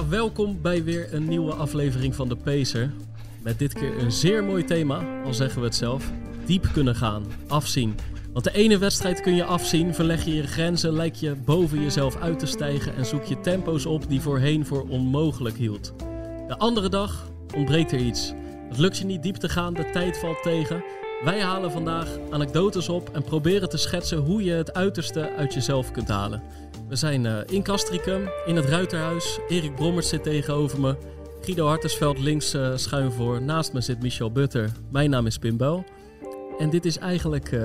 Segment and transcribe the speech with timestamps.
[0.00, 2.92] Ja, welkom bij weer een nieuwe aflevering van de Pacer.
[3.42, 6.12] Met dit keer een zeer mooi thema, al zeggen we het zelf.
[6.44, 7.94] Diep kunnen gaan, afzien.
[8.32, 12.16] Want de ene wedstrijd kun je afzien, verleg je je grenzen, lijk je boven jezelf
[12.16, 15.94] uit te stijgen en zoek je tempo's op die voorheen voor onmogelijk hield.
[16.48, 18.32] De andere dag ontbreekt er iets.
[18.68, 20.84] Het lukt je niet diep te gaan, de tijd valt tegen.
[21.24, 25.90] Wij halen vandaag anekdotes op en proberen te schetsen hoe je het uiterste uit jezelf
[25.90, 26.42] kunt halen.
[26.88, 29.38] We zijn uh, in Castricum, in het Ruiterhuis.
[29.48, 30.96] Erik Brommert zit tegenover me.
[31.40, 33.42] Guido Hartesveld links uh, schuin voor.
[33.42, 34.72] Naast me zit Michel Butter.
[34.90, 35.84] Mijn naam is Pim Bel.
[36.58, 37.60] En dit is eigenlijk uh,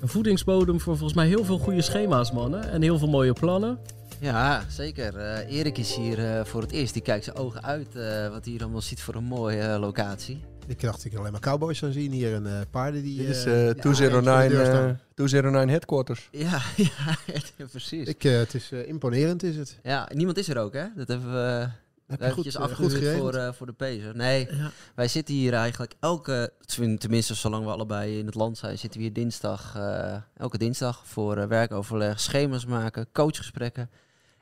[0.00, 2.70] een voedingsbodem voor volgens mij heel veel goede schema's, mannen.
[2.70, 3.78] En heel veel mooie plannen.
[4.18, 5.16] Ja, zeker.
[5.46, 6.92] Erik is hier voor het eerst.
[6.92, 7.94] Die kijkt zijn ogen uit
[8.30, 10.40] wat hij hier allemaal ziet voor een mooie locatie.
[10.66, 13.18] Ik dacht ik alleen maar cowboys zou zien hier en paarden die...
[13.18, 13.42] Dit is
[13.80, 16.28] 209, 209 headquarters.
[16.32, 18.08] Ja, ja precies.
[18.08, 19.78] Ik, het is imponerend is het.
[19.82, 20.86] Ja, niemand is er ook hè?
[20.96, 21.68] Dat hebben we...
[22.06, 24.16] Heb je goed, goed voor, uh, voor de Pacer.
[24.16, 24.70] Nee, ja.
[24.94, 26.52] wij zitten hier eigenlijk elke,
[26.98, 31.02] tenminste zolang we allebei in het land zijn, zitten we hier dinsdag, uh, elke dinsdag
[31.06, 33.90] voor uh, werkoverleg, schema's maken, coachgesprekken.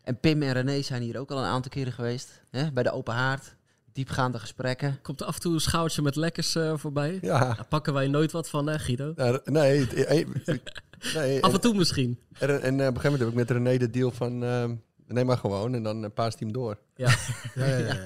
[0.04, 2.92] En Pim en René zijn hier ook al een aantal keren geweest, hè, bij de
[2.92, 3.56] open haard.
[3.92, 4.98] Diepgaande gesprekken.
[5.02, 7.18] Komt er af en toe een schouwtje met lekkers voorbij?
[7.22, 7.38] Ja.
[7.38, 9.12] Daar pakken wij nooit wat van, hè Guido?
[9.16, 9.86] Ja, nee,
[11.14, 12.18] nee, af en toe misschien.
[12.38, 14.44] En, en, en op een gegeven moment heb ik met René de deal van...
[14.44, 14.74] ehm,
[15.12, 16.78] Neem maar gewoon en dan paast hij hem door.
[16.96, 17.14] Ja.
[17.54, 17.96] ja, ja, ja.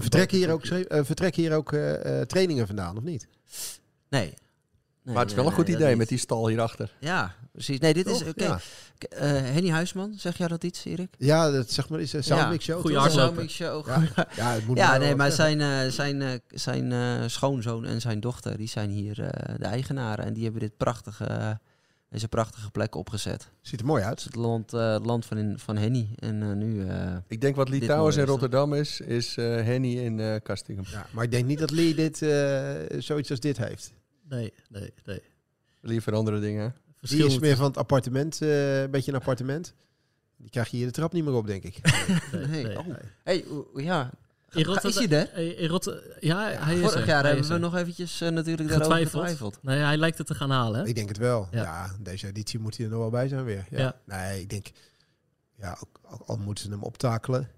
[0.00, 3.28] Vertrekken hier ook, uh, vertrekken hier ook uh, uh, trainingen vandaan, of niet?
[4.08, 4.20] Nee.
[4.20, 4.34] nee
[5.02, 6.96] maar het is wel nee, een goed nee, idee met die stal hierachter.
[7.00, 7.78] Ja, precies.
[7.78, 8.24] Nee, dit is...
[8.24, 8.58] Oké.
[9.08, 9.16] Ja.
[9.26, 11.14] Henny Huisman, zeg jij dat iets, Erik?
[11.18, 12.80] Ja, dat zeg maar is een soundmix show.
[12.80, 13.10] Goeie.
[13.10, 13.86] Soundmix show.
[13.86, 14.02] Ja,
[14.36, 18.20] ja, het moet Ja, nee, maar zijn, uh, zijn, uh, zijn uh, schoonzoon en zijn
[18.20, 19.28] dochter, die zijn hier uh,
[19.58, 20.24] de eigenaren.
[20.24, 21.60] En die hebben dit prachtige,
[22.08, 23.50] deze prachtige plek opgezet.
[23.60, 24.18] Ziet er mooi uit.
[24.18, 26.08] is het land, uh, land van, in, van Henny.
[26.18, 26.86] En nu...
[27.26, 28.24] Ik denk wat mooie in.
[28.24, 30.36] Rotterdam is, is uh, Henny in uh.
[30.90, 33.92] Ja, maar ik denk niet dat Lee dit, uh, zoiets als dit heeft.
[34.28, 35.22] Nee, nee, nee.
[35.80, 36.74] Liever andere dingen.
[37.00, 39.74] Die is meer van het appartement, uh, een beetje een appartement.
[40.36, 41.80] Die krijg je hier de trap niet meer op, denk ik.
[42.32, 42.46] nee.
[42.46, 42.78] nee, nee.
[42.78, 42.86] Oh.
[43.24, 43.44] Hey,
[43.74, 44.10] ja.
[44.50, 45.58] In Rotterdam, is hij er?
[45.58, 47.06] In Rotterdam, ja, hij is Vorig er.
[47.06, 47.60] jaar hij hebben is we er.
[47.60, 49.22] nog eventjes uh, natuurlijk daarover getwijfeld.
[49.22, 49.62] getwijfeld.
[49.62, 50.80] Nee, hij lijkt het te gaan halen.
[50.80, 50.86] Hè?
[50.86, 51.48] Ik denk het wel.
[51.50, 51.62] Ja.
[51.62, 53.66] Ja, deze editie moet hij er nog wel bij zijn weer.
[53.70, 53.78] Ja.
[53.78, 53.94] Ja.
[54.04, 54.70] Nee, ik denk,
[55.56, 57.48] ja, ook, ook al moeten ze hem optakelen,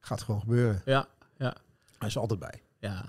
[0.00, 0.82] gaat gewoon gebeuren.
[0.84, 1.08] Ja,
[1.38, 1.54] ja,
[1.98, 2.62] Hij is altijd bij.
[2.78, 3.04] ja.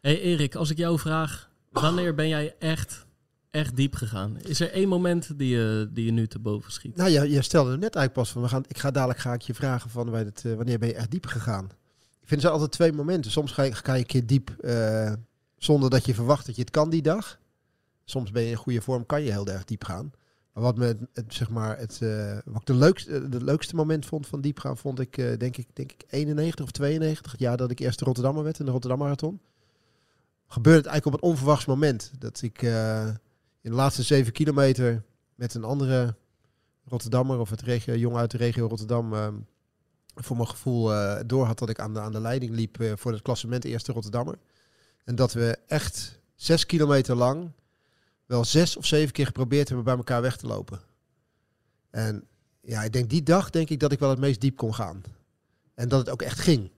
[0.00, 3.06] hey Erik, als ik jou vraag, wanneer ben jij echt,
[3.52, 4.38] echt diep gegaan?
[4.40, 6.96] Is er één moment die je, die je nu te boven schiet?
[6.96, 9.42] Nou, je, je stelde net eigenlijk pas van, we gaan, ik ga dadelijk ga ik
[9.42, 11.64] je vragen van het, uh, wanneer ben je echt diep gegaan?
[12.20, 13.30] Ik vind zijn altijd twee momenten.
[13.30, 15.12] Soms ga je, ga je een keer diep uh,
[15.56, 17.38] zonder dat je verwacht dat je het kan die dag.
[18.04, 20.12] Soms ben je in goede vorm, kan je heel erg diep gaan.
[20.52, 23.74] Maar wat me het, het zeg maar het, uh, wat ik de leukste, de leukste
[23.74, 27.40] moment vond van diep gaan, vond ik denk ik denk ik 91 of 92, het
[27.40, 29.40] jaar dat ik eerste Rotterdammer werd in de Rotterdam Marathon.
[30.46, 32.62] Gebeurde het eigenlijk op een onverwachts moment dat ik
[33.62, 35.02] in de laatste zeven kilometer
[35.34, 36.14] met een andere
[36.84, 39.28] Rotterdammer of het regio, jong uit de regio Rotterdam uh,
[40.14, 42.92] voor mijn gevoel uh, door had dat ik aan de, aan de leiding liep uh,
[42.96, 44.38] voor het klassement eerste Rotterdammer.
[45.04, 47.50] En dat we echt zes kilometer lang
[48.26, 50.80] wel zes of zeven keer geprobeerd hebben bij elkaar weg te lopen.
[51.90, 52.26] En
[52.60, 55.02] ja, ik denk die dag denk ik dat ik wel het meest diep kon gaan.
[55.74, 56.70] En dat het ook echt ging.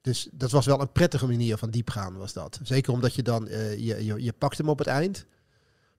[0.00, 2.60] Dus dat was wel een prettige manier van diep gaan, was dat.
[2.62, 5.26] Zeker omdat je dan, uh, je, je, je pakt hem op het eind.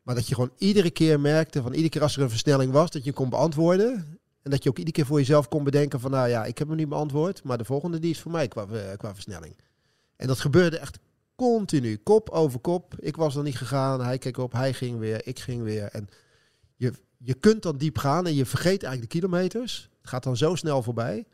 [0.03, 2.91] Maar dat je gewoon iedere keer merkte, van iedere keer als er een versnelling was,
[2.91, 4.19] dat je kon beantwoorden.
[4.41, 6.67] En dat je ook iedere keer voor jezelf kon bedenken van, nou ja, ik heb
[6.67, 9.55] hem niet beantwoord, maar de volgende die is voor mij qua, uh, qua versnelling.
[10.15, 10.99] En dat gebeurde echt
[11.35, 12.95] continu, kop over kop.
[12.99, 15.83] Ik was er niet gegaan, hij keek op, hij ging weer, ik ging weer.
[15.83, 16.07] En
[16.75, 19.89] je, je kunt dan diep gaan en je vergeet eigenlijk de kilometers.
[20.01, 21.25] Het gaat dan zo snel voorbij.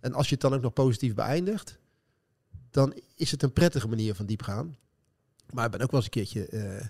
[0.00, 1.78] En als je het dan ook nog positief beëindigt,
[2.70, 4.76] dan is het een prettige manier van diep gaan.
[5.52, 6.86] Maar ik ben ook wel eens een keertje uh,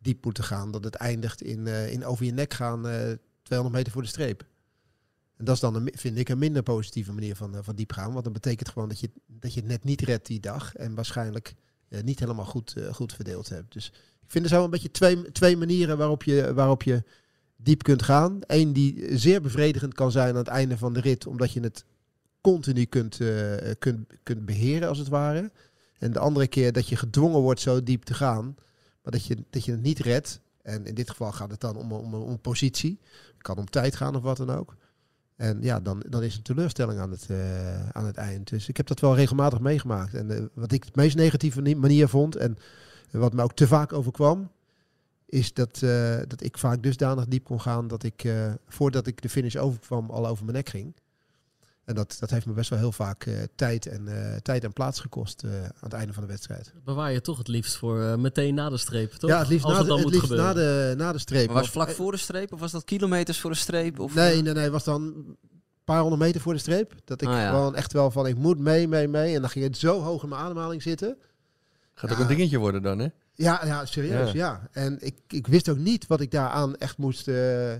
[0.00, 2.92] diep moeten gaan, dat het eindigt in, uh, in over je nek gaan, uh,
[3.42, 4.44] 200 meter voor de streep.
[5.36, 8.12] En dat is dan, een, vind ik, een minder positieve manier van, van diep gaan.
[8.12, 10.74] Want dat betekent gewoon dat je, dat je het net niet redt die dag.
[10.74, 11.54] En waarschijnlijk
[12.02, 13.72] niet helemaal goed, goed verdeeld hebt.
[13.72, 13.92] Dus
[14.22, 17.02] ik vind er zo een beetje twee, twee manieren waarop je, waarop je
[17.56, 18.38] diep kunt gaan.
[18.46, 21.26] Eén die zeer bevredigend kan zijn aan het einde van de rit.
[21.26, 21.84] Omdat je het
[22.40, 25.50] continu kunt, eh, kunt, kunt beheren, als het ware.
[25.98, 28.54] En de andere keer dat je gedwongen wordt zo diep te gaan,
[29.02, 30.40] maar dat je, dat je het niet redt.
[30.62, 33.00] En in dit geval gaat het dan om, om, om een positie.
[33.32, 34.76] Het kan om tijd gaan of wat dan ook.
[35.36, 38.48] En ja, dan, dan is een teleurstelling aan het, eh, aan het eind.
[38.48, 40.14] Dus ik heb dat wel regelmatig meegemaakt.
[40.14, 42.56] En eh, wat ik het meest negatieve ni- manier vond, en
[43.10, 44.50] wat me ook te vaak overkwam,
[45.26, 48.28] is dat, eh, dat ik vaak dusdanig diep kon gaan dat ik,
[48.66, 50.94] voordat ik de finish overkwam, al over mijn nek ging.
[51.90, 54.72] En dat, dat heeft me best wel heel vaak eh, tijd, en, eh, tijd en
[54.72, 56.72] plaats gekost eh, aan het einde van de wedstrijd.
[56.84, 59.30] Bewaar je toch het liefst voor eh, meteen na de streep, toch?
[59.30, 61.18] Ja, het liefst, Als na het de, dan het moet liefst na, de, na de
[61.18, 61.46] streep.
[61.46, 63.98] Maar was het vlak voor de streep of was dat kilometers voor de streep?
[63.98, 64.70] Of, Nee, nee, nee.
[64.70, 65.36] was dan een
[65.84, 66.94] paar honderd meter voor de streep.
[67.04, 67.48] Dat ik Ah, ja.
[67.50, 69.34] gewoon echt wel van, ik moet mee, mee, mee.
[69.34, 71.16] En dan ging het zo hoog in mijn ademhaling zitten.
[71.94, 73.08] Gaat ook een dingetje worden dan, hè?
[73.34, 74.68] Ja, ja serieus, ja.
[74.72, 77.72] En ik, ik wist ook niet wat ik daaraan echt moest, eh,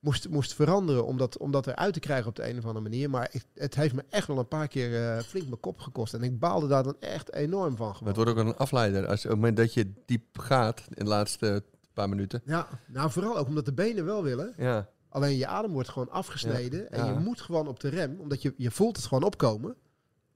[0.00, 1.06] moest, moest veranderen.
[1.06, 3.10] Om dat, om dat eruit te krijgen op de een of andere manier.
[3.10, 6.14] Maar ik, het heeft me echt wel een paar keer eh, flink mijn kop gekost.
[6.14, 7.96] En ik baalde daar dan echt enorm van.
[7.98, 9.06] Maar het wordt ook een afleider.
[9.06, 11.62] Als, op het moment dat je diep gaat in de laatste
[11.92, 12.42] paar minuten.
[12.44, 14.54] Ja, nou vooral ook omdat de benen wel willen.
[14.56, 16.90] Ja, Alleen je adem wordt gewoon afgesneden.
[16.90, 17.12] En Ja.
[17.12, 18.16] je moet gewoon op de rem.
[18.20, 19.74] Omdat je, je voelt het gewoon opkomen.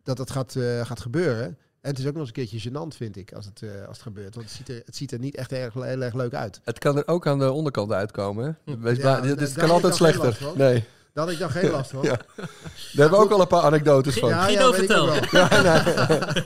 [0.02, 1.58] Dat het gaat, eh, gaat gebeuren.
[1.82, 3.96] En het is ook nog eens een keertje gênant, vind ik, als het, eh, als
[3.96, 4.34] het gebeurt.
[4.34, 6.60] Want het ziet, er, het ziet er niet echt erg, heel erg leuk uit.
[6.64, 8.58] het kan er ook aan de onderkant uitkomen.
[8.64, 8.72] Hè?
[8.90, 10.38] Ja, dit heb kan altijd slechter.
[10.54, 12.02] Nee, Daar had ik dan geen last van.
[12.10, 12.16] Ja.
[12.36, 12.48] daar
[12.92, 14.28] hebben we ook al een paar anekdotes van.
[14.28, 15.30] Ja, Guido, weet ik ook vertel.
[15.30, 15.48] wel.
[15.62, 16.42] Ja, nee.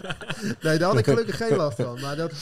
[0.62, 2.00] Nee, daar had ik gelukkig geen last van.
[2.00, 2.32] Maar dat,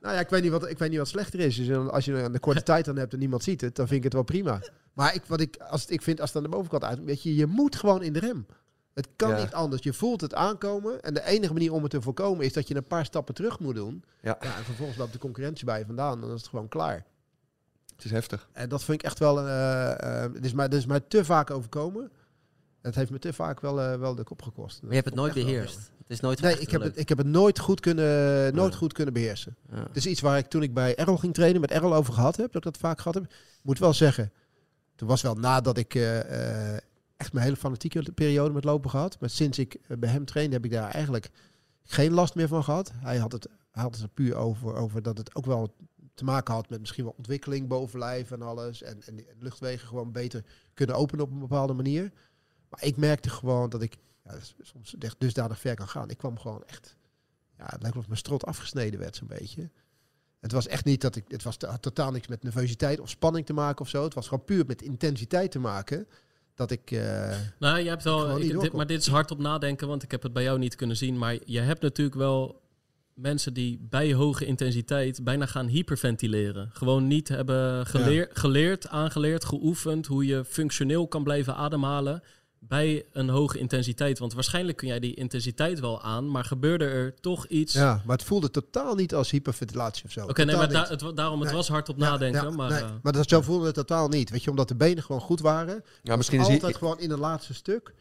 [0.00, 1.56] nou ja, ik weet niet wat, ik weet niet wat slechter is.
[1.56, 4.04] Dus als je een korte tijd dan hebt en niemand ziet het, dan vind ik
[4.04, 4.60] het wel prima.
[4.92, 7.22] Maar ik, wat ik, als het, ik vind, als het aan de bovenkant uit, weet
[7.22, 8.46] je, je moet gewoon in de rem.
[8.94, 9.36] Het kan Ja.
[9.38, 9.82] niet anders.
[9.82, 11.02] Je voelt het aankomen.
[11.02, 13.58] En de enige manier om het te voorkomen is dat je een paar stappen terug
[13.58, 14.04] moet doen.
[14.22, 14.38] Ja.
[14.40, 16.20] en vervolgens loopt de concurrentie bij je vandaan.
[16.20, 17.04] Dan is het gewoon klaar.
[17.96, 18.48] Het is heftig.
[18.52, 19.38] En dat vind ik echt wel...
[19.40, 19.90] eh
[20.24, 22.10] eh, het, is mij, het is mij te vaak overkomen.
[22.80, 24.80] Het heeft me te vaak wel, eh, wel de kop gekost.
[24.80, 25.76] Maar je hebt het nooit beheerst.
[25.76, 28.78] Het is nooit Nee, ik heb, het, ik heb het nooit goed kunnen, nooit Ja.
[28.78, 29.56] goed kunnen beheersen.
[29.70, 29.82] Ja.
[29.82, 32.36] Het is iets waar ik toen ik bij Errol ging trainen, met Errol over gehad
[32.36, 33.24] heb, dat ik dat vaak gehad heb.
[33.24, 33.30] Ik
[33.62, 34.32] moet wel zeggen,
[34.96, 36.82] toen was wel nadat ik eh, eh,
[37.22, 39.20] echt mijn hele fanatieke periode met lopen gehad.
[39.20, 41.30] Maar sinds ik eh, bij hem trainde, heb ik daar eigenlijk
[41.82, 42.92] geen last meer van gehad.
[42.94, 45.74] Hij had het, had het er puur over, over dat het ook wel
[46.14, 48.82] te maken had met misschien wel ontwikkeling bovenlijf en alles.
[48.82, 52.12] En, en die luchtwegen gewoon beter kunnen openen op een bepaalde manier.
[52.68, 56.10] Maar ik merkte gewoon dat ik ja, soms echt dusdanig ver kan gaan.
[56.10, 56.96] Ik kwam gewoon echt,
[57.58, 59.70] ja, het lijkt wel of mijn strot afgesneden werd zo'n beetje.
[60.40, 63.52] Het was echt niet dat ik, het was totaal niks met nervositeit of spanning te
[63.52, 64.04] maken of zo.
[64.04, 66.06] Het was gewoon puur met intensiteit te maken.
[66.54, 69.88] Dat ik, eh, Nou, je hebt wel, ik, dit, maar dit is hard op nadenken,
[69.88, 71.18] want ik heb het bij jou niet kunnen zien.
[71.18, 72.60] Maar je hebt natuurlijk wel
[73.14, 76.70] mensen die bij hoge intensiteit bijna gaan hyperventileren.
[76.72, 82.22] Gewoon niet hebben geleer, geleerd, aangeleerd, geoefend hoe je functioneel kan blijven ademhalen
[82.68, 84.18] bij een hoge intensiteit.
[84.18, 87.72] Want waarschijnlijk kun jij die intensiteit wel aan, maar gebeurde er toch iets...
[87.72, 90.20] ja, maar het voelde totaal niet als hyperventilatie of zo.
[90.26, 91.56] Oké, nee, Totaal maar da- het, daarom, het Nee.
[91.56, 92.42] was hard op Ja, nadenken.
[92.42, 94.30] ja, maar, nee, eh, maar dat, zo voelde het totaal niet.
[94.30, 95.84] Weet je, omdat de benen gewoon goed waren.
[96.02, 96.72] Ja, misschien is altijd hij...
[96.72, 97.94] gewoon in het laatste stuk.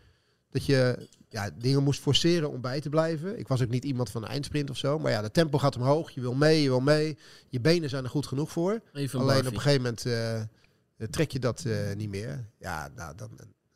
[0.52, 3.40] Dat je ja, dingen moest forceren om bij te blijven.
[3.40, 5.00] Ik was ook niet iemand van een eindsprint of zo.
[5.00, 6.12] Maar ja, de tempo gaat omhoog.
[6.12, 7.18] Je wil mee, je wil mee.
[7.50, 8.82] Je benen zijn er goed genoeg voor.
[8.94, 12.46] even een Alleen op een gegeven moment eh, trek je dat eh, niet meer.
[12.60, 13.30] Ja, nou, dan,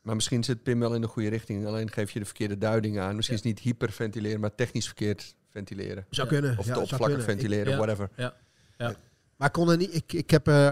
[0.05, 1.65] Maar misschien zit Pim wel in de goede richting.
[1.65, 3.15] Alleen geef je de verkeerde duiding aan.
[3.15, 6.05] Misschien is het niet hyperventileren, maar technisch verkeerd ventileren.
[6.09, 6.33] zou Ja.
[6.39, 6.57] kunnen.
[6.57, 7.33] Of ja, te zou oppervlakkig kunnen.
[7.35, 7.77] Ik- ventileren, Ja.
[7.77, 8.09] whatever.
[9.37, 9.95] Maar ik kon er niet.
[9.95, 10.71] Ik, ik heb eh,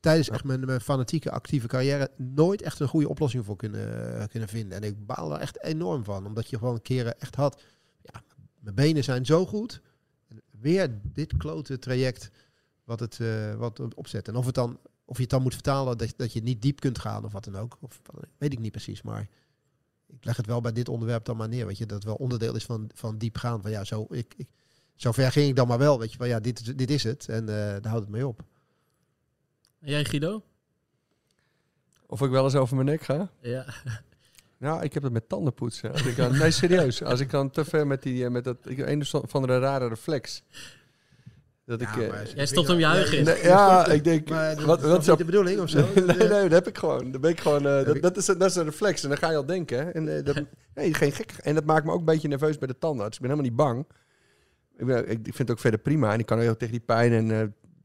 [0.00, 4.48] tijdens echt mijn, mijn fanatieke actieve carrière nooit echt een goede oplossing voor kunnen, kunnen
[4.48, 4.82] vinden.
[4.82, 6.26] En ik baal er echt enorm van.
[6.26, 7.62] Omdat je gewoon keren echt had.
[8.02, 8.22] Ja,
[8.60, 9.80] mijn benen zijn zo goed.
[10.60, 12.30] Weer dit klote traject
[12.84, 14.28] wat het, eh, wat opzet.
[14.28, 16.80] En of, het dan, of je het dan moet vertalen dat, dat je niet diep
[16.80, 17.76] kunt gaan of wat dan ook.
[17.80, 18.00] Of,
[18.38, 19.02] weet ik niet precies.
[19.02, 19.28] Maar
[20.06, 21.66] ik leg het wel bij dit onderwerp dan maar neer.
[21.66, 23.62] Weet je, dat het wel onderdeel is van, van diep gaan.
[23.62, 24.48] Van ja, zo, ik, ik,
[24.94, 25.98] zo ver ging ik dan maar wel.
[25.98, 27.28] Weet je, van ja, dit, is- dit is het.
[27.28, 28.42] En eh daar houdt het mee op.
[29.80, 30.42] En jij Guido?
[32.06, 33.30] Of ik wel eens over mijn nek ga?
[33.40, 33.66] Ja.
[34.60, 35.92] Nou, ik heb het met tandenpoetsen.
[35.92, 37.02] Als ik dan, nee, serieus.
[37.02, 39.88] Als ik dan te ver met die, eh, met dat, ik, een of andere rare
[39.88, 40.42] reflex.
[41.68, 43.24] Dat ik, eh, Jij stopt hem je huig in.
[43.24, 45.78] nee, ja, ik denk, Maar dat wat, is wat de bedoeling of zo?
[45.94, 47.10] Nee, nee, dat heb ik gewoon.
[47.10, 47.66] Dat ben ik gewoon.
[47.66, 49.02] eh, dat, dat, is, dat is een reflex.
[49.02, 49.78] En dan ga je al denken.
[49.78, 49.90] hè.
[49.90, 50.36] En, eh, dat,
[50.74, 51.32] nee, geen gek.
[51.42, 53.16] En dat maakt me ook een beetje nerveus bij de tandarts.
[53.16, 53.86] Ik ben helemaal niet bang.
[54.76, 56.12] Ik, ben, ik vind het ook verder prima.
[56.12, 57.12] En ik kan heel tegen die pijn.
[57.12, 57.38] En eh,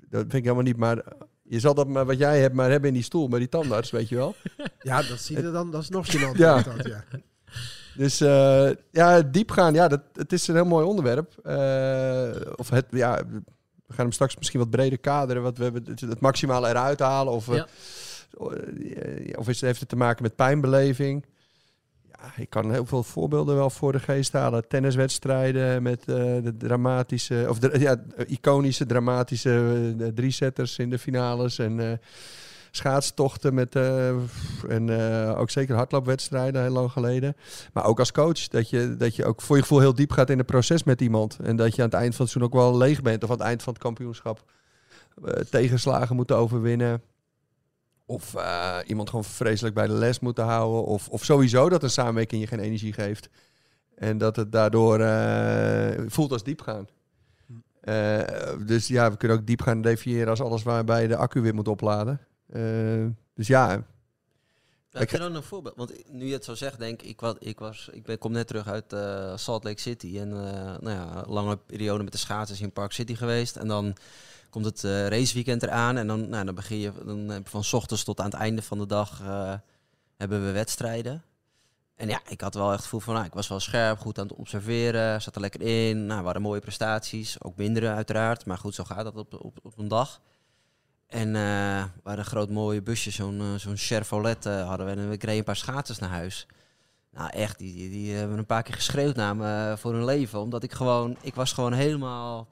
[0.10, 0.78] dat vind ik helemaal niet.
[0.78, 1.04] Maar
[1.44, 3.92] je zal dat maar wat jij hebt, maar hebben in die stoel bij die tandarts,
[3.92, 4.36] weet je wel.
[4.80, 6.38] Ja, dat ziet er dan, dat is nog gênant.
[6.38, 6.62] Ja.
[6.62, 7.04] Dat, ja.
[7.98, 9.74] Dus eh, ja, diep gaan.
[9.74, 11.38] Ja, dat, het is een heel mooi onderwerp.
[11.44, 13.22] Eh, of het, ja,
[13.94, 15.42] we gaan hem straks misschien wat breder kaderen.
[15.44, 17.34] Wat we hebben, het, het maximale eruit halen.
[17.34, 17.68] Of, eh, Ja.
[19.38, 21.26] of is, heeft het te maken met pijnbeleving?
[22.02, 24.68] Ja, ik kan heel veel voorbeelden wel voor de geest halen.
[24.68, 31.60] Tenniswedstrijden met eh, de dramatische, of de, ja, iconische, dramatische uh, drie-setters in de finales.
[31.60, 32.00] En
[32.76, 33.76] schaatstochten met,
[34.68, 34.90] en
[35.36, 37.36] ook zeker hardloopwedstrijden heel lang geleden.
[37.74, 40.30] Maar ook als coach, dat je, dat je ook voor je gevoel heel diep gaat
[40.30, 41.38] in het proces met iemand.
[41.44, 43.24] En dat je aan het eind van het seizoen ook wel leeg bent.
[43.24, 44.44] Of aan het eind van het kampioenschap
[45.50, 47.02] tegenslagen moet overwinnen.
[48.06, 50.86] Of uh, iemand gewoon vreselijk bij de les moeten houden.
[50.86, 53.30] Of, of sowieso dat een samenwerking je geen energie geeft.
[53.96, 56.88] En dat het daardoor uh, voelt als diepgaan.
[57.84, 58.20] Uh,
[58.66, 61.56] dus ja, we kunnen ook diep gaan definiëren als alles waarbij je de accu weer
[61.56, 62.20] moet opladen.
[63.36, 63.84] Dus ja.
[64.92, 65.76] Ik heb dan een voorbeeld.
[65.76, 68.48] Want nu je het zo zegt, denk ik, wat, ik, was, ik ben, kom net
[68.48, 68.96] terug uit
[69.40, 70.20] Salt Lake City.
[70.20, 73.56] En nou ja, lange periode met de schaatsers in Park City geweest.
[73.56, 73.96] En dan
[74.54, 75.98] komt het uh, raceweekend eraan.
[75.98, 78.86] En dan, nou, dan begin je dan van ochtends tot aan het einde van de
[78.86, 79.54] dag uh,
[80.18, 81.24] hebben we wedstrijden.
[81.96, 84.20] En ja, ik had wel echt het gevoel van, nou, ik was wel scherp, goed
[84.20, 86.06] aan het observeren, zat er lekker in.
[86.06, 88.46] Nou, waren mooie prestaties, ook mindere uiteraard.
[88.46, 90.22] Maar goed, zo gaat dat op, op, op een dag.
[91.08, 91.34] En uh,
[92.04, 94.92] waren een groot mooie busje, zo'n zo'n Chevrolet hadden we.
[94.92, 96.48] En we kregen een paar schaatsers naar huis.
[97.12, 100.40] Nou, echt, die, die, die hebben een paar keer geschreeuwd naar me voor hun leven.
[100.40, 102.48] Omdat ik gewoon, ik was gewoon helemaal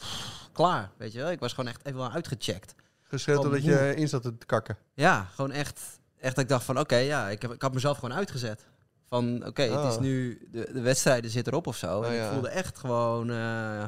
[0.52, 1.32] klaar, weet je wel.
[1.32, 2.76] Ik was gewoon echt even wel uitgecheckt.
[3.02, 4.78] Geschreeuwd omdat je in zat te kakken?
[4.94, 5.82] Ja, gewoon echt,
[6.20, 8.66] echt dat ik dacht van, oké, ja, ik, heb, ik had mezelf gewoon uitgezet.
[9.08, 10.02] Van, oké, het is oh.
[10.02, 12.00] nu, de, de wedstrijden zitten erop of zo.
[12.00, 13.84] Oh, en ik voelde echt gewoon, uh,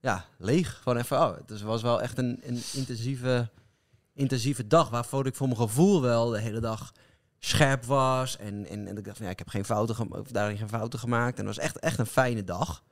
[0.00, 0.80] ja, leeg.
[0.82, 3.50] Gewoon even, oh, het was wel echt een, een intensieve,
[4.20, 4.90] intensieve dag.
[4.90, 6.92] Waarvoor ik voor mijn gevoel wel de hele dag
[7.38, 8.36] scherp was.
[8.36, 10.98] En, en, en ik dacht van, ja, ik heb geen fouten, of daarin geen fouten
[10.98, 11.38] gemaakt.
[11.38, 12.82] En het was echt, echt een fijne dag.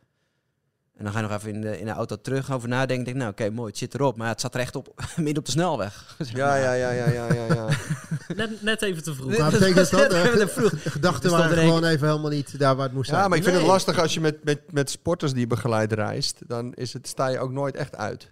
[0.98, 3.04] En dan ga je nog even in de, in de auto terug over nadenken.
[3.04, 4.16] Denk, nou oké, mooi, het zit erop.
[4.16, 6.16] Maar het zat recht op, midden op de snelweg.
[6.34, 7.54] Ja, ja, ja, ja, ja, ja.
[7.54, 7.68] ja.
[8.36, 9.38] net, net even te vroeg.
[9.38, 10.10] Maar betekent dat?
[10.10, 13.20] De gedachten waren gewoon even helemaal niet daar waar het moest zijn.
[13.20, 15.92] Ja, maar ik vind het lastig als je met, met, met sporters die je begeleidt
[15.92, 16.40] reist.
[16.46, 18.30] Dan is het, sta je ook nooit echt uit.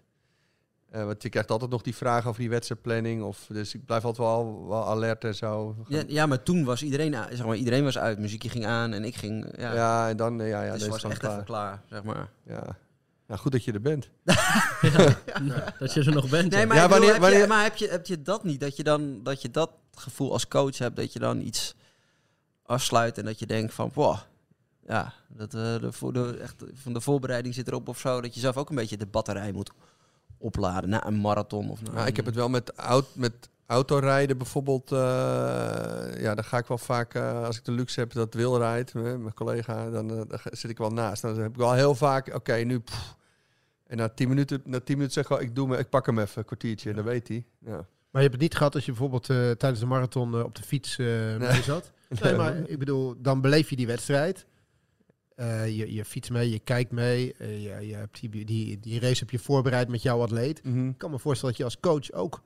[0.97, 3.23] Uh, want je krijgt altijd nog die vraag over die wedstrijdplanning.
[3.23, 5.77] Of, dus ik blijf altijd wel, wel alert en zo.
[5.89, 8.19] Ja, ja, maar toen was iedereen, zeg maar, iedereen was uit.
[8.19, 9.55] Muziekje ging aan en ik ging...
[9.59, 10.39] Ja, ja en dan...
[10.39, 11.33] Ja, ja, dus was echt klaar.
[11.33, 12.29] even klaar, zeg maar.
[12.47, 12.77] Ja.
[13.27, 14.11] Nou, goed dat je er bent.
[14.25, 16.53] ja, dat je er nog bent.
[16.53, 17.41] Nee, maar, ja, wanneer, heb, wanneer...
[17.41, 18.61] Je, maar heb, je, heb je dat niet?
[18.61, 21.75] Dat je dan dat je dat gevoel als coach hebt, dat je dan iets
[22.63, 24.17] afsluit en dat je denkt van, wow,
[24.87, 28.21] ja, dat, uh, de, voor de, echt, van de voorbereiding zit erop of zo.
[28.21, 29.71] Dat je zelf ook een beetje de batterij moet
[30.39, 31.71] opladen na een marathon.
[31.71, 34.93] Of nou, ik heb het wel met, auto, met autorijden bijvoorbeeld.
[34.93, 34.99] Uh,
[36.19, 38.95] ja, dan ga ik wel vaak, uh, als ik de luxe heb dat Wil rijdt,
[38.95, 41.23] mijn collega, dan, uh, dan, zit ik wel naast.
[41.23, 42.79] Dan heb ik wel heel vaak, oké, nu...
[42.79, 43.15] Pff,
[43.87, 46.07] en na tien minuten, na tien minuten zeg ik wel, ik, doe me, ik pak
[46.07, 47.45] hem even, een kwartiertje, en dan weet hij.
[47.59, 47.87] Ja.
[48.11, 49.27] Maar je hebt het niet gehad als je bijvoorbeeld
[49.59, 51.93] tijdens de marathon op de fiets mee zat?
[52.23, 54.47] Nee, maar ik bedoel, dan beleef je die wedstrijd.
[55.37, 59.01] Uh, je, je fiets mee, je kijkt mee, uh, je, je hebt die, die, die
[59.01, 60.65] race heb je voorbereid met jouw atleet.
[60.65, 60.89] Mm -hmm.
[60.89, 62.43] Ik kan me voorstellen dat je als coach ook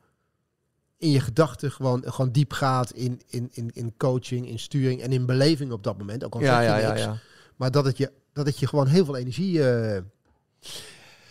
[1.01, 5.13] in je gedachten gewoon, gewoon diep gaat in, in, in, in coaching, in sturing en
[5.13, 6.25] in beleving op dat moment.
[6.25, 7.17] Ook al ja, ja, ja, ja,
[7.57, 9.99] Maar dat het, je, dat het je gewoon heel veel energie uh,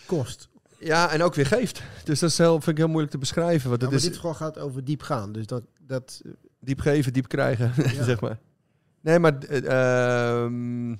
[0.06, 0.50] kost.
[0.78, 1.82] Ja, en ook weer geeft.
[2.04, 3.70] Dus dat is heel, vind ik heel moeilijk te beschrijven.
[3.70, 4.04] Want ja, maar is...
[4.04, 5.32] dit gewoon gaat over diep gaan.
[5.32, 5.64] Dus dat...
[5.82, 6.22] dat
[6.60, 7.74] diep geven, diep krijgen,
[8.04, 8.40] zeg maar.
[9.02, 9.38] Nee, maar...
[9.50, 10.98] Uh,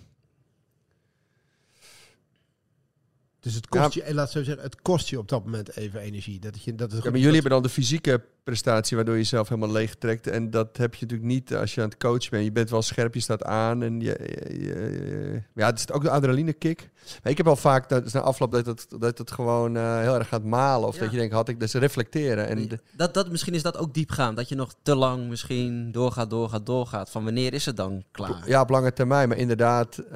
[3.40, 6.00] Dus het kost je, en laat zo zeggen, het kost je op dat moment even
[6.00, 6.40] energie.
[6.40, 9.50] Dat je, dat is ja, maar jullie hebben dan de fysieke prestatie waardoor je jezelf
[9.50, 10.28] helemaal leeg trekt.
[10.28, 12.44] En dat heb je natuurlijk niet als je aan het coachen bent.
[12.44, 13.84] Je bent wel scherp, je staat aan.
[13.84, 14.18] En je,
[14.60, 16.90] je, ja, het is ook de adrenaline kick.
[17.24, 20.00] Maar ik heb al vaak dat is na afloop dat het, dat het gewoon uh,
[20.00, 20.88] heel erg gaat malen.
[20.88, 22.48] Of dat je denkt, had ik dus reflecteren.
[22.48, 24.36] En dat, dat, misschien is dat ook diepgaan.
[24.36, 27.10] Dat je nog te lang misschien doorgaat, doorgaat, doorgaat.
[27.10, 28.44] Van wanneer is het dan klaar?
[28.46, 29.28] Ja, op lange termijn.
[29.30, 29.98] Maar inderdaad...
[30.00, 30.16] Uh,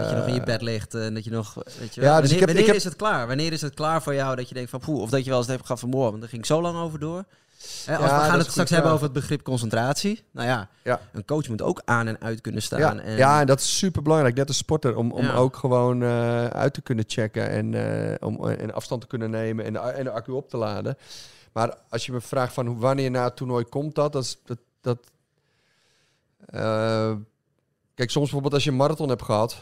[0.00, 1.54] dat je nog in je bed ligt en dat je nog...
[1.54, 3.26] Weet je, ja, dus wanneer, ik heb, wanneer ik heb, is het klaar?
[3.26, 4.80] Wanneer is het klaar voor jou dat je denkt van...
[4.80, 5.88] Poeh, of dat je wel eens hebt gehad van...
[5.88, 7.24] Morgen, want er ging zo lang over door
[7.86, 10.24] als we gaan het straks hebben over het begrip concentratie.
[10.30, 12.78] Nou ja, ja, een coach moet ook aan en uit kunnen staan.
[12.78, 14.34] Ja, en, ja, en dat is super belangrijk.
[14.34, 18.48] Net als sporter, om, om ook gewoon uh, uit te kunnen checken en, uh, om,
[18.48, 20.96] en afstand te kunnen nemen en de, en de accu op te laden.
[21.52, 24.98] Maar als je me vraagt van wanneer na het toernooi komt dat, dat, dat, dat
[26.54, 27.12] uh,
[27.94, 29.56] Kijk, soms bijvoorbeeld als je een marathon hebt gehad,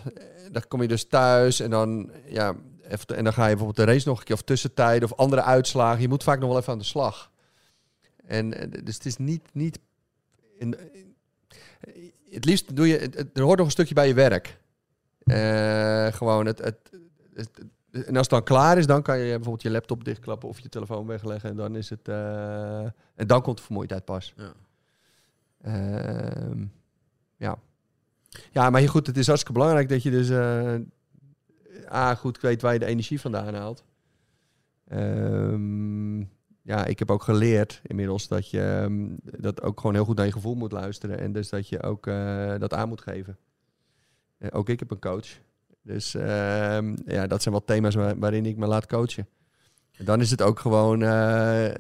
[0.53, 2.55] dan kom je dus thuis en dan, ja,
[3.07, 6.01] en dan ga je bijvoorbeeld de race nog een keer of tussentijden of andere uitslagen.
[6.01, 7.31] Je moet vaak nog wel even aan de slag.
[8.29, 9.43] En eh, dus het is niet.
[9.53, 9.79] niet
[10.59, 10.77] in,
[12.31, 12.99] het liefst doe je.
[13.35, 14.59] er hoort nog een stukje bij je werk.
[15.25, 16.91] Uh, gewoon het, het,
[17.91, 20.69] En als het dan klaar is, dan kan je bijvoorbeeld je laptop dichtklappen of je
[20.69, 21.51] telefoon wegleggen.
[21.51, 22.09] En dan is het.
[22.09, 22.83] Uh,
[23.15, 24.35] en dan komt de vermoeidheid pas.
[24.37, 24.53] Ja.
[25.67, 26.63] Uh,
[27.37, 27.59] ja.
[28.51, 30.75] Ja, maar goed, het is hartstikke belangrijk dat je dus eh,
[31.93, 33.85] A, goed weet waar je de energie vandaan haalt.
[34.89, 36.21] Ehm,
[36.69, 39.09] ja, ik heb ook geleerd inmiddels dat je ehm,
[39.43, 41.19] dat ook gewoon heel goed naar je gevoel moet luisteren.
[41.19, 43.37] En dus dat je ook eh, dat aan moet geven.
[44.39, 45.27] Eh, ook ik heb een coach.
[45.83, 49.29] Dus ehm, ja, dat zijn wel thema's waar- waarin ik me laat coachen.
[49.93, 51.75] En dan is het ook gewoon, eh,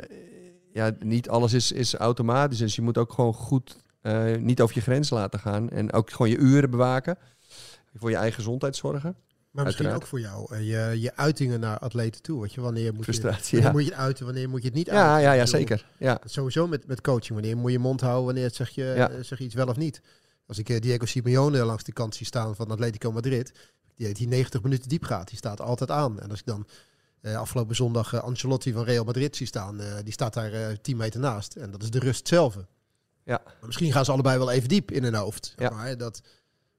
[0.72, 2.58] ja, niet alles is, is automatisch.
[2.58, 3.76] Dus je moet ook gewoon goed
[4.38, 5.70] niet over je grens laten gaan.
[5.70, 7.18] En ook gewoon je uren bewaken.
[7.94, 9.16] Voor je eigen gezondheid zorgen.
[9.58, 10.02] Maar misschien Uiteraard.
[10.02, 10.54] ook voor jou.
[10.70, 12.40] eh, je, je uitingen naar atleten toe.
[12.40, 13.72] Weet je, wanneer moet je, wanneer ja.
[13.72, 15.22] moet je het uiten, wanneer moet je het niet Ja, uiten?
[15.22, 15.86] ja, ja, bedoel, zeker.
[15.98, 16.20] Ja.
[16.24, 17.32] Sowieso met, met coaching.
[17.38, 19.10] Wanneer moet je mond houden, wanneer zeg je, Ja.
[19.10, 20.00] eh, zeg je iets wel of niet.
[20.46, 23.52] Als ik eh, Diego Simeone langs de kant zie staan van Atletico Madrid,
[23.94, 26.20] die, die 90 minuten diep gaat, die staat altijd aan.
[26.20, 26.66] En als ik dan
[27.20, 30.96] eh, afgelopen zondag Ancelotti van Real Madrid zie staan, eh, die staat daar eh 10
[30.96, 31.54] meter naast.
[31.56, 32.56] En dat is de rust zelf.
[33.24, 33.40] Ja.
[33.44, 35.52] Maar misschien gaan ze allebei wel even diep in hun hoofd.
[35.56, 35.70] Ja.
[35.70, 36.20] Maar dat,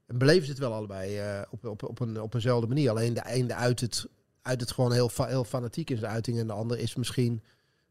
[0.10, 2.90] en beleven ze het wel allebei eh, op, op, op, een, op eenzelfde manier.
[2.90, 4.08] Alleen de ene uit het,
[4.42, 6.40] uit het gewoon heel, heel fanatiek in zijn uiting.
[6.40, 7.44] En de ander is misschien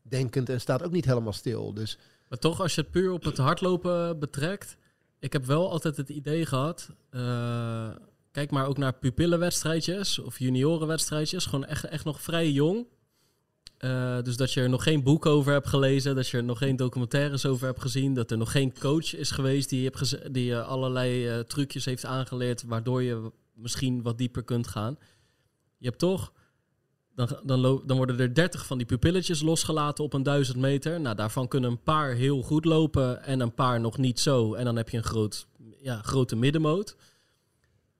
[0.03, 1.75] denkend en staat ook niet helemaal stil.
[1.75, 1.99] Dus
[2.29, 4.77] Maar toch, als je het puur op het hardlopen betrekt.
[5.19, 6.91] Ik heb wel altijd het idee gehad.
[7.11, 7.91] eh,
[8.31, 11.47] kijk maar ook naar pupillenwedstrijdjes of juniorenwedstrijdjes.
[11.47, 12.87] Gewoon echt, echt nog vrij jong.
[13.79, 16.15] Eh, dus dat je er nog geen boek over hebt gelezen.
[16.15, 18.15] Dat je er nog geen documentaires over hebt gezien.
[18.15, 21.85] Dat er nog geen coach is geweest die, je hebt die je allerlei eh, trucjes
[21.85, 22.63] heeft aangeleerd.
[22.63, 24.99] Waardoor je misschien wat dieper kunt gaan.
[25.79, 26.33] Je hebt toch
[27.19, 31.01] dan, dan, dan worden er 30 van die pupilletjes losgelaten op een 1000 meter.
[31.01, 34.55] Nou, daarvan kunnen een paar heel goed lopen en een paar nog niet zo.
[34.55, 35.47] En dan heb je een groot,
[35.83, 36.97] ja, grote middenmoot.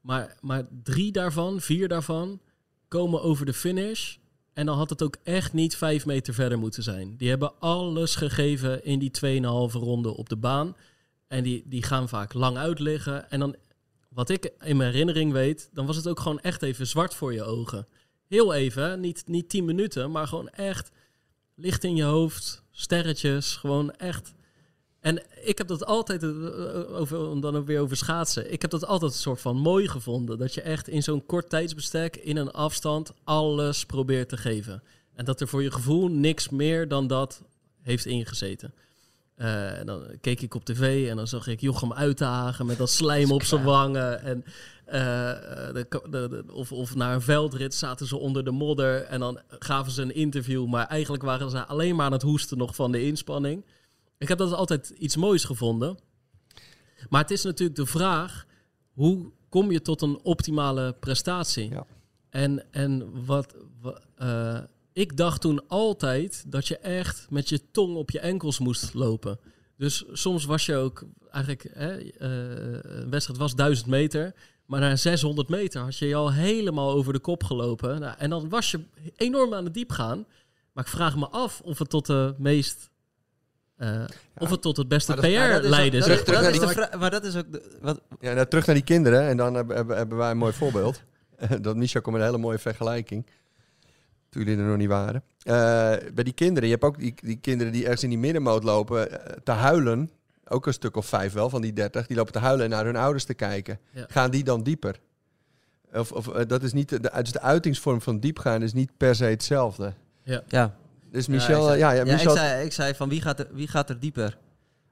[0.01, 2.41] Maar, maar drie daarvan, vier daarvan,
[2.89, 4.17] komen over de finish.
[4.59, 7.17] En dan had het ook echt niet vijf meter verder moeten zijn.
[7.17, 10.77] Die hebben alles gegeven in die 2,5 ronde op de baan.
[11.29, 13.31] En die, die gaan vaak lang uitliggen.
[13.31, 13.57] En dan,
[14.09, 17.33] wat ik in mijn herinnering weet, dan was het ook gewoon echt even zwart voor
[17.33, 17.87] je ogen.
[18.27, 20.91] Heel even, niet, niet 10 minuten, maar gewoon echt
[21.55, 24.35] licht in je hoofd, sterretjes, gewoon echt.
[25.09, 26.31] En ik heb dat altijd, eh,
[27.01, 29.89] over, om dan ook weer over schaatsen, ik heb dat altijd een soort van mooi
[29.89, 30.39] gevonden.
[30.39, 34.83] Dat je echt in zo'n kort tijdsbestek, in een afstand, alles probeert te geven.
[35.15, 37.43] En dat er voor je gevoel niks meer dan dat
[37.83, 38.75] heeft ingezeten.
[39.35, 42.91] Eh, en dan keek ik op tv en dan zag ik Jochem Uitdagen met dat
[42.91, 44.23] slijm op zijn wangen.
[44.23, 44.45] En,
[44.85, 45.01] eh,
[45.73, 49.41] de, de- de- of, of naar een veldrit zaten ze onder de modder en dan
[49.59, 50.67] gaven ze een interview.
[50.67, 53.65] Maar eigenlijk waren ze alleen maar aan het hoesten nog van de inspanning.
[54.19, 55.99] Ik heb dat altijd iets moois gevonden.
[57.09, 58.47] Maar het is natuurlijk de vraag,
[58.93, 61.71] hoe kom je tot een optimale prestatie?
[61.71, 61.87] Ja.
[62.31, 67.97] En, en wat, wa- eh, ik dacht toen altijd dat je echt met je tong
[67.97, 69.39] op je enkels moest lopen.
[69.77, 74.35] Dus soms was je ook eigenlijk, hè, eh, een wedstrijd was 1000 meter,
[74.67, 78.01] maar na 600 meter had je je al helemaal over de kop gelopen.
[78.01, 78.81] Nou, en dan was je
[79.17, 80.27] enorm aan het diep gaan.
[80.73, 82.91] Maar ik vraag me af of het tot de meest,
[83.79, 84.05] eh,
[84.39, 85.27] of het tot het beste PR
[85.69, 86.03] leidde.
[86.03, 86.35] zeg is- maar.
[86.43, 87.53] dat is die- de vra- Maar dat is ook...
[87.53, 89.23] de- wat, Ja, nou, terug naar die kinderen.
[89.23, 91.03] En dan hebben, hebben, hebben wij een mooi voorbeeld.
[91.61, 93.27] dat Micha komt met een hele mooie vergelijking.
[94.31, 95.23] Toen jullie er nog niet waren.
[95.43, 95.55] Eh,
[96.15, 99.11] bij die kinderen, je hebt ook die, die kinderen die ergens in die middenmoot lopen
[99.27, 100.11] eh, te huilen.
[100.49, 102.07] Ook een stuk of vijf wel, van die dertig.
[102.07, 103.79] Die lopen te huilen en naar hun ouders te kijken.
[103.91, 104.05] Ja.
[104.09, 105.01] Gaan die dan dieper?
[105.93, 109.25] Of, of dat is niet de, dus de uitingsvorm van diepgaan is niet per se
[109.25, 109.93] hetzelfde.
[110.49, 110.75] ja.
[111.11, 113.21] Dus Michel, ja, ik ja, zei, ja, ja, Michel, ik, zei, ik zei van wie
[113.23, 114.39] gaat, er, wie gaat er dieper?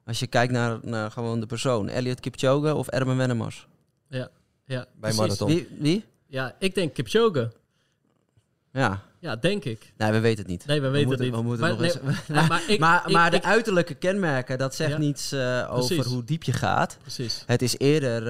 [0.04, 1.88] Als je kijkt naar, naar gewoon de persoon.
[1.88, 3.66] Elliot Kipchoge of Ermen Wennemars?
[4.08, 4.28] Ja,
[4.64, 5.18] bij precies.
[5.18, 5.48] marathon.
[5.48, 5.68] Wie?
[5.78, 6.04] wie?
[6.26, 7.52] Ja, ik denk Kipchoge.
[8.72, 9.02] Ja.
[9.18, 9.92] Ja, denk ik.
[9.96, 10.66] Nee, we weten het niet.
[10.66, 11.42] Nee, we weten moeten, het niet.
[11.42, 12.26] We moeten Maar nog eens...
[12.28, 14.98] nee, maar, maar ik, maar ik- maar de ik- uiterlijke kenmerken, dat zegt Ja.
[14.98, 16.96] niets eh, over hoe diep je gaat.
[17.00, 17.42] Precies.
[17.46, 18.26] Het is eerder...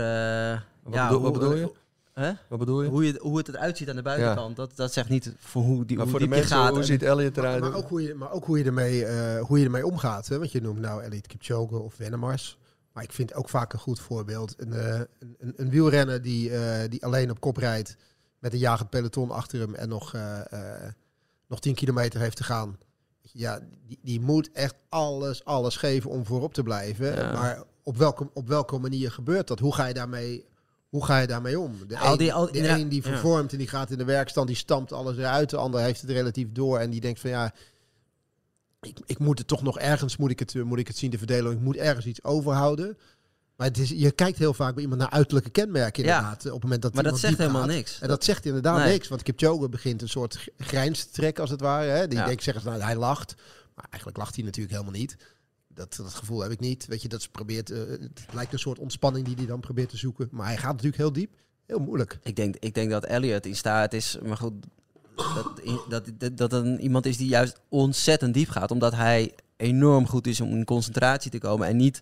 [0.53, 1.73] eh, Wat, ja, bedoel, wat bedoel je?
[2.21, 2.33] Hè?
[2.49, 2.89] Wat bedoel je?
[2.89, 5.85] Hoe, je, hoe het eruit ziet aan de buitenkant, dat, dat zegt niet voor hoe,
[5.85, 6.71] die, Maar hoe voor de mensen, gaat.
[6.71, 7.61] hoe ziet Elliot Maar, eruit?
[7.61, 10.29] maar ook hoe je, maar ook hoe je, ermee, eh, hoe je ermee omgaat.
[10.29, 10.39] Hè?
[10.39, 12.59] Want je noemt nou Elite Kipchoge of Wennemars.
[12.93, 14.55] Maar ik vind ook vaak een goed voorbeeld.
[14.57, 17.97] Een, eh, een, een, een wielrenner die, eh, die alleen op kop rijdt
[18.39, 20.93] met een jagend peloton achter hem en nog, eh, eh,
[21.49, 22.79] nog 10 kilometer heeft te gaan.
[23.21, 27.15] Ja, die, die moet echt alles, alles geven om voorop te blijven.
[27.15, 27.33] Ja.
[27.33, 29.59] Maar op welke, op welke manier gebeurt dat?
[29.59, 30.45] Hoe ga je daarmee,
[30.97, 31.73] hoe ga je daarmee om?
[31.87, 34.05] De Al een, die- al- de ja, een die vervormt en die gaat in de
[34.05, 35.51] werkstand, die stampt alles eruit.
[35.51, 37.53] De ander heeft het relatief door en die denkt van ja,
[38.81, 41.11] ik, ik moet het toch nog ergens moet ik het, eh, moet ik het zien
[41.11, 41.53] te verdelen.
[41.53, 42.99] Ik moet ergens iets overhouden.
[43.57, 46.41] Maar het is, je kijkt heel vaak bij iemand naar uiterlijke kenmerken inderdaad.
[46.45, 47.71] eh, Op het moment dat maar dat zegt helemaal gaat.
[47.71, 48.01] niks.
[48.01, 48.93] En dat zegt inderdaad Nee.
[48.93, 49.09] niks.
[49.09, 51.89] Want Kipchoge begint een soort grijns te trekken als het ware.
[51.91, 52.09] Hè.
[52.09, 52.27] Die Ja.
[52.27, 53.35] denkt, zeggen ze, nou, hij lacht.
[53.75, 55.17] Maar eigenlijk lacht hij natuurlijk helemaal niet.
[55.77, 56.87] Dat, dat gevoel heb ik niet.
[56.87, 59.89] Weet je, dat ze probeert, eh, het lijkt een soort ontspanning die hij dan probeert
[59.89, 60.29] te zoeken.
[60.31, 61.31] Maar hij gaat natuurlijk heel diep.
[61.67, 62.19] Heel moeilijk.
[62.23, 64.53] Ik denk, ik denk dat Elliot in staat is, maar goed,
[65.15, 68.71] dat, dat, dat, dat een, iemand is die juist ontzettend diep gaat.
[68.71, 72.01] Omdat hij enorm goed is om in concentratie te komen en niet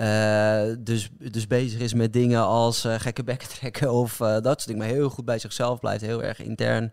[0.00, 4.44] uh, dus, dus bezig is met dingen als uh, gekke bekken trekken of uh, dat
[4.44, 4.80] soort dingen.
[4.80, 6.92] Maar heel goed bij zichzelf blijft, heel erg intern.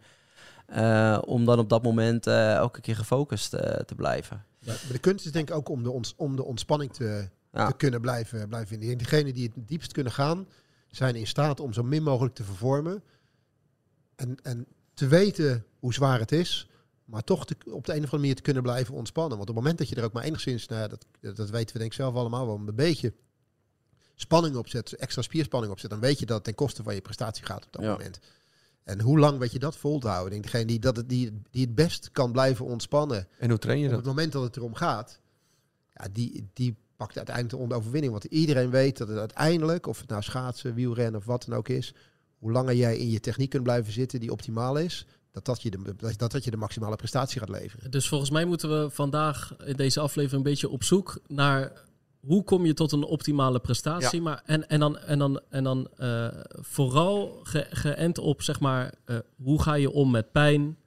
[1.25, 4.46] om dan op dat moment elke keer gefocust te blijven.
[4.67, 7.29] Ja, maar de kunst is denk ik ook om de, ons, om de ontspanning te,
[7.53, 7.67] ja.
[7.67, 8.97] te kunnen blijven, blijven vinden.
[8.97, 10.47] Degenen die het diepst kunnen gaan,
[10.87, 13.03] zijn in staat om zo min mogelijk te vervormen.
[14.15, 16.69] En, en te weten hoe zwaar het is,
[17.05, 19.37] maar toch te, op de een of andere manier te kunnen blijven ontspannen.
[19.37, 21.79] Want op het moment dat je er ook maar enigszins, nou, dat, dat weten we
[21.79, 23.13] denk ik zelf allemaal wel, een beetje
[24.15, 27.45] spanning opzet, extra spierspanning opzet, dan weet je dat het ten koste van je prestatie
[27.45, 27.91] gaat op dat ja.
[27.91, 28.19] moment.
[28.87, 30.35] En hoe lang weet je dat vol te houden?
[30.35, 33.27] Ik denk, degene die, dat het, die, die het best kan blijven ontspannen.
[33.39, 33.99] En hoe train je op dat?
[33.99, 35.19] Op het moment dat het erom gaat,
[35.93, 38.11] ja, die, die pakt uiteindelijk de overwinning.
[38.11, 41.69] Want iedereen weet dat het uiteindelijk, of het nou schaatsen, wielrennen of wat dan ook
[41.69, 41.93] is,
[42.37, 45.69] hoe langer jij in je techniek kunt blijven zitten die optimaal is, dat dat je
[45.69, 47.91] de, dat, dat je de maximale prestatie gaat leveren.
[47.91, 51.85] Dus volgens mij moeten we vandaag in deze aflevering een beetje op zoek naar
[52.27, 54.17] hoe kom je tot een optimale prestatie.
[54.17, 54.23] Ja.
[54.23, 58.93] Maar, en, en dan, en dan, en dan uh, vooral ge, geënt op, zeg maar,
[59.05, 60.77] uh, hoe ga je om met pijn?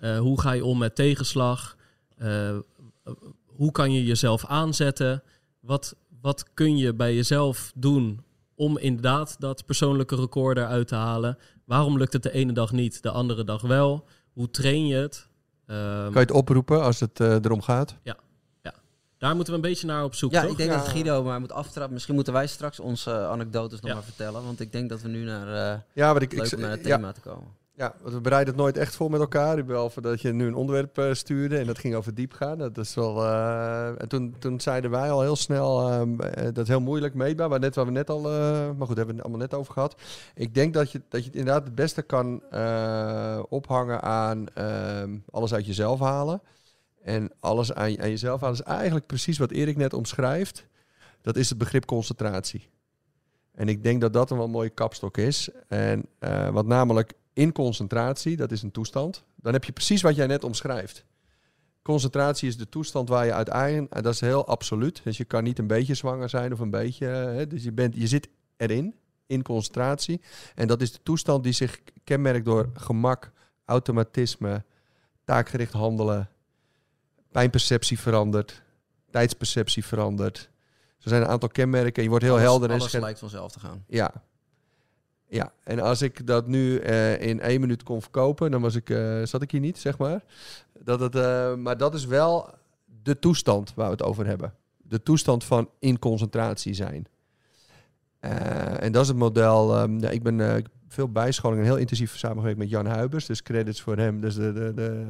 [0.00, 1.76] Uh, hoe ga je om met tegenslag?
[3.44, 5.22] hoe kan je jezelf aanzetten?
[5.60, 11.38] Wat, wat kun je bij jezelf doen om inderdaad dat persoonlijke record eruit te halen?
[11.64, 14.04] Waarom lukt het de ene dag niet, de andere dag wel?
[14.32, 15.28] Hoe train je het?
[15.66, 17.96] Um, kan je het oproepen als het erom gaat?
[18.02, 18.16] Ja.
[19.24, 20.32] Ja, daar moeten we een beetje naar op zoek.
[20.32, 20.50] Ja, toch?
[20.50, 20.76] ik denk ja.
[20.76, 21.92] dat Guido maar moet aftrappen.
[21.92, 23.94] Misschien moeten wij straks onze uh, anekdotes nog ja.
[23.96, 24.44] maar vertellen.
[24.44, 26.70] Want ik denk dat we nu naar, uh, ja, wat ik, leuk ik, om naar
[26.70, 27.62] het thema te komen.
[27.76, 29.64] Ja, want we bereiden het nooit echt voor met elkaar.
[29.64, 32.58] Behalve dat je nu een onderwerp uh, stuurde en dat ging over diep gaan.
[32.58, 36.68] Dat is wel, uh, en toen, toen zeiden wij al heel snel, uh, dat is
[36.68, 37.48] heel moeilijk meetbaar.
[37.48, 40.00] Waar, net, waar we net al, maar goed, hebben we het allemaal net over gehad.
[40.34, 42.42] Ik denk dat je, dat je het inderdaad het beste kan
[43.48, 46.40] ophangen aan ehm, alles uit jezelf halen.
[47.04, 50.66] En alles aan, aan jezelf is eigenlijk precies wat Erik net omschrijft.
[51.20, 52.68] Dat is het begrip concentratie.
[53.52, 55.48] En ik denk dat dat een wel mooie kapstok is.
[55.68, 56.06] En
[56.52, 60.44] wat namelijk in concentratie, dat is een toestand, dan heb je precies wat jij net
[60.44, 61.04] omschrijft.
[61.82, 65.00] Concentratie is de toestand waar je uiteindelijk, dat is heel absoluut.
[65.04, 67.06] Dus je kan niet een beetje zwanger zijn of een beetje.
[67.06, 68.94] Hè, dus je, bent, je zit erin,
[69.26, 70.20] in concentratie.
[70.54, 73.32] En dat is de toestand die zich kenmerkt door gemak,
[73.64, 74.64] automatisme,
[75.24, 76.28] taakgericht handelen,
[77.34, 78.62] pijnperceptie verandert,
[79.10, 80.50] tijdsperceptie verandert.
[81.00, 82.02] Er zijn een aantal kenmerken.
[82.02, 82.70] Je wordt heel alles, helder.
[82.70, 83.84] Alles lijkt vanzelf te gaan.
[83.86, 84.12] Ja,
[85.28, 88.90] ja, en als ik dat nu uh, in één minuut kon verkopen, dan was ik,
[88.90, 90.24] uh, zat ik hier niet, zeg maar.
[90.78, 92.50] Dat het, uh, maar dat is wel
[93.02, 94.54] de toestand waar we het over hebben.
[94.76, 97.06] De toestand van in concentratie zijn.
[98.20, 99.80] en dat is het model.
[99.80, 103.26] Um, ja, ik ben veel bijscholing en heel intensief samengewerkt met Jan Huibers.
[103.26, 104.20] Dus credits voor hem.
[104.20, 105.06] Dus de, de, de,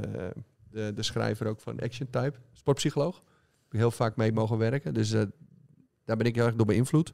[0.74, 3.22] de, de schrijver ook van Action Type, sportpsycholoog.
[3.62, 4.94] Heb heel vaak mee mogen werken.
[4.94, 5.10] Dus
[6.04, 7.12] daar ben ik heel erg door beïnvloed.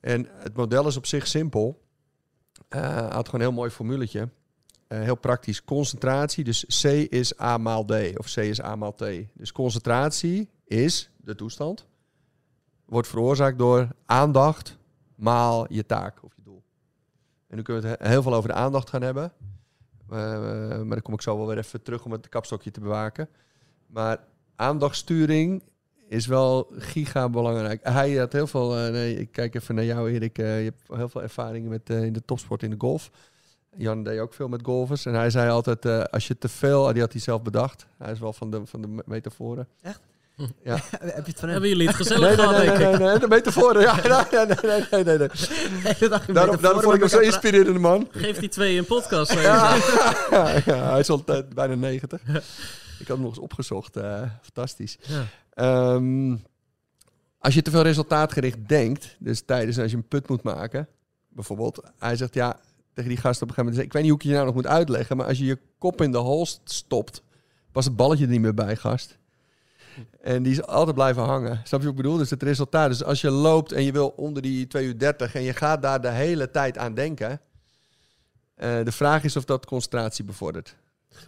[0.00, 1.82] En het model is op zich simpel.
[2.76, 4.28] Uh, had gewoon een heel mooi formuletje.
[4.88, 5.64] Uh, heel praktisch.
[5.64, 9.04] Concentratie, dus C is A maal D of C is A maal T.
[9.34, 11.86] Dus concentratie is de toestand.
[12.84, 14.78] Wordt veroorzaakt door aandacht
[15.14, 16.62] maal je taak of je doel.
[17.46, 19.32] En nu kunnen we het heel veel over de aandacht gaan hebben.
[20.12, 23.28] Uh, maar dan kom ik zo wel weer even terug om het kapstokje te bewaken.
[23.86, 24.18] Maar
[24.56, 25.62] aandachtsturing
[26.08, 27.80] is wel giga belangrijk.
[27.82, 28.86] Hij had heel veel.
[28.86, 30.38] Uh, nee, ik kijk even naar jou, Erik.
[30.38, 33.10] Uh, je hebt heel veel ervaringen met in de topsport in de golf.
[33.76, 35.06] Jan deed ook veel met golfers.
[35.06, 36.92] En hij zei altijd: als je te veel.
[36.92, 37.86] Die had hij zelf bedacht.
[37.98, 39.68] Hij is wel van de, van de metaforen.
[39.80, 40.00] Echt?
[40.64, 40.74] Ja.
[40.90, 43.28] Heb je het van Hebben jullie het gezellig nee, gehad, nee, nee, nee, nee, de
[43.28, 43.82] metaforen.
[43.82, 43.94] Ja,
[44.30, 45.28] nee, nee, nee, nee, nee.
[45.84, 46.08] nee.
[46.32, 48.08] daarom, daarom vond ik hem zo'n inspirerende man.
[48.10, 49.32] Geef die twee een podcast.
[49.32, 49.76] Ja,
[50.30, 51.24] ja, ja, hij is al
[51.54, 52.20] bijna 90.
[52.22, 52.28] Ik
[52.98, 53.96] had hem nog eens opgezocht.
[53.96, 54.98] Uh, fantastisch.
[55.00, 55.92] Ja.
[55.94, 56.42] Um,
[57.38, 60.88] als je te veel resultaatgericht denkt, dus tijdens als je een put moet maken,
[61.28, 62.60] bijvoorbeeld, hij zegt ja
[62.94, 64.54] tegen die gast op een gegeven moment, ik weet niet hoe ik je nou nog
[64.54, 67.22] moet uitleggen, maar als je je kop in de holst stopt,
[67.72, 69.18] was het balletje er niet meer bij, gast.
[70.20, 71.60] En die is altijd blijven hangen.
[71.64, 72.16] Snap je wat ik bedoel?
[72.16, 72.88] Dus het resultaat.
[72.88, 75.82] Dus als je loopt en je wil onder die 2 uur 30 en je gaat
[75.82, 77.30] daar de hele tijd aan denken.
[77.30, 80.76] Uh, de vraag is of dat concentratie bevordert.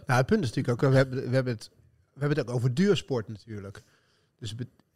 [0.05, 1.69] Nou, het punt is natuurlijk ook, we hebben, we hebben, het,
[2.13, 3.83] we hebben het ook over duursport natuurlijk.
[4.39, 4.55] Dus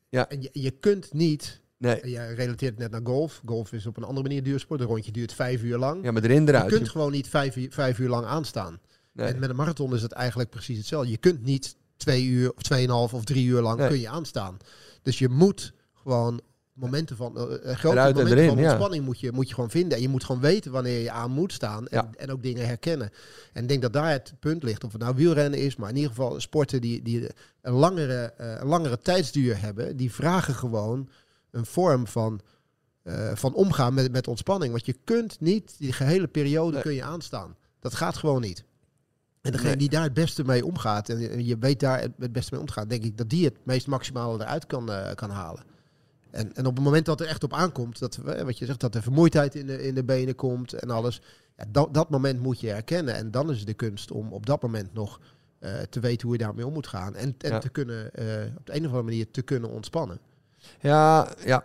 [0.09, 0.29] ja.
[0.29, 1.61] en je, je kunt niet.
[1.77, 2.01] Nee.
[2.01, 3.41] En jij relateert net naar golf.
[3.45, 4.79] Golf is op een andere manier duursport.
[4.79, 6.03] Een rondje duurt vijf uur lang.
[6.03, 6.71] Ja, maar erin eruit.
[6.71, 8.79] Je kunt gewoon niet vijf uur, vijf uur lang aanstaan.
[9.11, 9.27] Nee.
[9.27, 11.09] En met een marathon is het eigenlijk precies hetzelfde.
[11.09, 13.87] Je kunt niet twee uur of tweeënhalf of drie uur lang Nee.
[13.87, 14.57] kun je aanstaan.
[15.01, 16.41] Dus je moet gewoon
[16.73, 18.63] momenten van, eh, grote en momenten erin, van ja.
[18.63, 19.95] ontspanning moet je, moet je gewoon vinden.
[19.97, 22.09] En je moet gewoon weten wanneer je aan moet staan en, Ja.
[22.17, 23.09] en ook dingen herkennen.
[23.53, 25.95] En ik denk dat daar het punt ligt, of het nou wielrennen is, maar in
[25.95, 27.27] ieder geval sporten die, die
[27.61, 31.09] een, langere, eh, een langere tijdsduur hebben, die vragen gewoon
[31.51, 32.39] een vorm van,
[33.33, 34.71] van omgaan met, met ontspanning.
[34.71, 36.81] Want je kunt niet die gehele periode Nee.
[36.81, 37.55] kun je aanstaan.
[37.79, 38.63] Dat gaat gewoon niet.
[39.41, 39.77] En degene Nee.
[39.77, 43.03] die daar het beste mee omgaat en je- weet daar het, beste mee omgaat, denk
[43.03, 45.63] ik dat die het meest maximale eruit kan, eh, kan halen.
[46.31, 48.79] En, en op het moment dat er echt op aankomt, dat, eh, wat je zegt,
[48.79, 51.21] dat er vermoeidheid in de, in de benen komt en alles,
[51.57, 53.13] ja, dat, dat moment moet je herkennen.
[53.15, 55.19] En dan is het de kunst om op dat moment nog
[55.59, 57.15] eh, te weten hoe je daarmee om moet gaan.
[57.15, 57.59] En, en Ja.
[57.59, 58.05] te kunnen,
[58.57, 60.19] op de een of andere manier te kunnen ontspannen.
[60.79, 61.63] Ja, ja.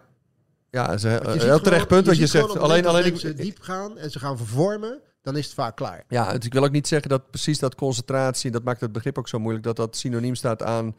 [0.70, 2.56] Ja, is een heel terecht punt wat je zegt.
[2.58, 6.04] Alleen, alleen ik, diep gaan en ze gaan vervormen, dan is het vaak klaar.
[6.08, 9.18] Ja, dus ik wil ook niet zeggen dat precies dat concentratie, dat maakt het begrip
[9.18, 10.96] ook zo moeilijk, dat dat synoniem staat aan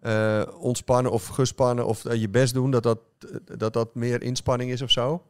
[0.00, 2.98] eh, ontspannen of gespannen of eh, je best doen, dat dat,
[3.58, 5.22] dat dat meer inspanning is of zo.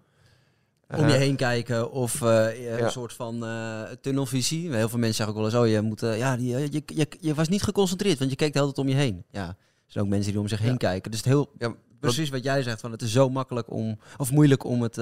[0.96, 2.78] Om je Eh, heen kijken of eh, Ja.
[2.78, 4.74] een soort van eh, tunnelvisie.
[4.74, 7.34] Heel veel mensen zeggen ook wel eens, oh, je, moet, ja, die, je, je, je
[7.34, 9.24] was niet geconcentreerd, want je keek de hele tijd om je heen.
[9.30, 9.54] Ja, er
[9.86, 10.76] zijn ook mensen die om zich heen Ja.
[10.76, 11.10] kijken.
[11.10, 14.32] Dus het heel, Ja, precies wat jij zegt, van het is zo makkelijk om, of
[14.32, 14.96] moeilijk om het...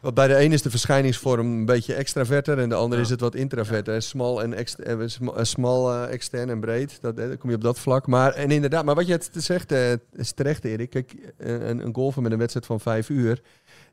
[0.00, 3.04] Want bij de een is de verschijningsvorm een beetje extraverter en de ander Ja.
[3.04, 4.02] is het wat intraverter.
[4.02, 5.08] Smal en ext eh, eh,
[5.42, 6.98] smal, extern en breed.
[7.00, 8.06] Dat, dan kom je op dat vlak.
[8.06, 9.72] Maar, en inderdaad, maar wat je het zegt
[10.12, 10.90] is terecht, Erik.
[10.90, 13.42] Kijk, een, een golfer met een wedstrijd van vijf uur,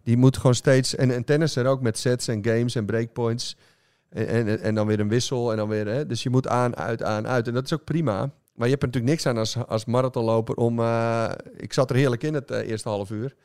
[0.03, 0.95] die moet gewoon steeds.
[0.95, 3.55] En een tennisser ook met sets en games en breakpoints.
[4.09, 5.87] En, en, en dan weer een wissel en dan weer.
[5.87, 7.47] Hè, dus je moet aan, uit, aan, uit.
[7.47, 8.31] En dat is ook prima.
[8.55, 10.79] Maar je hebt er natuurlijk niks aan als, als marathonloper om.
[10.79, 13.35] eh, ik zat er heerlijk in het eh, eerste half uur.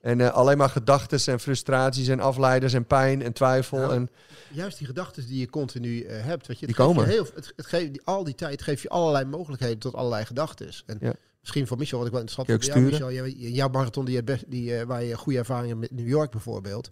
[0.00, 3.80] En eh, alleen maar gedachten en frustraties en afleiders en pijn en twijfel.
[3.80, 3.90] Ja.
[3.90, 4.10] En,
[4.52, 6.46] Juist die gedachten die je continu hebt.
[6.46, 7.06] Weet je, Die je komen.
[7.06, 10.70] Heel, het, het geeft, die, al die tijd geeft je allerlei mogelijkheden tot allerlei gedachten.
[10.86, 11.12] En Ja.
[11.40, 12.74] misschien voor Michel, wat ik wel interessant vind.
[12.74, 16.00] Ja, Michel, jij- jouw marathon die, je best, die, waar je goede ervaringen hebt met
[16.00, 16.88] New York bijvoorbeeld.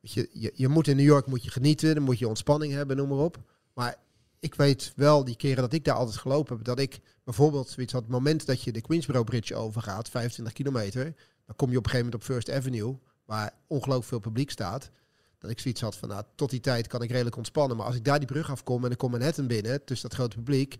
[0.00, 2.72] Weet je, je, je moet in New York moet je genieten, dan moet je ontspanning
[2.72, 3.36] hebben, noem maar op.
[3.74, 3.96] Maar
[4.40, 7.92] ik weet wel, die keren dat ik daar altijd gelopen heb, dat ik bijvoorbeeld zoiets
[7.92, 11.04] had, het moment dat je de Queensboro Bridge overgaat, 25 kilometer,
[11.46, 14.90] dan kom je op een gegeven moment op First Avenue, waar ongelooflijk veel publiek staat.
[15.38, 17.76] Dat ik zoiets had van, nou, tot die tijd kan ik redelijk ontspannen.
[17.76, 20.36] Maar als ik daar die brug afkom en ik kom Manhattan binnen, tussen dat grote
[20.36, 20.78] publiek,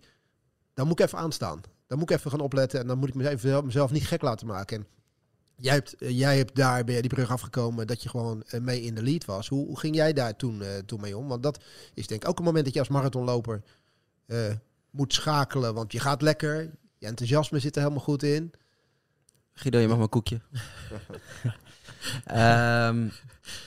[0.73, 1.61] dan moet ik even aanstaan.
[1.87, 4.47] Dan moet ik even gaan opletten en dan moet ik mezelf, mezelf niet gek laten
[4.47, 4.77] maken.
[4.77, 4.87] En
[5.59, 8.61] jij hebt, eh, jij hebt daar, ben je die brug afgekomen, dat je gewoon eh,
[8.61, 9.47] mee in de lead was.
[9.47, 11.27] Hoe, hoe ging jij daar toen, eh, toen mee om?
[11.27, 13.61] Want dat is denk ik ook een moment dat je als marathonloper
[14.29, 14.53] eh,
[14.89, 15.73] moet schakelen.
[15.73, 18.51] Want je gaat lekker, je enthousiasme zit er helemaal goed in.
[19.53, 20.41] Guido, je mag mijn koekje.
[22.25, 23.07] Ehm,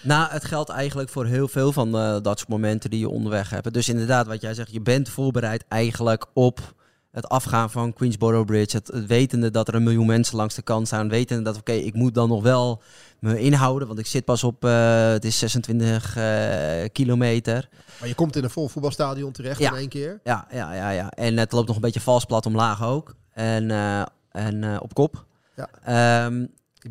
[0.02, 3.50] nou, het geldt eigenlijk voor heel veel van eh, dat soort momenten die je onderweg
[3.50, 3.72] hebt.
[3.72, 6.74] Dus inderdaad, wat jij zegt, je bent voorbereid eigenlijk op
[7.12, 8.76] het afgaan van Queensboro Bridge.
[8.76, 11.08] Het, het wetende dat er een miljoen mensen langs de kant staan.
[11.08, 12.82] Wetende dat, oké, ik moet dan nog wel
[13.18, 13.86] me inhouden.
[13.88, 17.68] Want ik zit pas op, eh, het is 26 eh, kilometer.
[17.98, 19.70] Maar je komt in een vol voetbalstadion terecht Ja.
[19.70, 20.20] in één keer.
[20.24, 21.10] Ja, ja, ja, ja.
[21.10, 23.14] En het loopt nog een beetje vals plat omlaag ook.
[23.32, 25.24] En, eh, en op kop.
[25.56, 25.68] Ja.
[25.84, 26.46] Ehm,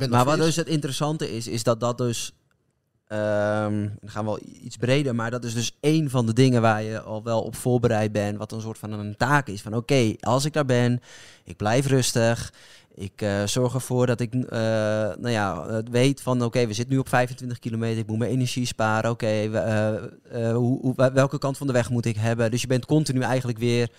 [0.09, 2.33] maar wat dus het interessante is, is dat dat dus...
[3.11, 6.61] ehm, dan gaan we wel iets breder, maar dat is dus één van de dingen
[6.61, 8.37] waar je al wel op voorbereid bent.
[8.37, 9.61] Wat een soort van een taak is.
[9.61, 11.01] Van oké, als ik daar ben,
[11.43, 12.51] ik blijf rustig.
[12.95, 14.59] Ik eh, zorg ervoor dat ik eh,
[15.19, 17.97] nou ja, weet van oké, we zitten nu op 25 kilometer.
[17.97, 19.11] Ik moet mijn energie sparen.
[19.11, 22.51] Oké, eh, welke kant van de weg moet ik hebben?
[22.51, 23.89] Dus je bent continu eigenlijk weer...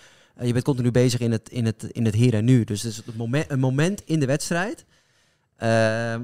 [0.41, 2.63] je bent continu bezig in het, in het, in het hier en nu.
[2.63, 4.85] Dus het is moment, een moment in de wedstrijd...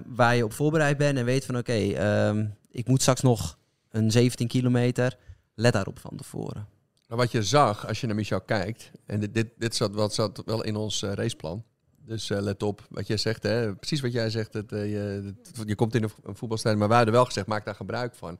[0.05, 3.57] waar je op voorbereid bent en weet van oké, ehm, ik moet straks nog
[3.89, 5.17] een 17 kilometer.
[5.53, 6.67] Let daarop van tevoren.
[7.07, 10.41] Wat je zag als je naar Michel kijkt, en dit, dit, dit zat, wat zat
[10.45, 11.63] wel in ons eh, raceplan.
[12.05, 13.75] Dus eh, let op wat jij zegt, hè?
[13.75, 14.53] precies wat jij zegt.
[14.53, 15.33] Het, eh, je,
[15.65, 18.39] je komt in een, voetbalstadion, maar wij hadden wel gezegd, maak daar gebruik van.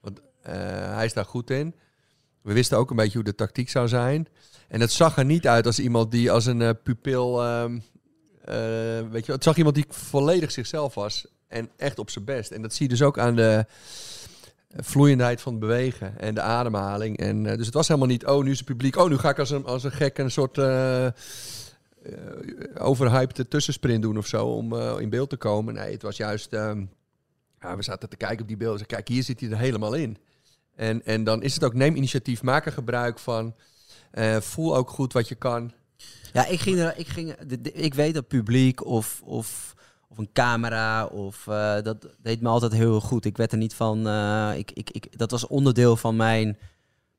[0.00, 1.74] Want hij is daar goed in.
[2.42, 4.28] We wisten ook een beetje hoe de tactiek zou zijn.
[4.68, 7.42] En het zag er niet uit als iemand die als een pupil...
[7.42, 7.78] ehm,
[8.44, 12.50] eh, weet je, het zag iemand die volledig zichzelf was en echt op zijn best.
[12.50, 13.66] En dat zie je dus ook aan de
[14.76, 17.18] vloeiendheid van bewegen en de ademhaling.
[17.18, 19.30] En, eh, dus het was helemaal niet, oh, nu is het publiek, oh, nu ga
[19.30, 21.06] ik als een, als een gek een soort eh,
[22.78, 25.74] overhyped tussensprint doen of zo om in beeld te komen.
[25.74, 26.84] Nee, het was juist, ehm,
[27.60, 28.86] ja, we zaten te kijken op die beelden.
[28.86, 30.16] Kijk, hier zit hij er helemaal in.
[30.74, 33.54] En, en dan is het ook, neem initiatief, maak er gebruik van.
[34.40, 35.72] Voel ook goed wat je kan.
[36.32, 37.32] Ja, ik ging ik ging,
[37.72, 39.73] ik weet dat publiek of, of,
[40.14, 43.24] of een camera of eh, dat deed me altijd heel goed.
[43.24, 46.58] Ik werd er niet van, eh, ik, ik, ik, dat was onderdeel van mijn,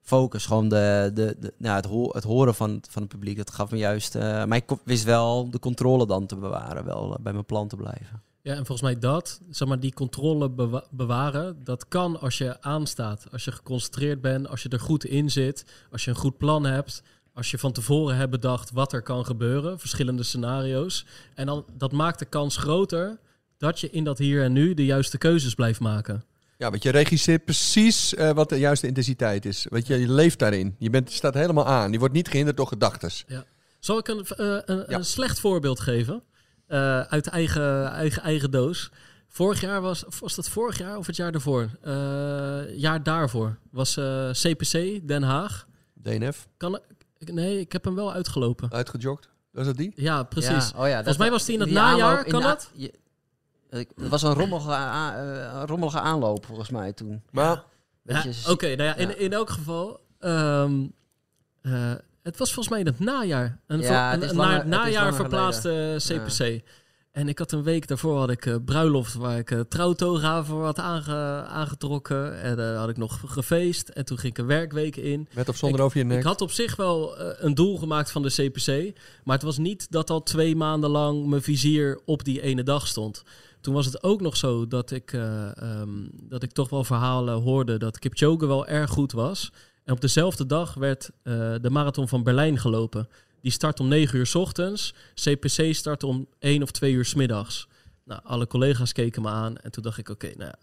[0.05, 0.45] focus.
[0.45, 3.37] Gewoon de, de, de, nou, het, het horen van, van het publiek.
[3.37, 4.15] Dat gaf me juist...
[4.15, 6.85] eh, maar ik wist wel de controle dan te bewaren.
[6.85, 8.21] Wel bij mijn plan te blijven.
[8.41, 12.61] Ja, en volgens mij dat, zeg maar, die controle bewa- bewaren, dat kan als je
[12.61, 13.25] aanstaat.
[13.31, 16.65] Als je geconcentreerd bent, als je er goed in zit, als je een goed plan
[16.65, 17.03] hebt,
[17.35, 21.05] als je van tevoren hebt bedacht wat er kan gebeuren, verschillende scenario's.
[21.33, 23.19] En dan, dat maakt de kans groter
[23.57, 26.23] dat je in dat hier en nu de juiste keuzes blijft maken.
[26.57, 29.65] Ja, want je regisseert precies eh, wat de juiste intensiteit is.
[29.69, 30.75] Weet je, je leeft daarin.
[30.79, 31.91] Je bent, staat helemaal aan.
[31.91, 33.11] Je wordt niet gehinderd door gedachten.
[33.79, 34.97] Zal ik een, eh, een, Ja.
[34.97, 36.23] een slecht voorbeeld geven?
[36.67, 38.91] Eh, uit eigen, eigen, eigen doos.
[39.27, 41.69] Vorig jaar was, was dat vorig jaar of het jaar daarvoor?
[42.75, 43.93] Jaar daarvoor was
[44.31, 45.67] CPC Den Haag.
[45.93, 46.79] DNF, Kan,
[47.33, 48.71] nee, ik heb hem wel uitgelopen.
[48.71, 49.29] uitgejogd.
[49.51, 49.91] Was dat die?
[49.95, 50.69] Ja, precies.
[50.71, 52.69] Ja, oh ja, Volgens mij was die in het die najaar, kan dat?
[52.73, 52.93] je-
[53.69, 57.21] Het was een rommelige, eh, rommelige aanloop volgens mij toen.
[57.31, 57.63] Maar
[58.03, 59.13] Ja, Oké, nou ja, in, ja.
[59.15, 59.99] in elk geval.
[60.19, 60.83] ehm,
[61.61, 63.59] eh, het was volgens mij in het najaar.
[63.67, 66.63] Een, Ja, het een- langer- het najaar verplaatste CPC.
[67.15, 70.63] En ik had een week daarvoor had ik eh, bruiloft waar ik uh, trouwtoga voor
[70.63, 72.41] had aange- aangetrokken.
[72.41, 73.89] En eh had ik nog gefeest.
[73.89, 75.27] En toen ging ik een werkweek in.
[75.33, 76.17] met of zonder over je nek.
[76.17, 78.97] Ik had op zich wel eh, een doel gemaakt van de CPC.
[79.23, 82.87] Maar het was niet dat al twee maanden lang mijn vizier op die ene dag
[82.87, 83.23] stond.
[83.61, 87.41] Toen was het ook nog zo dat ik, eh, ehm, dat ik toch wel verhalen
[87.41, 89.51] hoorde dat Kipchoge wel erg goed was.
[89.83, 93.07] En op dezelfde dag werd eh, de marathon van Berlijn gelopen.
[93.45, 94.93] Die start om 9 uur 's ochtends.
[95.13, 97.67] CPC start om 1 of 2 uur 's middags.
[98.03, 99.57] Nou, alle collega's keken me aan.
[99.57, 100.55] En toen dacht ik, oké, nou ja,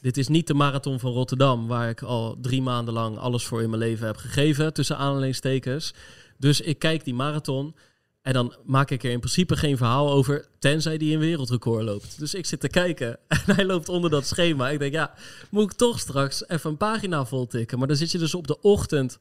[0.00, 3.62] dit is niet de marathon van Rotterdam, waar ik al drie maanden lang alles voor
[3.62, 5.94] in mijn leven heb gegeven, tussen aanhalingstekens.
[6.38, 7.74] Dus ik kijk die marathon
[8.22, 12.18] en dan maak ik er in principe geen verhaal over, tenzij die een wereldrecord loopt.
[12.18, 14.70] Dus ik zit te kijken en hij loopt onder dat schema.
[14.70, 15.14] Ik denk, ja,
[15.50, 17.78] moet ik toch straks even een pagina vol tikken.
[17.78, 19.18] Maar dan zit je dus op de ochtend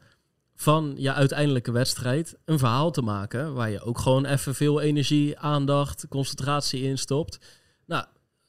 [0.64, 5.40] van je uiteindelijke wedstrijd een verhaal te maken, waar je ook gewoon even veel energie,
[5.40, 7.40] aandacht, concentratie in stopt.
[7.86, 8.06] Nou,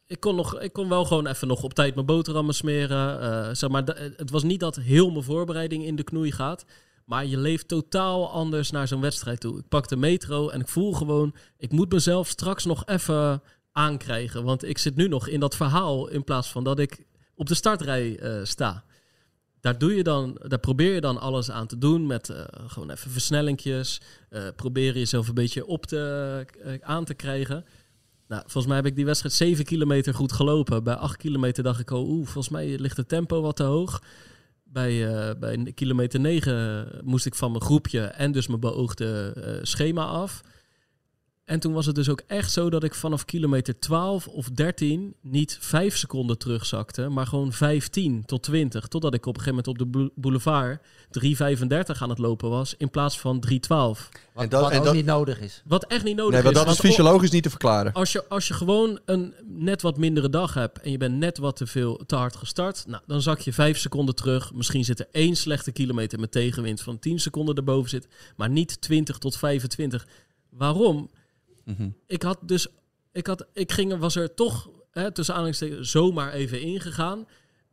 [0.07, 3.20] ik kon, nog, ik kon wel gewoon even nog op tijd mijn boterhammen smeren.
[3.20, 6.64] eh, zeg maar, d- het was niet dat heel mijn voorbereiding in de knoei gaat.
[7.05, 9.59] Maar je leeft totaal anders naar zo'n wedstrijd toe.
[9.59, 11.35] Ik pak de metro en ik voel gewoon...
[11.57, 14.44] ik moet mezelf straks nog even aankrijgen.
[14.44, 16.09] Want ik zit nu nog in dat verhaal...
[16.09, 18.85] in plaats van dat ik op de startrij eh, sta.
[19.64, 22.07] Daar, doe je dan, daar probeer je dan alles aan te doen...
[22.07, 24.00] met eh, gewoon even versnellingjes.
[24.29, 27.64] eh probeer jezelf een beetje op te, eh, aan te krijgen...
[28.29, 30.85] Nou, volgens mij heb ik die wedstrijd 7 kilometer goed gelopen.
[30.85, 34.03] Bij 8 kilometer dacht ik al, oeh, volgens mij ligt het tempo wat te hoog.
[34.64, 40.40] Bij, bij kilometer 9 moest ik van mijn groepje en dus mijn beoogde schema af.
[41.44, 45.14] En toen was het dus ook echt zo dat ik vanaf kilometer 12 of 13
[45.20, 48.87] niet 5 seconden terugzakte, maar gewoon 15 tot 20.
[48.87, 52.74] Totdat ik op een gegeven moment op de bou- boulevard 3,35 aan het lopen was
[52.78, 54.09] in plaats van 3,12.
[54.33, 55.62] Wat, En dat- wat en ook dat- niet nodig is.
[55.64, 56.59] Wat echt niet nodig Nee, maar is.
[56.59, 57.92] dat is fysiologisch niet te verklaren.
[57.92, 61.38] als je, als je gewoon een net wat mindere dag hebt en je bent net
[61.38, 64.52] wat te veel te hard gestart, nou, dan zak je vijf seconden terug.
[64.54, 68.80] Misschien zit er één slechte kilometer met tegenwind van 10 seconden erboven zit, maar niet
[68.80, 70.07] 20 tot 25.
[70.50, 71.11] Waarom?
[71.64, 71.88] Mhm.
[72.07, 72.66] Ik had dus,
[73.12, 77.27] ik, had, ik ging, was er toch hè, tussen aanhalingstekens zomaar even ingegaan.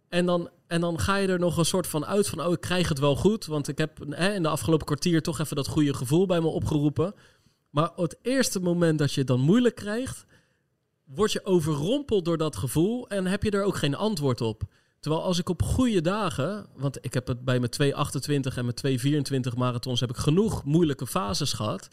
[0.10, 2.62] En dan, en dan ga je er nog een soort van uit van, oh, ik
[2.62, 3.46] krijg het wel goed.
[3.46, 6.48] Want ik heb hè, in de afgelopen kwartier toch even dat goede gevoel bij me
[6.48, 7.14] opgeroepen.
[7.70, 10.26] Maar op het eerste moment dat je het dan moeilijk krijgt,
[11.04, 14.64] word je overrompeld door dat gevoel en heb je er ook geen antwoord op.
[15.00, 18.76] Terwijl als ik op goede dagen, want ik heb het bij mijn 228 en mijn
[18.76, 21.88] 224 marathons heb ik genoeg moeilijke fases gehad.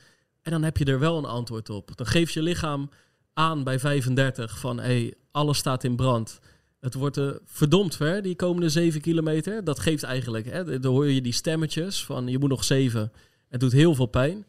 [0.48, 1.90] En dan heb je er wel een antwoord op.
[1.94, 2.90] Dan geeft je lichaam
[3.32, 6.38] aan bij 35 van hé, hey, alles staat in brand.
[6.80, 9.64] Het wordt eh, verdomd ver, die komende 7 kilometer.
[9.64, 13.12] Dat geeft eigenlijk, hè, dan hoor je die stemmetjes van je moet nog 7.
[13.48, 14.32] Het doet heel veel pijn.
[14.32, 14.44] En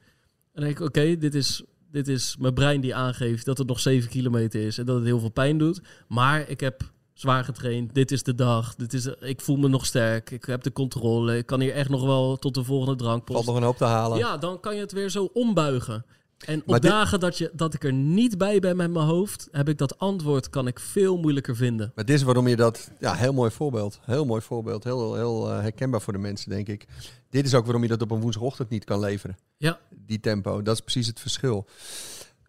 [0.53, 3.79] dan denk ik, oké, dit, is, dit is mijn brein die aangeeft dat het nog
[3.79, 5.81] 7 kilometer is en dat het heel veel pijn doet.
[6.07, 7.93] Maar ik heb zwaar getraind.
[7.93, 8.75] Dit is de dag.
[8.75, 10.31] Dit is, ik voel me nog sterk.
[10.31, 11.37] Ik heb de controle.
[11.37, 13.33] Ik kan hier echt nog wel tot de volgende drankpost.
[13.33, 14.17] Valt nog een hoop te halen.
[14.17, 16.05] Ja, dan kan je het weer zo ombuigen.
[16.45, 19.05] En Maar op dit- dagen dat, je, dat ik er niet bij ben met mijn
[19.05, 21.91] hoofd, heb ik dat antwoord kan ik veel moeilijker vinden.
[21.95, 22.91] Maar dit is waarom je dat...
[22.99, 23.99] Ja, heel mooi voorbeeld.
[24.01, 24.83] Heel mooi voorbeeld.
[24.83, 26.85] Heel, heel eh, herkenbaar voor de mensen, denk ik.
[27.29, 29.37] Dit is ook waarom je dat op een woensdagochtend niet kan leveren.
[29.57, 29.79] Ja.
[29.89, 30.61] Die tempo.
[30.61, 31.65] Dat is precies het verschil.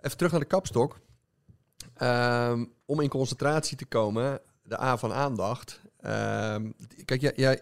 [0.01, 0.99] Even terug naar de kapstok.
[1.95, 4.41] Ehm, om in concentratie te komen,
[4.71, 5.81] de A van aandacht.
[6.01, 6.71] Ehm,
[7.05, 7.61] kijk, jij, jij,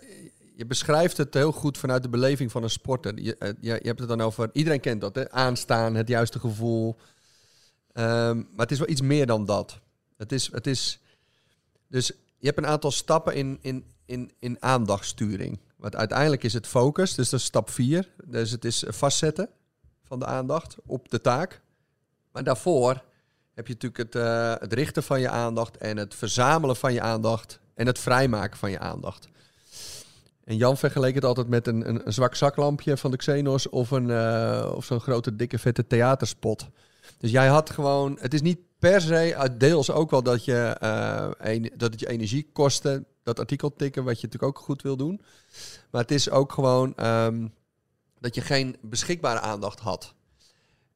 [0.56, 3.20] je beschrijft het heel goed vanuit de beleving van een sporter.
[3.20, 4.50] Je, eh, je, hebt het dan over...
[4.52, 5.30] Iedereen kent dat, hè?
[5.30, 6.96] Aanstaan, het juiste gevoel.
[7.92, 9.80] Ehm, maar het is wel iets meer dan dat.
[10.16, 10.52] Het is...
[10.52, 11.00] Het is
[11.88, 15.58] dus je hebt een aantal stappen in, in, in, in aandachtsturing.
[15.76, 18.10] Want uiteindelijk is het focus, dus dat is stap 4.
[18.24, 19.48] Dus het is vastzetten
[20.02, 21.60] van de aandacht op de taak.
[22.32, 23.02] Maar daarvoor
[23.58, 27.00] heb je natuurlijk het, eh, het richten van je aandacht en het verzamelen van je
[27.00, 29.28] aandacht en het vrijmaken van je aandacht.
[30.44, 34.10] En Jan vergeleek het altijd met een, een, zwak zaklampje van de Xenos of, een,
[34.10, 36.68] eh, of zo'n grote, dikke, vette theaterspot.
[37.18, 40.76] Dus jij had gewoon, het is niet per se, uit deels ook wel dat, je,
[40.80, 44.96] eh, dat het je energie kostte, dat artikel tikken, wat je natuurlijk ook goed wil
[44.96, 45.20] doen.
[45.90, 47.48] Maar het is ook gewoon ehm,
[48.20, 50.14] dat je geen beschikbare aandacht had.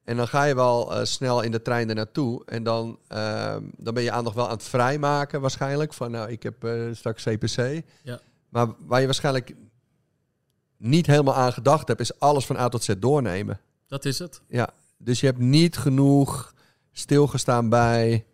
[0.03, 2.45] En dan ga je wel eh, snel in de trein er naartoe.
[2.45, 5.93] En dan, ehm, dan ben je aandacht wel aan het vrijmaken waarschijnlijk.
[5.93, 7.83] Van nou, ik heb eh, straks CPC.
[8.03, 8.19] Ja.
[8.49, 9.55] Maar waar je waarschijnlijk
[10.77, 13.59] niet helemaal aan gedacht hebt, is alles van A tot Z doornemen.
[13.87, 14.41] Dat is het.
[14.47, 16.53] Ja, dus je hebt niet genoeg
[16.91, 18.25] stilgestaan bij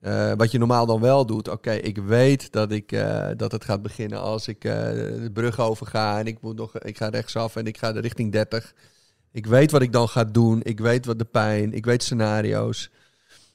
[0.00, 1.48] eh, wat je normaal dan wel doet.
[1.48, 2.90] Oké, ik weet dat, ik,
[3.36, 7.08] dat het gaat beginnen als ik de brug overga en ik, moet nog, ik ga
[7.08, 8.74] rechtsaf en ik ga de richting 30.
[9.34, 10.60] Ik weet wat ik dan ga doen.
[10.62, 11.72] Ik weet wat de pijn.
[11.72, 12.90] Ik weet scenario's.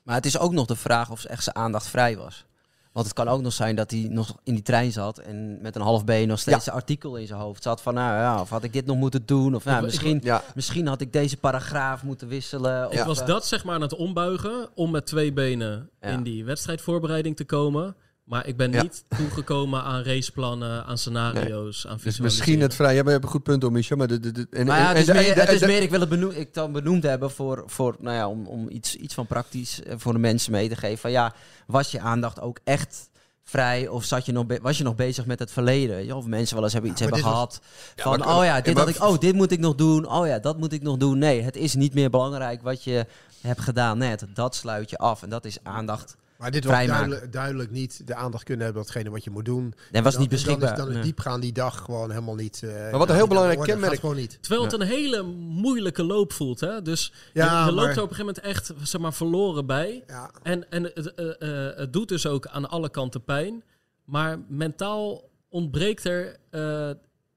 [0.04, 2.46] Maar het is ook nog de vraag of echt zijn aandacht vrij was.
[2.92, 5.76] Want het kan ook nog zijn dat hij nog in die trein zat en met
[5.76, 8.50] een half been nog steeds een artikel in zijn hoofd zat van, nou ja, of
[8.50, 9.56] had ik dit nog moeten doen?
[9.56, 12.88] Of nou, misschien, Ja, misschien had ik deze paragraaf moeten wisselen.
[12.88, 16.08] Of, Ik was eh, dat zeg maar aan het ombuigen om met twee benen Ja.
[16.08, 17.96] in die wedstrijdvoorbereiding te komen.
[18.30, 18.82] Maar ik ben Ja.
[18.82, 22.90] niet toegekomen aan raceplannen, aan scenario's, aan dus misschien het vrij.
[22.96, 23.98] Ja, maar je hebt een goed punt om, Michel.
[23.98, 25.82] Maar de, de, de, en, Maar ja, en- het is, en meer, het is meer,
[25.82, 28.96] ik wil het benoem, ik dan benoemd hebben voor, voor nou ja, om, om iets,
[28.96, 30.98] iets van praktisch eh, voor de mensen mee te geven.
[30.98, 31.34] Van ja,
[31.68, 33.10] was je aandacht ook echt
[33.44, 36.16] vrij of zat je nog was je nog bezig met het verleden?
[36.16, 37.62] Of mensen wel eens hebben iets Ja, hebben was- gehad
[37.96, 40.10] van, maar- oh ja, dit, had ik, oh, dit moet ik nog doen.
[40.12, 41.18] Oh ja, dat moet ik nog doen.
[41.18, 43.06] Nee, het is niet meer belangrijk wat je
[43.42, 44.26] hebt gedaan net.
[44.34, 46.16] Dat sluit je af en dat is aandacht.
[46.40, 49.74] Maar dit was duidelijk, duidelijk niet de aandacht kunnen hebben datgene wat je moet doen.
[49.92, 50.72] Dat was Dan- niet Dan beschikbaar.
[50.72, 51.04] is, dan is Nee.
[51.04, 52.64] diepgaan die dag gewoon helemaal niet...
[52.64, 54.38] eh, wat een heel belangrijk kenmerk- gewoon niet.
[54.42, 56.60] Terwijl het een hele moeilijke loop voelt.
[56.60, 56.82] Hè?
[56.82, 59.66] Dus Ja, je, je loopt maar- er op een gegeven moment echt zeg maar, verloren
[59.66, 60.04] bij.
[60.08, 63.64] Ja, En, en het, eh, eh, het doet dus ook aan alle kanten pijn.
[64.06, 66.90] Maar mentaal ontbreekt er eh,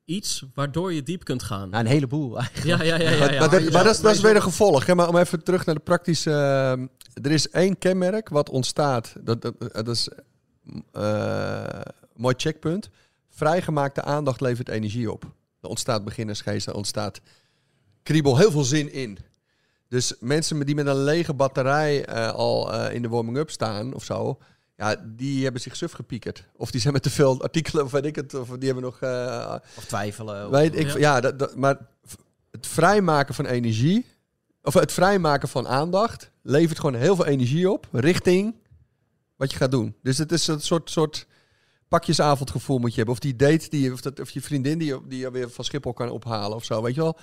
[0.04, 1.70] iets waardoor je diep kunt gaan.
[1.70, 2.66] Nou, een heleboel eigenlijk.
[2.66, 3.10] Ja, ja, ja.
[3.10, 3.40] ja, Maar, ja.
[3.40, 4.86] maar, dat, maar is, dat is weer een gevolg.
[4.86, 4.94] Hè?
[4.94, 6.30] Maar om even terug naar de praktische...
[6.30, 9.14] eh, er is één kenmerk wat ontstaat.
[9.20, 10.08] Dat, dat, dat is
[10.92, 11.80] eh,
[12.16, 12.90] mooi checkpunt.
[13.28, 15.24] Vrijgemaakte aandacht levert energie op.
[15.60, 17.20] Er ontstaat beginnersgeest, er ontstaat
[18.02, 19.18] kriebel, heel veel zin in.
[19.88, 24.04] Dus mensen die met een lege batterij eh, al eh, in de warming-up staan of
[24.04, 24.38] zo...
[24.76, 26.44] Ja, die hebben zich suf gepiekerd.
[26.56, 28.34] Of die zijn met te veel artikelen, of weet ik het.
[28.34, 29.00] Of die hebben nog...
[29.00, 30.44] eh, Of twijfelen.
[30.46, 30.98] of- Weet ik, Ja.
[30.98, 31.78] ja, dat, dat- maar
[32.50, 34.06] het vrijmaken van energie,
[34.62, 38.54] of het vrijmaken van aandacht, levert gewoon heel veel energie op richting
[39.36, 39.94] wat je gaat doen.
[40.02, 41.26] Dus het is een soort, soort
[41.88, 43.14] pakjesavondgevoel moet je hebben.
[43.14, 45.50] Of die date die je, of, dat, of je vriendin die je, die je weer
[45.50, 47.18] van Schiphol kan ophalen of zo, weet je wel.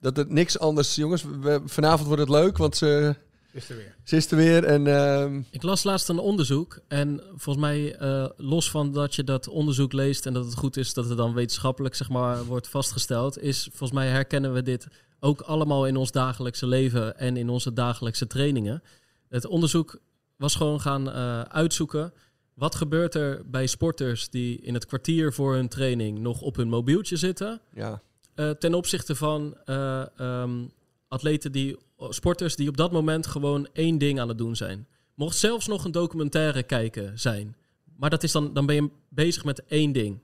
[0.00, 3.16] Dat het niks anders, jongens, we, vanavond wordt het leuk, want ze,
[3.52, 3.94] is er weer.
[4.04, 6.78] ze is er weer en ehm, Ik las laatst een onderzoek.
[6.88, 10.76] En volgens mij, eh, los van dat je dat onderzoek leest en dat het goed
[10.76, 14.86] is dat het dan wetenschappelijk zeg maar, wordt vastgesteld, is volgens mij herkennen we dit
[15.20, 18.82] ook allemaal in ons dagelijkse leven en in onze dagelijkse trainingen.
[19.28, 20.00] Het onderzoek
[20.36, 22.12] was gewoon gaan eh, uitzoeken.
[22.54, 26.68] Wat gebeurt er bij sporters die in het kwartier voor hun training nog op hun
[26.68, 27.60] mobieltje zitten?
[27.74, 28.02] ja.
[28.34, 30.64] eh, ten opzichte van eh, ehm,
[31.12, 34.86] atleten die, sporters die op dat moment gewoon één ding aan het doen zijn.
[35.14, 37.56] Mocht zelfs nog een documentaire kijken zijn.
[37.96, 40.18] Maar dat is dan, dan ben je bezig met één ding.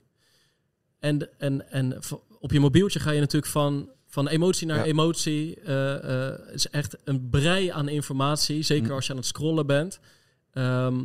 [0.99, 1.99] En, en, en
[2.41, 4.85] op je mobieltje ga je natuurlijk van, van emotie naar Ja.
[4.85, 5.61] emotie.
[5.61, 8.63] eh, eh, Het is echt een brei aan informatie.
[8.63, 8.93] Zeker Hm.
[8.93, 10.01] als je aan het scrollen bent.
[10.53, 11.05] Ehm,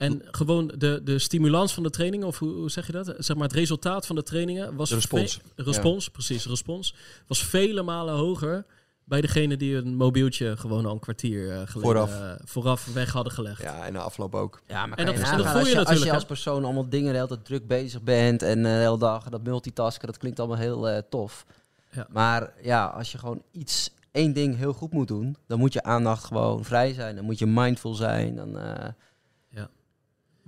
[0.00, 3.14] en gewoon de, de stimulans van de trainingen, of hoe, hoe zeg je dat?
[3.18, 4.88] Zeg maar het resultaat van de trainingen was...
[4.88, 5.40] De respons.
[5.56, 6.94] respons, precies, respons.
[7.26, 8.64] Was vele malen hoger
[9.04, 12.20] bij degene die een mobieltje gewoon al een kwartier eh, geleden Vooraf.
[12.20, 13.62] eh, vooraf weg hadden gelegd.
[13.62, 14.60] ja, en na afloop ook.
[14.66, 16.24] Ja, maar En kan dat- je dat voel als je je, als natuurlijk, je als
[16.24, 19.42] persoon allemaal dingen de hele tijd druk bezig bent en eh, de hele dag dat
[19.42, 21.44] multitasken, dat klinkt allemaal heel tof.
[21.90, 22.06] Ja.
[22.10, 25.82] Maar ja, als je gewoon iets, één ding heel goed moet doen, dan moet je
[25.82, 27.16] aandacht gewoon vrij zijn.
[27.16, 28.36] Dan moet je mindful zijn.
[28.36, 28.88] Dan, eh,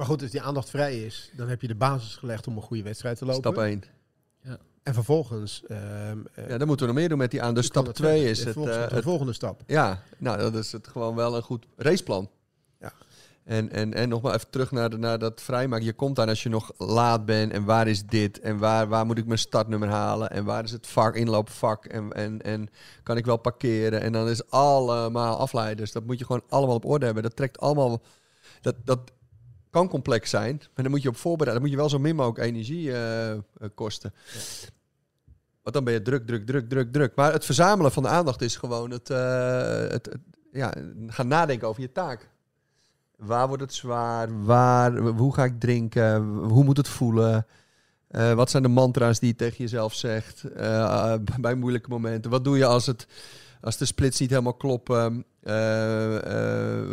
[0.02, 2.62] Maar goed, als die aandacht vrij is, dan heb je de basis gelegd om een
[2.62, 3.40] goede wedstrijd te lopen.
[3.52, 3.82] Stap 1.
[4.82, 5.62] En vervolgens...
[5.68, 7.54] ehm, eh, Ja, dan moeten we nog meer doen met die aan.
[7.54, 9.62] Dus stap het 2 verder- is de het, volgende- eh, de het volgende stap.
[9.66, 12.30] Ja, nou, dat is het gewoon wel een goed raceplan.
[12.80, 12.92] Ja.
[13.44, 15.84] En, en, en nog maar even terug naar, de, naar dat vrijmaken.
[15.84, 17.52] Je komt aan als je nog laat bent.
[17.52, 18.40] En waar is dit?
[18.40, 20.30] En waar, waar moet ik mijn startnummer halen?
[20.30, 21.84] En waar is het vak, inloopvak?
[21.84, 22.68] En, en, en
[23.02, 24.00] kan ik wel parkeren?
[24.00, 25.92] En dan is allemaal afleiders.
[25.92, 27.22] Dat moet je gewoon allemaal op orde hebben.
[27.22, 28.02] Dat trekt allemaal...
[28.60, 29.00] Dat, dat
[29.72, 30.56] kan complex zijn.
[30.56, 31.52] Maar dan moet je op voorbereiden.
[31.52, 33.38] Dan moet je wel zo min mogelijk energie eh, eh,
[33.74, 34.14] kosten.
[35.62, 37.14] Want dan ben je druk, druk, druk, druk, druk.
[37.14, 40.16] Maar het verzamelen van de aandacht is gewoon het, eh, het,
[40.52, 40.74] ja,
[41.06, 42.28] gaan nadenken over je taak.
[43.16, 44.44] Waar wordt het zwaar?
[44.44, 46.22] Waar, hoe ga ik drinken?
[46.24, 47.46] Hoe moet het voelen?
[48.34, 50.44] Wat zijn de mantra's die je tegen jezelf zegt
[51.40, 52.30] bij moeilijke momenten?
[52.30, 53.06] Wat doe je als, het,
[53.62, 55.24] als de splits niet helemaal kloppen?
[55.42, 56.16] Eh,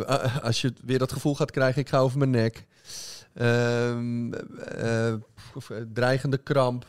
[0.07, 2.65] eh, als je weer dat gevoel gaat krijgen, ik ga over mijn nek.
[3.34, 5.17] Ehm, eh, eh,
[5.93, 6.86] dreigende kramp.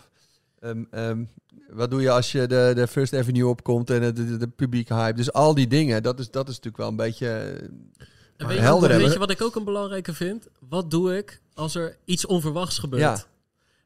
[0.61, 1.25] Ehm, ehm,
[1.71, 4.89] wat doe je als je de, de First Avenue opkomt en de, de, de publiek
[4.89, 5.17] hype?
[5.17, 7.27] Dus al die dingen, dat is, dat is natuurlijk wel een beetje...
[7.29, 7.63] eh,
[8.37, 10.47] En weet, je, helder ook- weet je wat ik ook een belangrijke vind?
[10.69, 13.03] Wat doe ik als er iets onverwachts gebeurt?
[13.03, 13.25] Ja.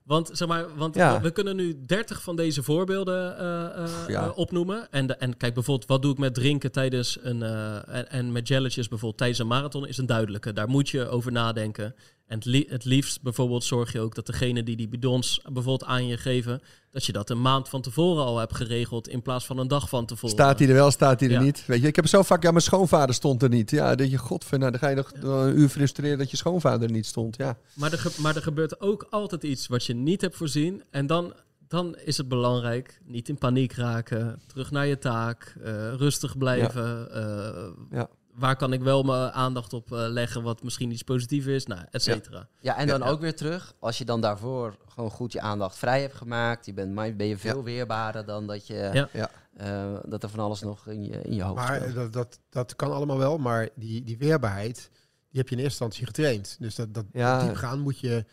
[0.04, 1.20] Want, zeg maar, want Ja.
[1.20, 4.24] we, kunnen nu 30 van deze voorbeelden eh, eh, Ja.
[4.24, 4.90] eh, opnoemen.
[4.90, 7.42] En, de- en kijk, bijvoorbeeld, wat doe ik met drinken tijdens een.
[7.42, 10.52] en, en met jelletjes bijvoorbeeld tijdens een marathon is een duidelijke.
[10.52, 11.94] Daar moet je over nadenken.
[12.26, 15.84] En het, li- het liefst bijvoorbeeld zorg je ook dat degene die die bidons bijvoorbeeld
[15.84, 16.60] aan je geven,
[16.90, 19.88] dat je dat een maand van tevoren al hebt geregeld in plaats van een dag
[19.88, 20.30] van tevoren.
[20.36, 21.40] Staat hij er wel, staat hij er Ja.
[21.40, 21.66] niet?
[21.66, 23.70] Weet je, ik heb zo vaak, ja, mijn schoonvader stond er niet.
[23.70, 26.86] Ja, dat je, godver, nou, dan ga je nog een uur frustreren dat je schoonvader
[26.88, 27.36] er niet stond.
[27.36, 30.82] Ja, Maar er, maar er gebeurt ook altijd iets wat je niet hebt voorzien.
[30.90, 31.32] En dan,
[31.68, 34.40] dan is het belangrijk niet in paniek raken.
[34.46, 35.54] Terug naar je taak.
[35.62, 37.10] eh, rustig blijven.
[37.12, 38.08] eh, Ja.
[38.34, 41.66] Waar kan ik wel mijn aandacht op eh, leggen wat misschien iets positiefs is?
[41.66, 42.48] Nou, et cetera.
[42.60, 43.08] Ja, en dan Ja.
[43.08, 43.74] ook weer terug.
[43.78, 47.26] Als je dan daarvoor gewoon goed je aandacht vrij hebt gemaakt, je bent, maar ben
[47.26, 49.08] je veel weerbaarder dan dat, je, Ja.
[49.12, 49.30] Ja.
[49.56, 51.94] eh, dat er van alles nog in je, in je hoofd Maar speelt.
[51.94, 54.90] dat, dat, dat kan allemaal wel, maar die, die weerbaarheid,
[55.30, 56.56] die heb je in eerste instantie getraind.
[56.60, 57.38] Dus dat, dat Ja.
[57.38, 58.24] diepgaan moet je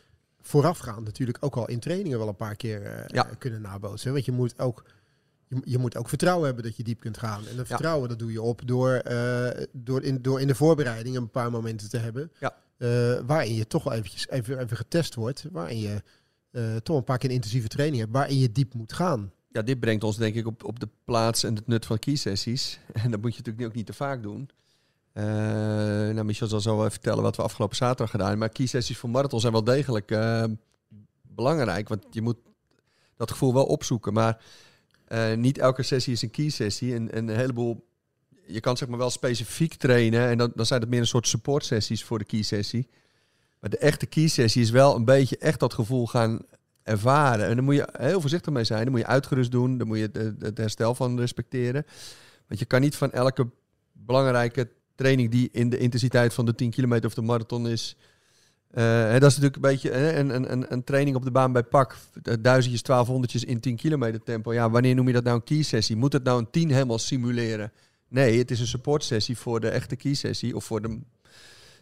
[0.41, 3.24] voorafgaand natuurlijk ook al in trainingen wel een paar keer eh, Ja.
[3.38, 4.14] kunnen nabootsen.
[4.14, 4.84] Want je moet ook
[5.52, 7.47] je, je moet ook vertrouwen hebben dat je diep kunt gaan.
[7.47, 11.16] En dat vertrouwen dat doe je op door, eh, door, in, door in de voorbereiding
[11.16, 12.32] een paar momenten te hebben.
[12.39, 12.56] Ja.
[12.78, 15.45] eh, waarin je toch wel eventjes even, even getest wordt.
[15.52, 16.04] Waarin je
[16.52, 18.14] eh, toch een paar keer een intensieve training hebt.
[18.14, 19.32] Waarin je diep moet gaan.
[19.52, 22.80] ja, dit brengt ons denk ik op, op de plaats en het nut van key-sessies.
[23.04, 24.49] En dat moet je natuurlijk ook niet te vaak doen.
[25.14, 28.45] Eh, nou, Michel zal zo wel even vertellen wat we afgelopen zaterdag gedaan hebben.
[28.45, 30.18] Maar key-sessies voor marathon zijn wel degelijk
[31.22, 31.89] belangrijk.
[31.89, 32.38] Want je moet
[33.16, 34.14] dat gevoel wel opzoeken.
[34.14, 34.41] Maar
[35.12, 36.95] eh, niet elke sessie is een key-sessie.
[36.95, 37.89] En, en een heleboel...
[38.45, 40.30] Je kan zeg maar wel specifiek trainen.
[40.30, 42.88] En dan, dan zijn het meer een soort support-sessies voor de key-sessie.
[43.59, 46.39] Maar de echte key-sessie is wel een beetje echt dat gevoel gaan
[46.84, 47.45] ervaren.
[47.45, 48.84] En daar moet je heel voorzichtig mee zijn.
[48.84, 49.78] Dan moet je uitgerust doen.
[49.78, 51.86] Dan moet je het herstel van respecteren.
[52.47, 53.49] Want je kan niet van elke
[53.91, 57.97] belangrijke training die in de intensiteit van de 10 kilometer of de marathon is.
[58.74, 61.63] Eh, dat is natuurlijk een beetje een, een, een, een training op de baan bij
[61.63, 61.95] pak.
[62.24, 64.53] eh, Duizendjes, twaalfhonderdjes in 10 kilometer tempo.
[64.53, 65.95] Ja, wanneer noem je dat nou een key sessie?
[65.95, 67.72] Moet het nou een 10 helemaal simuleren?
[68.07, 70.99] Nee, het is een support sessie voor de echte key sessie of voor de.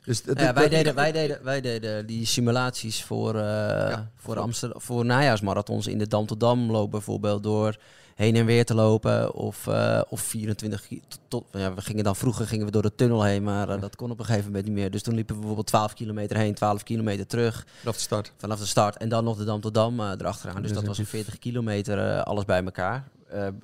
[0.04, 5.06] Dus Ja, wij, deden, wij, deden, wij deden die simulaties voor, eh voor, Amsterdam, voor
[5.06, 7.78] najaarsmarathons in de Dam tot Dam lopen bijvoorbeeld door
[8.20, 12.16] heen en weer te lopen of, eh, of 24 ki- tot, ja, we gingen dan
[12.16, 14.66] vroeger gingen we door de tunnel heen, maar eh, dat kon op een gegeven moment
[14.66, 14.92] niet meer.
[14.92, 18.32] Dus toen liepen we bijvoorbeeld 12 kilometer heen, 12 kilometer terug vanaf de start.
[18.38, 20.62] vanaf de start en dan nog de Dam tot Dam eh, erachteraan.
[20.62, 23.08] Dus dat was een 40 kilometer eh, alles bij elkaar.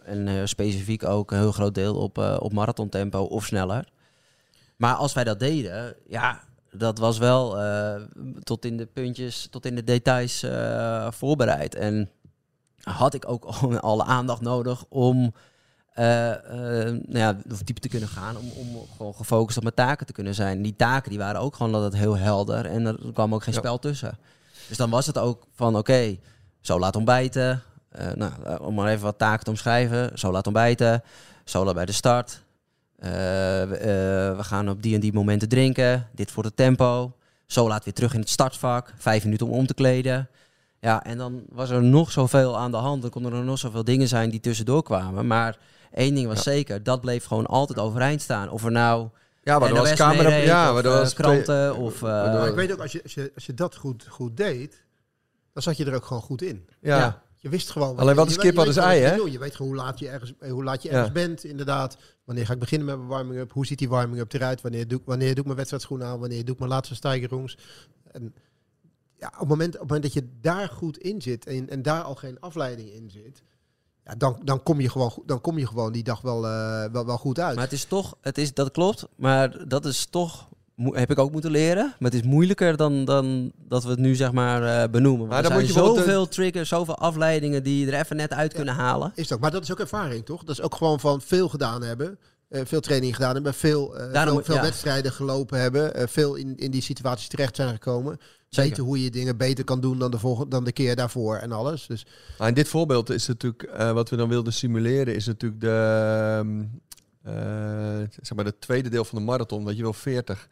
[0.04, 3.88] En specifiek ook een heel groot deel op, op marathontempo of sneller.
[4.76, 6.42] Maar als wij dat deden, ja,
[6.72, 7.58] dat was wel
[8.44, 10.46] tot in de puntjes, tot in de details
[11.10, 11.76] voorbereid.
[11.76, 12.10] En
[12.94, 15.34] had ik ook al alle aandacht nodig om
[15.94, 20.06] eh, eh, nou ja, diep te kunnen gaan, om, om gewoon gefocust op mijn taken
[20.06, 20.62] te kunnen zijn.
[20.62, 23.54] Die taken die waren ook gewoon dat het heel helder en er kwam ook geen
[23.54, 23.60] Ja.
[23.60, 24.18] spel tussen.
[24.68, 26.18] Dus dan was het ook van oké,
[26.62, 27.64] zo laat ontbijten.
[27.90, 30.20] Eh, nou, om maar even wat taken te omschrijven.
[30.20, 31.04] Zo laat ontbijten.
[31.44, 32.44] Zo laat bij de start.
[32.96, 36.08] We, we gaan op die en die momenten drinken.
[36.14, 37.14] Dit voor het tempo.
[37.48, 38.94] Zo laat weer terug in het startvak.
[38.98, 40.30] Vijf minuten om om te kleden.
[40.80, 43.02] Ja, en dan was er nog zoveel aan de hand.
[43.02, 45.28] Dan konden er nog zoveel dingen zijn die tussendoor kwamen.
[45.28, 45.58] Maar
[45.92, 46.52] één ding was Ja.
[46.52, 46.84] zeker.
[46.84, 48.50] Dat bleef gewoon altijd overeind staan.
[48.50, 49.10] Of er nou
[49.44, 50.36] Ja, maar er was camera.
[50.36, 51.96] Ja, of, maar er was kranten of...
[51.96, 54.84] eh, maar ik weet ook, als je, als, je, als je dat goed, goed deed,
[55.54, 56.68] dan zat je er ook gewoon goed in.
[56.82, 56.98] Ja.
[56.98, 57.24] Ja.
[57.36, 57.98] Je wist gewoon...
[57.98, 59.14] Alleen wat is kip, wat is ei, hè?
[59.16, 60.96] je weet gewoon hoe laat je ergens, hoe laat je Ja.
[60.96, 61.98] ergens bent, inderdaad.
[62.24, 63.52] Wanneer ga ik beginnen met mijn warming-up?
[63.52, 64.62] Hoe ziet die warming-up eruit?
[64.62, 66.20] Wanneer doe, ik- wanneer doe ik mijn wedstrijdschoenen aan?
[66.20, 67.58] Wanneer doe ik mijn laatste stijgerings?
[68.12, 68.34] En
[69.20, 71.82] ja, op, het moment, op het moment dat je daar goed in zit en, en
[71.82, 73.44] daar al geen afleiding in zit,
[74.06, 77.06] ja, dan, dan, kom je gewoon, dan kom je gewoon die dag wel, eh, wel,
[77.06, 77.56] wel goed uit.
[77.56, 81.32] Maar het is toch, het is, dat klopt, maar dat is toch, heb ik ook
[81.32, 81.96] moeten leren.
[82.00, 85.28] Maar het is moeilijker dan, dan dat we het nu zeg maar eh, benoemen.
[85.28, 88.34] Maar er moet zijn je bijvoorbeeld zoveel triggers, zoveel afleidingen die je er even net
[88.34, 89.12] uit kunnen halen.
[89.16, 90.44] Is dat, maar dat is ook ervaring, toch?
[90.44, 92.20] Dat is ook gewoon van veel gedaan hebben.
[92.56, 94.62] Eh, veel training gedaan hebben, veel, eh, Daarom- veel, veel ja.
[94.62, 98.20] wedstrijden gelopen hebben, eh, veel in, in die situaties terecht zijn gekomen.
[98.50, 98.70] Zeker.
[98.70, 101.52] Weten hoe je dingen beter kan doen dan de, volgende, dan de keer daarvoor en
[101.52, 101.88] alles.
[101.88, 102.06] Dus
[102.40, 106.64] in dit voorbeeld is natuurlijk, eh, wat we dan wilden simuleren, is natuurlijk de, ehm,
[107.22, 110.48] eh, zeg maar de tweede deel van de marathon, wat je wil 40.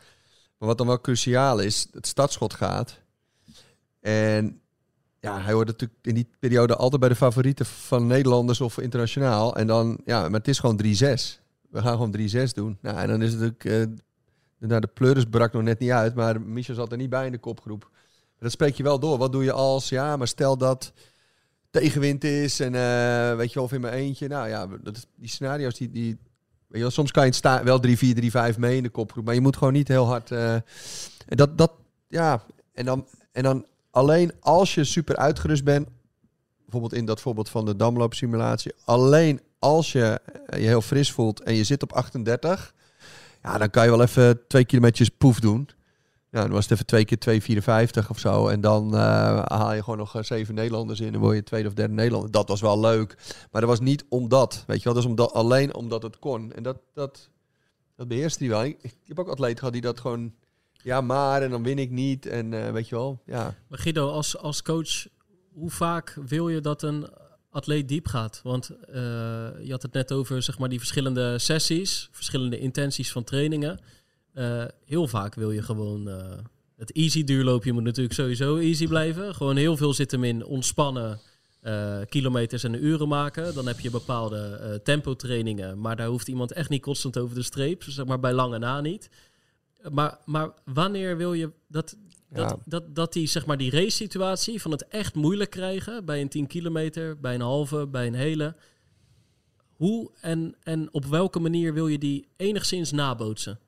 [0.57, 2.99] Maar wat dan wel cruciaal is, het startschot gaat.
[3.99, 4.61] En
[5.19, 9.55] ja, hij hoort natuurlijk in die periode altijd bij de favorieten van Nederlanders of internationaal.
[9.55, 11.39] En dan, ja, maar het is gewoon 3-6.
[11.73, 12.15] We gaan gewoon
[12.49, 12.77] 3-6 doen.
[12.81, 13.65] Nou, en dan is het natuurlijk,
[14.59, 17.25] eh, nou, de pleuris brak nog net niet uit, maar Michel zat er niet bij
[17.25, 17.89] in de kopgroep.
[17.91, 19.17] Maar dat spreek je wel door.
[19.17, 20.93] Wat doe je als, ja, maar stel dat
[21.69, 24.27] tegenwind is en eh, weet je wel, of in mijn eentje.
[24.27, 26.17] Nou ja, dat, die scenario's, die, die,
[26.67, 29.41] weet je soms kan je het wel 3-4, 3-5 mee in de kopgroep, maar je
[29.41, 30.31] moet gewoon niet heel hard.
[30.31, 30.63] en
[31.27, 31.71] dat, dat,
[32.07, 32.43] ja,
[32.73, 35.87] en dan, en dan alleen als je super uitgerust bent,
[36.59, 41.43] bijvoorbeeld in dat voorbeeld van de damloopsimulatie, alleen als je eh, je heel fris voelt
[41.43, 42.73] en je zit op 38,
[43.43, 45.69] ja, dan kan je wel even twee kilometers poef doen.
[46.31, 47.41] Ja, dan was het even twee keer
[48.03, 48.47] 2,54 of zo.
[48.47, 51.13] En dan eh, haal je gewoon nog eh, zeven Nederlanders in.
[51.13, 52.31] En word je tweede of derde Nederlander.
[52.31, 53.15] Dat was wel leuk.
[53.51, 54.63] Maar dat was niet omdat.
[54.67, 56.53] Weet je wel, dat is omdat, alleen omdat het kon.
[56.53, 57.29] En dat, dat,
[57.95, 58.63] dat beheerst hij wel.
[58.63, 60.33] Ik, heb ook atleten gehad die dat gewoon...
[60.71, 62.25] Ja, maar en dan win ik niet.
[62.25, 63.55] En weet je wel, ja.
[63.67, 65.07] Maar Guido, als, als coach,
[65.53, 67.07] hoe vaak wil je dat een
[67.53, 68.39] atleet diep gaat?
[68.43, 68.93] Want eh,
[69.61, 73.79] je had het net over zeg maar, die verschillende sessies, verschillende intenties van trainingen.
[74.33, 76.37] Eh, heel vaak wil je gewoon eh,
[76.75, 79.35] het easy duurloopje moet natuurlijk sowieso easy blijven.
[79.35, 81.19] Gewoon heel veel zit hem in ontspannen
[82.09, 83.53] kilometers en uren maken.
[83.53, 87.43] Dan heb je bepaalde tempo trainingen, maar daar hoeft iemand echt niet constant over de
[87.43, 89.09] streep, zeg maar bij lange na niet.
[89.91, 91.97] Maar, maar wanneer wil je dat,
[92.33, 96.21] dat, dat, dat die, zeg maar, die race situatie van het echt moeilijk krijgen bij
[96.21, 98.55] een 10 kilometer, bij een halve, bij een hele.
[99.75, 103.59] Hoe en, en op welke manier wil je die enigszins nabootsen?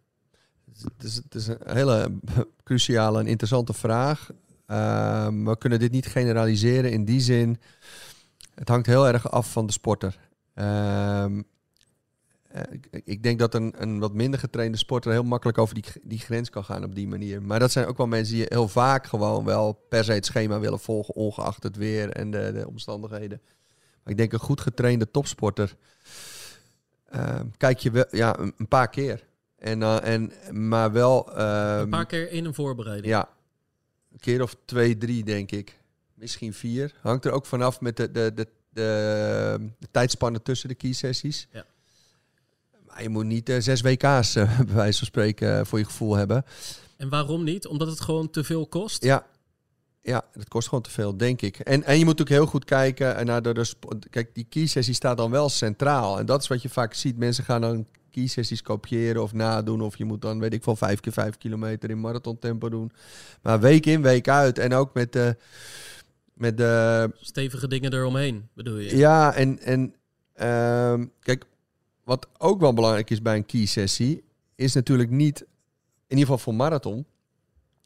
[0.84, 2.20] Het is, het is een hele
[2.63, 4.30] cruciale en interessante vraag.
[4.66, 7.59] Ehm, we kunnen dit niet generaliseren in die zin.
[8.53, 10.18] Het hangt heel erg af van de sporter.
[10.53, 11.43] Ehm, eh,
[12.71, 16.19] ik, ik denk dat een, een wat minder getrainde sporter heel makkelijk over die, die
[16.19, 17.41] grens kan gaan op die manier.
[17.41, 20.59] Maar dat zijn ook wel mensen die heel vaak gewoon wel per se het schema
[20.59, 23.41] willen volgen, ongeacht het weer en de, de omstandigheden.
[24.03, 25.75] Maar ik denk een goed getrainde topsporter.
[27.09, 29.23] ehm, kijk je wel, ja, een, een paar keer.
[29.57, 30.31] En, eh, en,
[30.69, 31.37] maar wel.
[31.37, 33.07] een paar keer in een voorbereiding.
[33.07, 33.29] ja,
[34.11, 35.79] een keer of twee, drie, denk ik.
[36.13, 36.93] Misschien vier.
[37.01, 41.47] Hangt er ook vanaf met de, de, de, de, de tijdspannen tussen de key-sessies.
[41.51, 41.65] Ja.
[43.01, 46.15] Je moet niet eh, zes WK's, eh, bij wijze van spreken, eh, voor je gevoel
[46.15, 46.45] hebben.
[46.97, 47.67] En waarom niet?
[47.67, 49.03] Omdat het gewoon te veel kost?
[49.03, 49.25] Ja,
[50.01, 51.59] ja, dat kost gewoon te veel, denk ik.
[51.59, 53.73] En, en je moet ook heel goed kijken naar de, de
[54.09, 56.19] Kijk, die key-sessie staat dan wel centraal.
[56.19, 57.17] En dat is wat je vaak ziet.
[57.17, 59.81] Mensen gaan dan key-sessies kopiëren of nadoen.
[59.81, 62.91] Of je moet dan, weet ik wel, vijf keer vijf kilometer in marathontempo doen.
[63.41, 64.59] Maar week in, week uit.
[64.59, 65.35] En ook met de...
[66.33, 68.97] Met de Stevige dingen eromheen, bedoel je?
[68.97, 69.95] ja, en, en
[70.33, 71.45] ehm, kijk,
[72.05, 74.23] wat ook wel belangrijk is bij een key-sessie,
[74.55, 75.47] is natuurlijk niet, in
[76.07, 77.05] ieder geval voor marathon.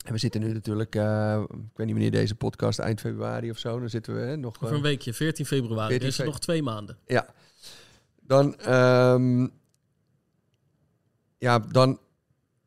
[0.05, 3.57] En we zitten nu natuurlijk, eh, ik weet niet wanneer deze podcast, eind februari of
[3.57, 4.55] zo, dan zitten we hè, nog.
[4.55, 5.89] Over eh, een weekje, 14 februari.
[5.89, 6.97] 14 dus nog twee maanden.
[7.05, 7.25] ja.
[8.21, 9.47] Dan, ehm,
[11.37, 11.99] ja, dan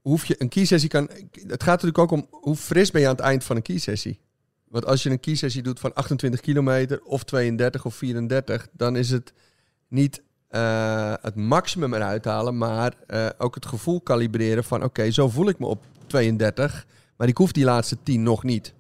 [0.01, 1.11] hoef je een key-sessie kan.
[1.33, 4.21] Het gaat natuurlijk ook om hoe fris ben je aan het eind van een key-sessie.
[4.69, 9.11] Want als je een key-sessie doet van 28 kilometer of 32 of 34, dan is
[9.11, 9.33] het
[9.89, 10.23] niet
[10.53, 15.49] eh, het maximum eruit halen, maar eh, ook het gevoel kalibreren van oké, zo voel
[15.49, 16.87] ik me op 32,
[17.17, 18.75] maar ik hoef die laatste 10 nog niet.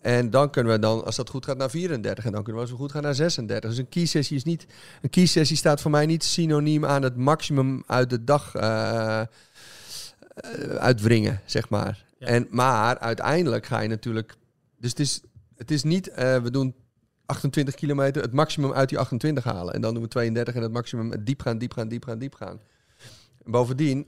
[0.00, 2.24] En dan kunnen we dan, als dat goed gaat, naar 34.
[2.24, 3.70] En dan kunnen we als we goed gaan naar 36.
[3.70, 4.66] Dus een key-sessie is niet...
[5.02, 9.22] Een key-sessie staat voor mij niet synoniem aan het maximum uit de dag eh,
[10.78, 12.04] uitwringen, zeg maar.
[12.18, 12.26] Ja.
[12.26, 14.36] En, maar uiteindelijk ga je natuurlijk...
[14.78, 15.20] Dus het is,
[15.56, 16.74] het is niet, we doen
[17.26, 19.74] 28 kilometer, het maximum uit die 28 halen.
[19.74, 22.34] En dan doen we 32 en het maximum diep gaan, diep gaan, diep gaan, diep
[22.34, 22.60] gaan.
[23.44, 24.06] En bovendien,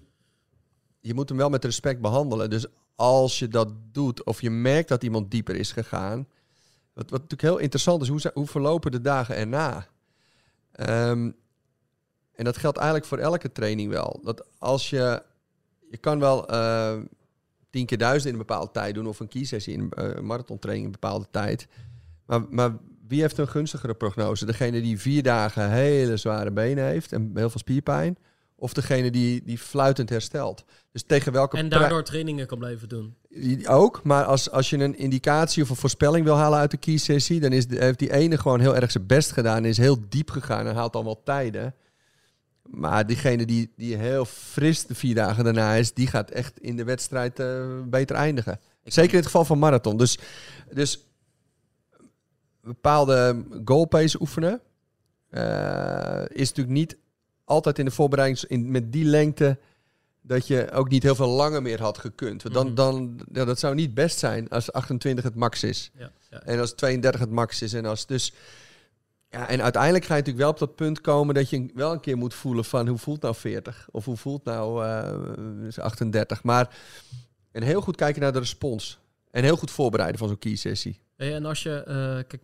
[1.01, 2.51] je moet hem wel met respect behandelen.
[2.51, 6.29] Dus als je dat doet, of je merkt dat iemand dieper is gegaan.
[6.93, 9.87] Wat, wat natuurlijk heel interessant is, hoe, hoe verlopen de dagen erna?
[10.73, 11.31] Ehm,
[12.35, 14.21] en dat geldt eigenlijk voor elke training wel.
[14.23, 15.23] Dat als je,
[15.91, 16.97] je kan wel eh,
[17.71, 20.87] tien keer duizend in een bepaalde tijd doen, of een key-sessie in een eh, marathontraining
[20.87, 21.69] in een bepaalde tijd.
[22.27, 22.77] Maar, maar
[23.09, 24.47] wie heeft een gunstigere prognose?
[24.47, 28.17] Degene die vier dagen hele zware benen heeft en heel veel spierpijn,
[28.57, 30.65] of degene die, die fluitend herstelt?
[30.93, 33.15] Dus tegen welke En daardoor trainingen kan blijven doen.
[33.67, 37.41] Ook, maar als, als je een indicatie of een voorspelling wil halen uit de key-sessie,
[37.41, 40.31] dan is de, heeft die ene gewoon heel erg zijn best gedaan, is heel diep
[40.31, 41.75] gegaan en haalt dan wel tijden.
[42.63, 46.77] Maar diegene die, die heel fris de vier dagen daarna is, die gaat echt in
[46.77, 48.61] de wedstrijd eh, beter eindigen.
[48.85, 49.97] Zeker in het geval van marathon.
[49.97, 50.19] Dus,
[50.73, 51.05] dus
[52.65, 54.61] bepaalde goalpace oefenen
[55.29, 56.97] eh, is natuurlijk niet
[57.45, 59.59] altijd in de voorbereiding in, met die lengte
[60.23, 62.43] dat je ook niet heel veel langer meer had gekund.
[62.43, 62.75] Want dan, Mhm.
[62.75, 65.91] dan, ja, dat zou niet best zijn als 28 het max is.
[65.99, 66.43] Ja, ja.
[66.43, 67.73] En als 32 het max is.
[67.73, 68.33] En als dus.
[69.31, 72.01] Ja, en uiteindelijk ga je natuurlijk wel op dat punt komen dat je wel een
[72.01, 73.89] keer moet voelen van hoe voelt nou 40?
[73.91, 76.43] Of hoe voelt nou eh 38?
[76.43, 76.77] Maar
[77.53, 78.99] en heel goed kijken naar de respons.
[79.31, 81.01] En heel goed voorbereiden van zo'n key-sessie.
[81.17, 82.43] En als je, eh, kijk,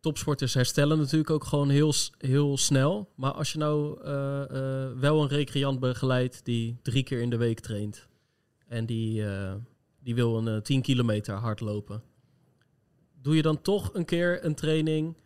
[0.00, 3.12] topsporters herstellen natuurlijk ook gewoon heel, heel snel.
[3.14, 7.36] Maar als je nou eh, eh, wel een recreant begeleidt die drie keer in de
[7.36, 8.08] week traint.
[8.68, 9.24] En die,
[10.02, 12.02] die wil een eh, 10 kilometer hardlopen.
[13.22, 15.16] Doe je dan toch een keer een training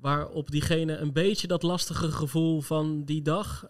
[0.00, 3.66] waarop diegene een beetje dat lastige gevoel van die dag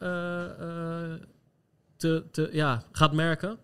[1.97, 3.59] te, te, ja, gaat merken?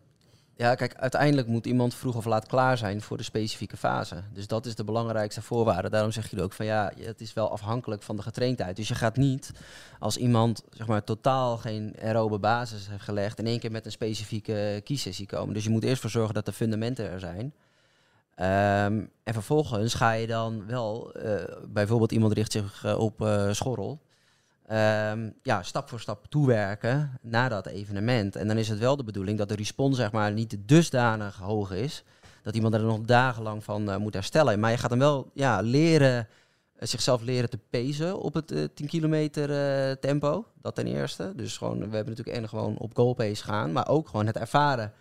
[0.63, 4.23] Ja, kijk, uiteindelijk moet iemand vroeg of laat klaar zijn voor de specifieke fase.
[4.33, 5.91] Dus dat is de belangrijkste voorwaarde.
[5.91, 8.77] Daarom zeg je ook van ja, het is wel afhankelijk van de getraindheid.
[8.77, 9.53] Dus je gaat niet
[9.99, 13.93] als iemand zeg maar totaal geen aerobe basis heeft gelegd, in één keer met een
[13.93, 15.55] specifieke kiesessie komen.
[15.55, 17.55] Dus je moet eerst voor zorgen dat de fundamenten er zijn.
[18.35, 23.53] Ehm, en vervolgens ga je dan wel, eh, bijvoorbeeld iemand richt zich eh, op eh,
[23.53, 24.01] schorrel.
[24.67, 28.37] Ehm, ja, stap voor stap toewerken naar dat evenement.
[28.37, 31.73] En dan is het wel de bedoeling dat de respons zeg maar, niet dusdanig hoog
[31.73, 32.05] is.
[32.43, 34.61] Dat iemand er nog dagenlang van eh, moet herstellen.
[34.61, 36.29] Maar je gaat hem wel ja, leren,
[36.77, 39.49] eh, zichzelf leren te pezen op het eh, 10 kilometer
[39.99, 40.45] tempo.
[40.61, 41.33] Dat ten eerste.
[41.37, 43.73] Dus gewoon, we hebben natuurlijk en gewoon op goal pace gaan.
[43.73, 44.93] Maar ook gewoon het ervaren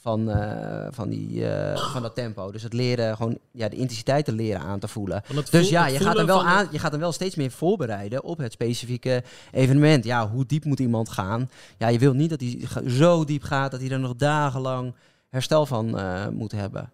[0.00, 2.50] van, eh, van, die, eh, van dat tempo.
[2.50, 5.22] Dus het leren, gewoon ja, de intensiteiten leren aan te voelen.
[5.50, 8.24] Dus ja, je gaat, hem voelen wel aan, je gaat hem wel steeds meer voorbereiden
[8.24, 10.04] op het specifieke evenement.
[10.04, 11.50] Ja, hoe diep moet iemand gaan?
[11.78, 14.94] Ja, je wilt niet dat hij zo diep gaat dat hij er nog dagenlang
[15.28, 16.90] herstel van eh, moet hebben.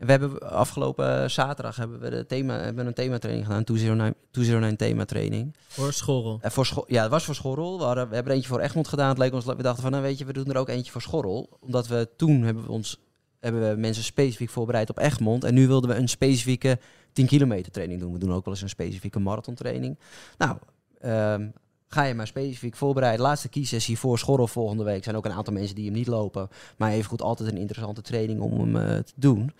[0.00, 5.56] We hebben afgelopen zaterdag hebben we de thema, hebben een thematraining gedaan, 209, 209 thematraining.
[5.68, 6.38] Voor schorrel.
[6.40, 7.78] En voor Scho- ja, het was voor Schorrel.
[7.78, 9.08] We, hadden, we hebben er eentje voor Egmond gedaan.
[9.08, 11.02] Het leek ons, we dachten van, nou weet je, we doen er ook eentje voor
[11.02, 11.58] Schorrel.
[11.60, 12.98] Omdat we toen hebben we ons
[13.40, 15.44] hebben we mensen specifiek voorbereid op Egmond.
[15.44, 16.78] En nu wilden we een specifieke
[17.12, 18.12] 10 kilometer training doen.
[18.12, 19.98] We doen ook wel eens een specifieke marathontraining.
[20.38, 20.56] Nou,
[21.00, 21.48] ehm,
[21.94, 23.20] ga je maar specifiek voorbereiden.
[23.26, 24.96] Laatste kiesessie voor Schorrel volgende week.
[24.98, 26.48] Er zijn ook een aantal mensen die hem niet lopen.
[26.76, 29.52] Maar even goed altijd een interessante training om hem eh, te doen.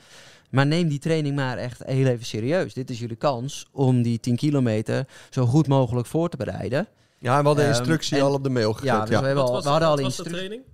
[0.50, 2.74] Maar neem die training maar echt heel even serieus.
[2.74, 6.86] Dit is jullie kans om die 10 kilometer zo goed mogelijk voor te bereiden.
[7.18, 8.92] Ja, we hadden de Ehm, instructie en- al op de mail gegooid.
[8.92, 10.48] Ja, dus we, hebben Wat al, was- we hadden al wat was de instructies.
[10.48, 10.68] training?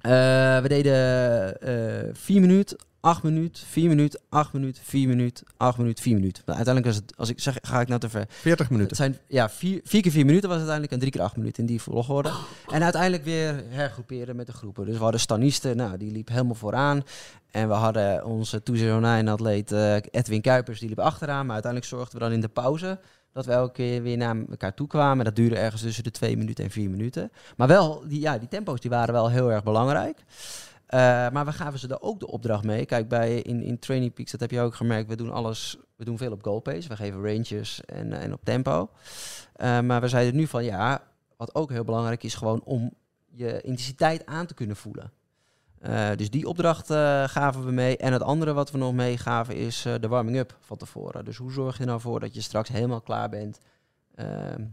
[0.00, 1.60] Eh, we deden
[2.06, 6.42] eh 4 minuten, 8 minuten, 4 minuten, 8 minuten, 4 minuten, 8 minuten, 4 minuten.
[6.46, 8.24] Maar uiteindelijk is het, als ik zeg, ga ik nou te ver.
[8.28, 8.96] 40 Het minuten.
[8.96, 11.66] zijn ja, 4 keer 4 minuten was het uiteindelijk en 3 keer 8 minuten in
[11.68, 12.30] die volgorde.
[12.70, 14.84] En uiteindelijk weer hergroeperen met de groepen.
[14.86, 17.02] Dus we hadden stanisten, nou die liep helemaal vooraan.
[17.50, 21.44] En we hadden onze 209 atleet eh, Edwin Kuipers, die liep achteraan.
[21.44, 22.98] Maar uiteindelijk zorgden we dan in de pauze
[23.32, 25.24] dat we elke keer weer naar elkaar toe kwamen.
[25.24, 27.30] Dat duurde ergens tussen de 2 minuten en 4 minuten.
[27.56, 30.24] Maar wel, die, ja, die tempo's die waren wel heel erg belangrijk.
[30.88, 30.98] Eh,
[31.30, 32.86] maar we gaven ze er ook de opdracht mee.
[32.86, 36.04] Kijk, bij, in, in Training Peaks, dat heb je ook gemerkt, we doen alles, we
[36.04, 36.88] doen veel op goal pace.
[36.88, 38.90] We geven ranges en, en op tempo.
[39.52, 41.02] Eh, maar we zeiden nu van ja,
[41.36, 42.94] wat ook heel belangrijk is, gewoon om
[43.26, 45.12] je intensiteit aan te kunnen voelen.
[45.80, 47.96] Eh, dus die opdracht eh, gaven we mee.
[47.96, 51.24] En het andere wat we nog meegaven is eh, de warming-up van tevoren.
[51.24, 53.58] Dus hoe zorg je nou voor dat je straks helemaal klaar bent
[54.14, 54.64] ehm,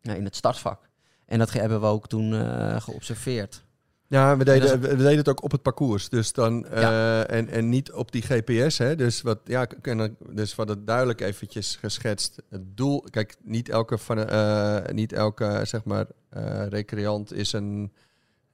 [0.00, 0.88] ja, in het startvak?
[1.26, 3.63] En dat hebben we ook toen eh, geobserveerd.
[4.08, 6.08] Ja, we deden, we deden het ook op het parcours.
[6.08, 8.78] Dus dan, eh, en, en niet op die GPS.
[8.78, 8.96] Hè.
[8.96, 12.42] Dus, wat, ja, en dus wat het duidelijk eventjes geschetst.
[12.50, 17.92] Het doel, kijk, niet elke, van, eh, niet elke zeg maar, eh, recreant is een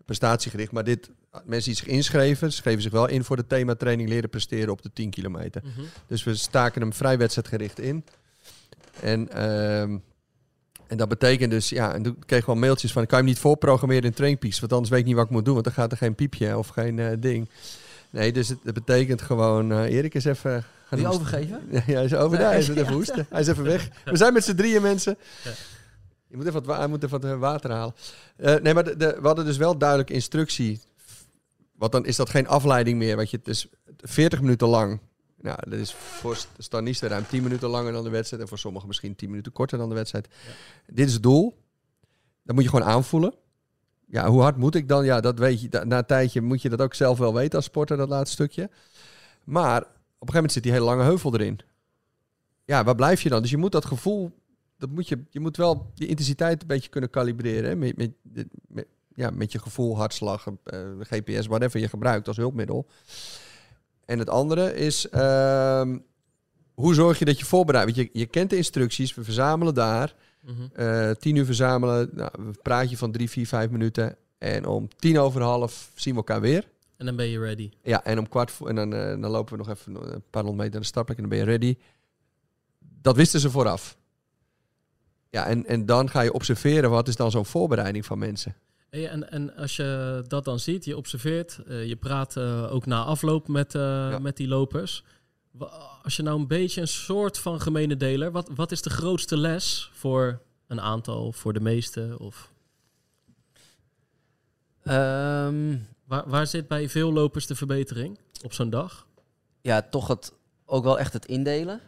[0.05, 0.72] prestatiegericht.
[0.72, 1.11] Maar dit,
[1.44, 4.92] mensen die zich inschreven, schreven zich wel in voor de thematraining leren presteren op de
[4.92, 5.62] 10 kilometer.
[5.64, 5.86] Mhm.
[6.07, 8.05] Dus we staken hem vrij wedstrijdgericht in.
[9.01, 9.98] En, ehm,
[10.91, 13.32] en dat betekent dus, ja, en toen kreeg ik wel mailtjes van, kan je hem
[13.32, 14.61] niet voorprogrammeren in Trainpeaks?
[14.61, 16.59] Want anders weet ik niet wat ik moet doen, want dan gaat er geen piepje
[16.59, 17.49] of geen eh, ding.
[18.11, 20.51] Nee, dus het, betekent gewoon, eh, Erik is even...
[20.86, 21.20] gaan Wil je hoesten.
[21.38, 21.61] overgeven?
[21.86, 23.26] Ja, hij is over, hij is even hoesten.
[23.30, 23.88] Hij is even weg.
[24.05, 25.16] We zijn met z'n drieën mensen.
[26.28, 27.95] Je moet even wat, wa- hij moet even wat eh, water halen.
[28.62, 30.80] Nee, maar de, de- we hadden dus wel duidelijk instructie.
[31.76, 33.16] Want dan is dat geen afleiding meer.
[33.16, 33.66] Want je, het is
[33.99, 35.01] 40 minuten lang.
[35.41, 38.43] Nou, dat is voor st- stanisten ruim 10 minuten langer dan de wedstrijd.
[38.43, 40.28] En voor sommigen misschien 10 minuten korter dan de wedstrijd.
[40.86, 41.59] Dit is het doel.
[42.43, 43.34] Dat moet je gewoon aanvoelen.
[44.07, 45.05] Ja, hoe hard moet ik dan?
[45.05, 45.68] Ja, dat weet je.
[45.84, 48.70] Na een tijdje moet je dat ook zelf wel weten als sporter, dat laatste stukje.
[49.45, 51.59] Maar op een gegeven moment zit die hele lange heuvel erin.
[52.64, 53.43] Ja, waar blijf je dan?
[53.43, 54.32] Dus je moet dat gevoel
[54.80, 57.68] dat moet je, je moet wel die intensiteit een beetje kunnen kalibreren.
[57.68, 57.76] Hè?
[57.76, 58.11] Met, met,
[58.68, 62.86] met, ja, met je gevoel, hartslag, eh, GPS, whatever je gebruikt als hulpmiddel.
[64.11, 65.99] En het andere is, ehm,
[66.75, 67.95] hoe zorg je dat je voorbereidt?
[67.95, 70.15] Want je, je kent de instructies, we verzamelen daar.
[70.43, 70.55] Mhm.
[70.73, 72.31] eh, tien uur verzamelen, nou,
[72.63, 74.17] praat je van drie, vier, vijf minuten.
[74.39, 76.69] En om tien over half zien we elkaar weer.
[76.97, 77.71] En dan ben je ready.
[77.83, 78.69] Ja, en om kwart voor...
[78.69, 81.17] En dan, eh, dan lopen we nog even een paar honderd meter naar de startplek
[81.17, 81.77] en dan ben je ready.
[83.03, 83.97] Dat wisten ze vooraf.
[85.31, 88.55] Ja, en, en dan ga je observeren, wat is dan zo'n voorbereiding van mensen?
[88.91, 92.86] Hey, en, en als je dat dan ziet, je observeert, eh, je praat eh, ook
[92.86, 95.05] na afloop met, eh, met die lopers.
[96.03, 99.36] Als je nou een beetje een soort van gemene deler, wat, wat is de grootste
[99.36, 102.16] les voor een aantal, voor de meeste?
[102.18, 102.53] Of
[104.82, 109.07] Ehm, waar, waar zit bij veel lopers de verbetering op zo'n dag?
[109.62, 110.32] ja, toch het,
[110.64, 111.80] ook wel echt het indelen.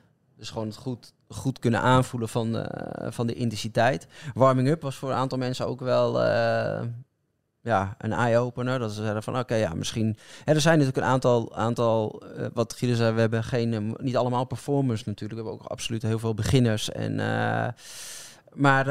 [0.42, 4.06] Dus gewoon het goed, goed kunnen aanvoelen van, eh, van de intensiteit.
[4.34, 6.82] Warming up was voor een aantal mensen ook wel eh,
[7.60, 8.78] ja, een eye-opener.
[8.78, 10.16] Dat ze zeiden van oké, ja, misschien...
[10.44, 14.44] Er zijn natuurlijk een aantal, aantal eh, wat Guido zei, we hebben geen, niet allemaal
[14.44, 15.40] performers natuurlijk.
[15.40, 16.90] We hebben ook absoluut heel veel beginners.
[16.90, 17.16] En,
[18.52, 18.86] maar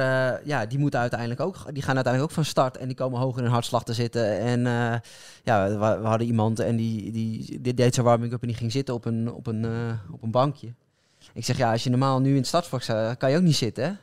[0.46, 3.38] ja, die, moeten uiteindelijk ook, die gaan uiteindelijk ook van start en die komen hoger
[3.38, 4.40] in hun hartslag te zitten.
[4.40, 4.62] En
[5.44, 8.72] ja, we, hadden iemand en die, die, die deed zijn warming up en die ging
[8.72, 9.66] zitten op een, op een,
[10.12, 10.74] op een bankje.
[11.34, 13.56] Ik zeg, ja, als je normaal nu in het startvak staat, kan je ook niet
[13.56, 14.00] zitten?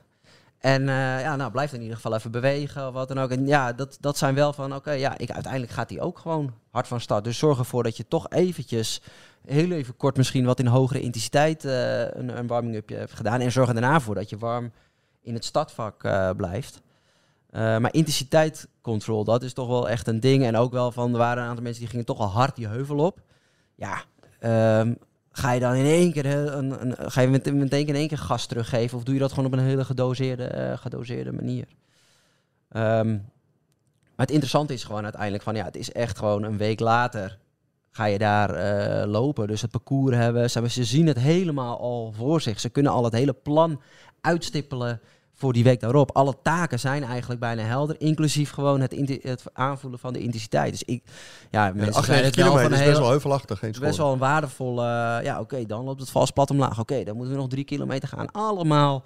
[0.58, 3.30] En eh, ja, nou, blijf in ieder geval even bewegen of wat dan ook.
[3.30, 6.54] En ja, dat, dat zijn wel van, oké, ja, ik, uiteindelijk gaat hij ook gewoon
[6.70, 7.24] hard van start.
[7.24, 9.02] Dus zorg ervoor dat je toch eventjes,
[9.46, 13.40] heel even kort misschien wat in hogere intensiteit eh, een, een warming-upje hebt gedaan.
[13.40, 14.72] En zorg er daarna voor dat je warm
[15.22, 16.80] in het startvak eh, blijft.
[17.52, 20.44] Maar intensiteit control, dat is toch wel echt een ding.
[20.44, 22.66] En ook wel van, er waren een aantal mensen die gingen toch al hard die
[22.66, 23.20] heuvel op.
[23.74, 24.02] Ja,
[24.38, 24.94] ehm,
[25.38, 28.18] ga je dan in één keer, een, een, ga je met- meteen in één keer
[28.18, 28.98] gas teruggeven?
[28.98, 31.66] Of doe je dat gewoon op een hele gedoseerde, eh, gedoseerde manier?
[32.68, 33.08] Ehm,
[34.16, 37.38] maar het interessante is gewoon uiteindelijk van, ja, het is echt gewoon een week later
[37.90, 39.46] ga je daar eh, lopen.
[39.46, 42.60] Dus het parcours hebben, ze, hebben, ze zien het helemaal al voor zich.
[42.60, 43.80] Ze kunnen al het hele plan
[44.20, 45.00] uitstippelen
[45.38, 46.16] voor die week daarop.
[46.16, 50.70] Alle taken zijn eigenlijk bijna helder, inclusief gewoon het, aanvoelen van de intensiteit.
[50.70, 51.02] Dus ik,
[51.50, 53.96] ja, Ja, mensen 98 zeiden het wel kilometer van is best wel heuvelachtig, geen best
[53.96, 54.82] wel een waardevolle.
[54.82, 56.80] eh, ja, oké, dan loopt het vals plat omlaag.
[56.80, 58.30] Oké, dan moeten we nog drie kilometer gaan.
[58.30, 59.04] Allemaal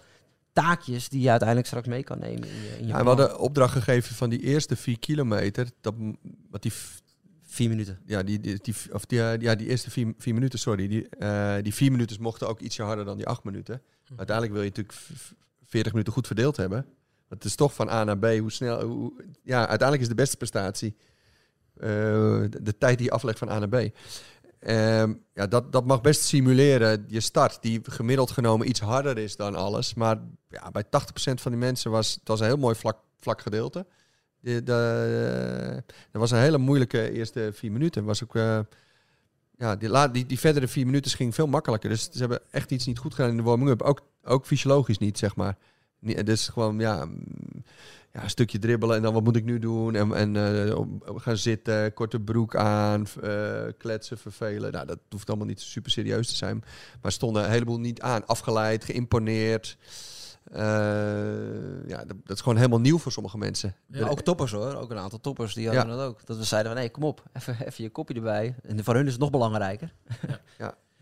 [0.53, 3.39] taakjes die je uiteindelijk straks mee kan nemen in je, in je Ja, we hadden
[3.39, 5.69] opdracht gegeven van die eerste vier kilometer.
[5.81, 5.95] Dat,
[6.51, 6.73] wat die,
[7.43, 7.99] vier minuten.
[8.07, 10.89] ja, die, die, die, of die, eh, ja, die eerste vier, vier minuten, sorry.
[10.89, 13.83] Die, eh, die vier minuten mochten ook ietsje harder dan die acht minuten.
[14.17, 14.99] Uiteindelijk wil je natuurlijk
[15.73, 16.87] 40 minuten goed verdeeld hebben.
[17.29, 18.25] Het is toch van A naar B.
[18.39, 19.13] Hoe snel, hoe,
[19.43, 20.97] ja, uiteindelijk is de beste prestatie
[21.77, 23.97] eh, de, de tijd die je aflegt van A naar B.
[24.59, 29.37] Ehm, ja, dat, dat mag best simuleren je start, die gemiddeld genomen iets harder is
[29.37, 29.95] dan alles.
[29.95, 30.89] Maar ja, bij 80%
[31.35, 33.87] van die mensen was het was een heel mooi vlak, vlak gedeelte.
[34.41, 38.05] De, de, dat was een hele moeilijke eerste vier minuten.
[38.05, 38.59] Was ook, eh,
[39.63, 41.91] ja, die, die, die verdere vier minuten ging veel makkelijker.
[41.91, 43.83] Dus ze hebben echt iets niet goed gedaan in de warming-up.
[43.83, 45.57] Ook, ook fysiologisch niet, zeg maar.
[46.01, 47.65] Dus gewoon, ja, mm,
[48.13, 49.95] ja, een stukje dribbelen en dan wat moet ik nu doen?
[49.95, 50.81] En, en eh,
[51.15, 54.73] gaan zitten, korte broek aan, eh, kletsen, vervelen.
[54.73, 56.65] Nou, dat hoeft allemaal niet super serieus te zijn.
[57.03, 58.27] Maar stonden een heleboel niet aan.
[58.27, 59.77] Afgeleid, geïmponeerd.
[60.45, 63.75] Eh, ja, dat, dat is gewoon helemaal nieuw voor sommige mensen.
[63.87, 64.75] Ja, ook toppers hoor.
[64.75, 65.97] Ook een aantal toppers die hadden Ja.
[65.97, 66.27] dat ook.
[66.27, 68.55] Dat we zeiden van, hé, kom op, even, even je kopje erbij.
[68.63, 69.93] En voor hun is het nog belangrijker.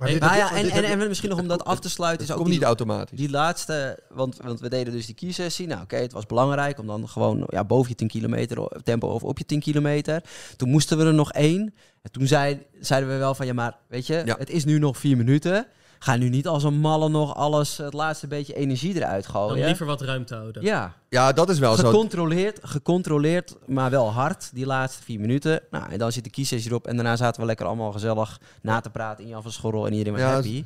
[0.00, 1.90] Maar Hey, dit- Nou ja, en, dit- en, en misschien nog om dat af te
[1.90, 3.18] sluiten, is ook komt die, niet automatisch.
[3.18, 5.66] die laatste, want, want we deden dus die kiesessie.
[5.66, 9.22] Nou oké, het was belangrijk om dan gewoon ja, boven je 10 kilometer tempo of
[9.24, 10.22] op je 10 kilometer.
[10.56, 11.74] Toen moesten we er nog één.
[12.02, 14.36] En toen zei, zeiden we wel van, ja maar weet je, Ja.
[14.38, 15.66] het is nu nog vier minuten.
[16.02, 19.66] Ga nu niet als een malle nog alles, het laatste beetje energie eruit Dan gooien.
[19.66, 20.62] liever wat ruimte houden.
[20.62, 21.88] Ja, Ja, dat is wel zo.
[21.90, 25.60] gecontroleerd, gecontroleerd, maar wel hard, die laatste vier minuten.
[25.70, 26.86] Nou, en dan zit de kiesessie erop.
[26.86, 29.86] En daarna zaten we lekker allemaal gezellig na te praten in Jan van Schorrel.
[29.86, 30.64] En iedereen was Ja, happy.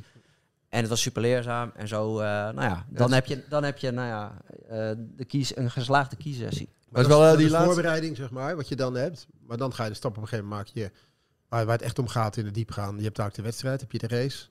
[0.69, 1.73] En het was super leerzaam.
[1.77, 4.33] En zo, eh, nou ja, dan heb je, dan heb je nou ja,
[4.69, 6.69] eh, de kies, een geslaagde kiesessie.
[6.89, 8.95] Maar dat is wel, eh, dat die is laatste- voorbereiding, zeg maar, wat je dan
[8.95, 9.27] hebt.
[9.47, 10.81] Maar dan ga je de stap op een gegeven moment maken.
[10.83, 10.91] Je,
[11.49, 12.97] waar, waar het echt om gaat in de diep gaan.
[12.97, 14.45] Je hebt daar ook de wedstrijd, heb je de race.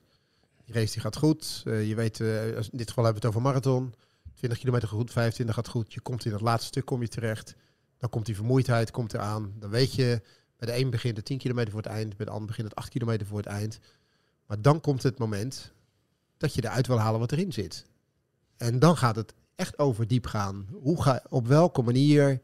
[0.64, 1.62] Die race die gaat goed.
[1.64, 3.94] Eh, je weet, eh, in dit geval hebben we het over marathon.
[4.34, 5.92] 20 kilometer goed, 25 gaat goed.
[5.92, 7.54] Je komt in het laatste stuk kom je terecht.
[7.98, 9.54] Dan komt die vermoeidheid komt eraan.
[9.58, 10.22] Dan weet je,
[10.56, 12.16] bij de een begint het 10 kilometer voor het eind.
[12.16, 13.78] Bij de ander begint het 8 kilometer voor het eind.
[14.46, 15.72] Maar dan komt het moment
[16.36, 17.86] dat je eruit wil halen wat erin zit.
[18.56, 20.68] En dan gaat het echt over diep gaan.
[20.72, 22.40] Hoe ga, op welke manier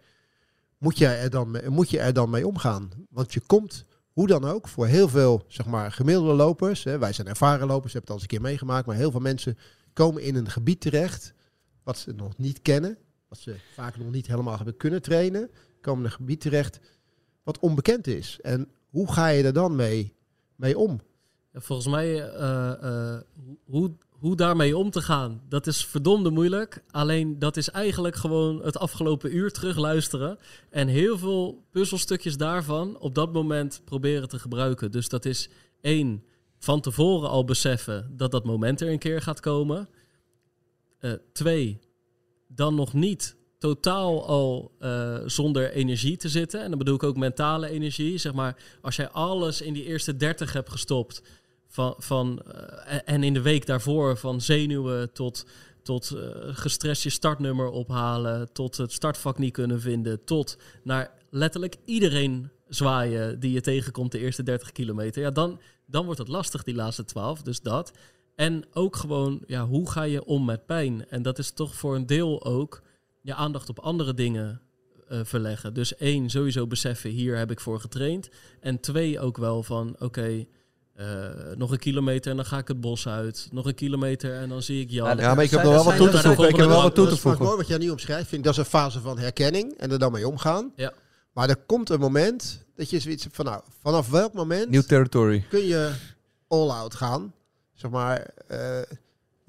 [0.78, 2.90] moet je, er dan moet je er dan mee omgaan?
[3.10, 3.84] Want je komt,
[4.20, 6.84] hoe dan ook, voor heel veel zeg maar, gemiddelde lopers.
[6.84, 8.86] Hè, wij zijn ervaren lopers, hebben het al eens een keer meegemaakt.
[8.86, 9.58] Maar heel veel mensen
[9.92, 11.34] komen in een gebied terecht
[11.82, 12.98] wat ze nog niet kennen,
[13.28, 15.50] wat ze vaak nog niet helemaal hebben kunnen trainen,
[15.80, 16.80] komen in een gebied terecht
[17.42, 18.38] wat onbekend is.
[18.40, 20.14] En hoe ga je er dan mee,
[20.56, 21.00] mee om?
[21.52, 23.20] Volgens mij, eh, eh,
[23.64, 26.82] hoe, hoe daarmee om te gaan, dat is verdomde moeilijk.
[26.90, 30.38] Alleen dat is eigenlijk gewoon het afgelopen uur terugluisteren.
[30.70, 34.90] En heel veel puzzelstukjes daarvan op dat moment proberen te gebruiken.
[34.90, 35.48] Dus dat is
[35.80, 36.24] één,
[36.58, 39.88] van tevoren al beseffen dat dat moment er een keer gaat komen.
[40.98, 41.80] Eh, twee,
[42.48, 46.62] dan nog niet totaal al uh, zonder energie te zitten.
[46.62, 48.18] En dan bedoel ik ook mentale energie.
[48.18, 51.22] Zeg maar, als jij alles in die eerste 30 hebt gestopt.
[51.72, 55.46] Van, van, uh, en in de week daarvoor van zenuwen tot,
[55.82, 58.52] tot uh, gestrest je startnummer ophalen.
[58.52, 60.24] Tot het startvak niet kunnen vinden.
[60.24, 65.22] Tot naar letterlijk iedereen zwaaien die je tegenkomt de eerste 30 kilometer.
[65.22, 67.42] Ja, dan, dan wordt het lastig die laatste 12.
[67.42, 67.92] Dus dat.
[68.34, 71.08] En ook gewoon, ja, hoe ga je om met pijn?
[71.08, 72.82] En dat is toch voor een deel ook
[73.20, 74.60] je aandacht op andere dingen
[75.08, 75.74] uh, verleggen.
[75.74, 78.30] Dus één, sowieso beseffen, hier heb ik voor getraind.
[78.60, 80.46] En twee, ook wel van, oké,
[81.00, 81.06] uh,
[81.56, 83.48] nog een kilometer en dan ga ik het bos uit.
[83.52, 85.16] Nog een kilometer en dan zie ik Jan.
[85.16, 86.48] Ja, maar ik heb er wel wat toe te voegen.
[86.48, 87.44] Ik heb wel wat toe te voegen.
[87.44, 89.98] Mooi wat jij nu omschrijft, vind ik dat is een fase van herkenning en er
[89.98, 90.72] dan mee omgaan.
[90.76, 90.92] Ja.
[91.32, 94.70] Maar er komt een moment dat je zoiets van, nou, vanaf welk moment...
[94.70, 95.44] New territory.
[95.48, 95.92] Kun je
[96.48, 97.34] all-out gaan,
[97.74, 98.26] zeg maar...
[98.50, 98.78] Uh,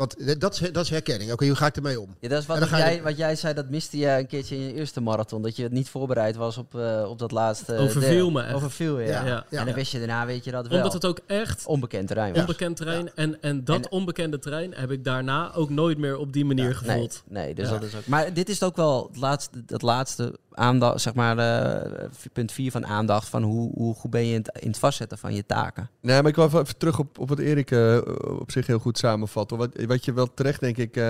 [0.01, 1.23] want dat is, dat is herkenning.
[1.23, 2.15] Oké, okay, hoe ga ik ermee om?
[2.19, 3.01] Ja, dat is wat, jij, je...
[3.01, 5.41] wat jij zei, dat miste je een keertje in je eerste marathon.
[5.41, 8.53] Dat je niet voorbereid was op, uh, op dat laatste Overviel me echt.
[8.53, 9.07] Overviel, ja.
[9.07, 9.59] Ja, ja.
[9.59, 10.77] En dan wist je daarna, weet je dat wel.
[10.77, 11.65] Omdat het ook echt...
[11.65, 12.41] Onbekend terrein was.
[12.41, 13.09] Onbekend terrein.
[13.15, 16.75] En, en dat en, onbekende terrein heb ik daarna ook nooit meer op die manier
[16.75, 17.23] gevoeld.
[17.27, 18.05] Nee, nee dus dat is ook...
[18.05, 22.71] Maar dit is ook wel het laatste, het laatste aandacht, zeg maar, uh, punt 4
[22.71, 23.29] van aandacht.
[23.29, 25.89] Van hoe, hoe goed ben je in het, in het vastzetten van je taken.
[26.01, 27.97] Nee, maar ik wil even terug op, op wat Erik uh,
[28.39, 29.49] op zich heel goed samenvat.
[29.49, 31.03] Wat, wat je wel terecht, denk ik, uh,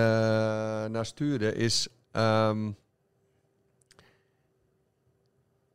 [0.84, 1.88] naar stuurde, is...
[2.12, 2.76] Um,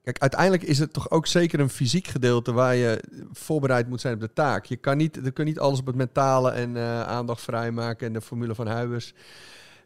[0.08, 4.14] Kijk, uiteindelijk is het toch ook zeker een fysiek gedeelte waar je voorbereid moet zijn
[4.14, 4.66] op de taak.
[4.66, 8.14] Je kan niet, je kunt niet alles op het mentale en uh, aandacht vrijmaken en
[8.14, 9.14] de formule van Huibers.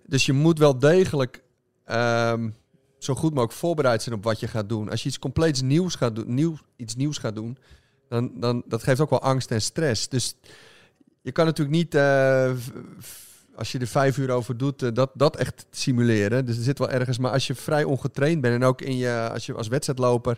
[0.05, 1.43] Dus je moet wel degelijk
[1.91, 2.55] um,
[3.04, 4.89] zo goed mogelijk voorbereid zijn op wat je gaat doen.
[4.89, 7.58] Als je iets compleets nieuws gaat doen, nieuw, iets nieuws gaat doen,
[8.10, 10.10] dan, dan dat geeft ook wel angst en stress.
[10.10, 10.36] Dus
[11.22, 12.52] je kan natuurlijk niet, uh,
[13.56, 16.45] als je er vijf uur over doet, uh, dat, dat echt simuleren.
[16.45, 19.30] Dus er zit wel ergens, maar als je vrij ongetraind bent en ook in je,
[19.34, 20.38] als je als wedstrijdloper,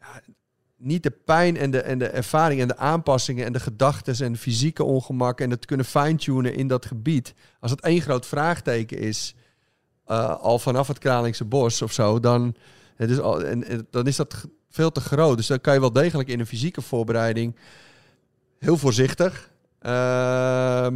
[0.00, 0.20] ja,
[0.76, 4.32] niet de pijn en de, en de ervaring en de aanpassingen en de gedachten en
[4.32, 7.34] de fysieke ongemak en het kunnen fine-tunen in dat gebied.
[7.60, 9.34] Als het één groot vraagteken is,
[10.08, 12.54] uh, al vanaf het Kralingse bos of zo, dan,
[12.96, 13.16] het is
[13.90, 15.36] dan is dat veel te groot.
[15.36, 17.56] Dus dan kan je wel degelijk in een fysieke voorbereiding
[18.58, 19.50] heel voorzichtig.
[19.82, 20.86] Uh,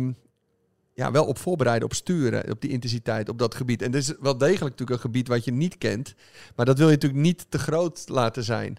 [0.94, 3.82] ja, wel op voorbereiden, op sturen, op die intensiteit, op dat gebied.
[3.82, 6.14] En dit is wel degelijk natuurlijk een gebied wat je niet kent.
[6.56, 8.78] Maar dat wil je natuurlijk niet te groot laten zijn.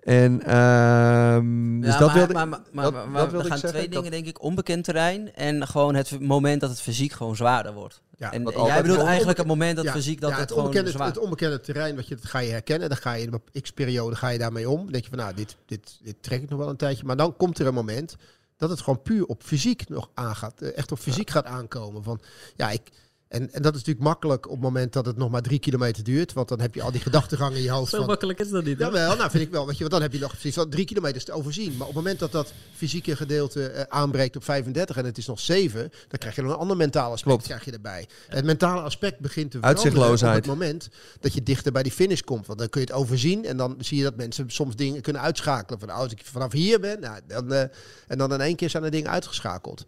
[0.00, 4.02] En um, dus ja, dat maar, wilde, maar, maar, dat, dat we gaan twee dingen,
[4.02, 4.42] Dat- denk ik.
[4.42, 8.02] Onbekend terrein en gewoon het moment dat het fysiek gewoon zwaarder wordt.
[8.18, 10.64] Ja, en jij bedoelt eigenlijk het moment dat Ja, fysiek dat ja, het, het, gewoon
[10.64, 12.88] onbekende, zwaar het onbekende terrein, wat je, dat ga je herkennen.
[12.88, 14.76] Dan ga je in een x-periode ga je daarmee om.
[14.76, 17.04] Dan denk je van, nou, dit, dit, dit trek ik nog wel een tijdje.
[17.04, 18.16] Maar dan komt er een moment
[18.56, 20.60] dat het gewoon puur op fysiek nog aangaat.
[20.62, 22.02] eh, Echt op fysiek gaat aankomen.
[22.02, 22.20] Van,
[22.56, 22.90] ja, ik,
[23.28, 26.04] en, en dat is natuurlijk makkelijk op het moment dat het nog maar drie kilometer
[26.04, 26.32] duurt.
[26.32, 27.90] Want dan heb je al die gedachtegangen in je hoofd.
[27.90, 28.78] Zo van, makkelijk is dat niet.
[28.78, 28.86] hoor.
[28.86, 29.66] Jawel, nou vind ik wel.
[29.66, 31.70] Weet je, want dan heb je nog precies wel drie kilometer te overzien.
[31.70, 35.26] Maar op het moment dat dat fysieke gedeelte eh, aanbreekt op 35 en het is
[35.26, 37.44] nog 7, dan krijg je nog een ander mentale aspect Klopt.
[37.44, 38.08] krijg je erbij.
[38.28, 40.88] Het mentale aspect begint te veranderen op het moment
[41.20, 42.46] dat je dichter bij die finish komt.
[42.46, 45.22] Want dan kun je het overzien en dan zie je dat mensen soms dingen kunnen
[45.22, 45.80] uitschakelen.
[45.80, 47.60] Van als ik vanaf hier ben, nou, dan, eh,
[48.06, 49.84] en dan in één keer zijn er dingen uitgeschakeld.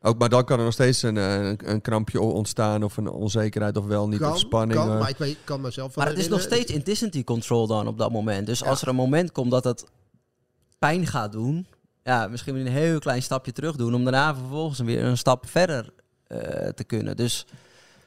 [0.00, 3.08] Ook, maar dan kan er nog steeds een, eh, een, een krampje ontstaan of een
[3.08, 4.80] onzekerheid of wel niet, kan, of spanning.
[4.80, 4.98] kan, eh.
[4.98, 8.12] maar ik weet, kan mezelf Maar het is nog steeds intensity control dan op dat
[8.12, 8.46] moment.
[8.46, 8.66] Dus Ja.
[8.66, 9.84] als er een moment komt dat het
[10.78, 11.66] pijn gaat doen,
[12.02, 15.18] ja, misschien moet je een heel klein stapje terug doen om daarna vervolgens weer een
[15.18, 15.92] stap verder
[16.26, 17.16] eh, te kunnen.
[17.16, 17.46] Dus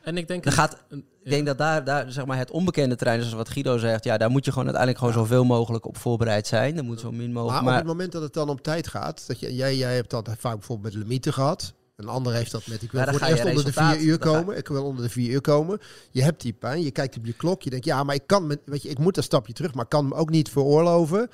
[0.04, 0.44] En ik denk...
[0.44, 3.44] dan gaat, een- ik denk dat daar, daar zeg maar, het onbekende terrein is, zoals
[3.44, 6.78] wat Guido zegt, ja, daar moet je gewoon uiteindelijk gewoon zoveel mogelijk op voorbereid zijn.
[6.78, 7.60] Er moet zo min Maar, mogelijk.
[7.60, 10.10] op Maar, het moment dat het dan om tijd gaat, dat je, jij, jij hebt
[10.10, 11.74] dat vaak bijvoorbeeld met de limieten gehad.
[12.02, 14.58] Een ander heeft dat met ik wil voor eerst onder de vier uur komen.
[14.58, 15.80] Ik wil onder de vier uur komen.
[16.12, 18.47] Je hebt die pijn, je kijkt op je klok, je denkt ja, maar ik kan,
[18.47, 21.30] met, weet je, ik moet een stapje terug, maar ik kan me ook niet veroorloven.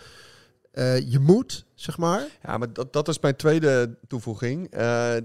[0.77, 2.25] Eh, je moet, zeg maar.
[2.43, 4.69] Ja, maar dat, dat is mijn tweede toevoeging.
[4.69, 5.15] Eh,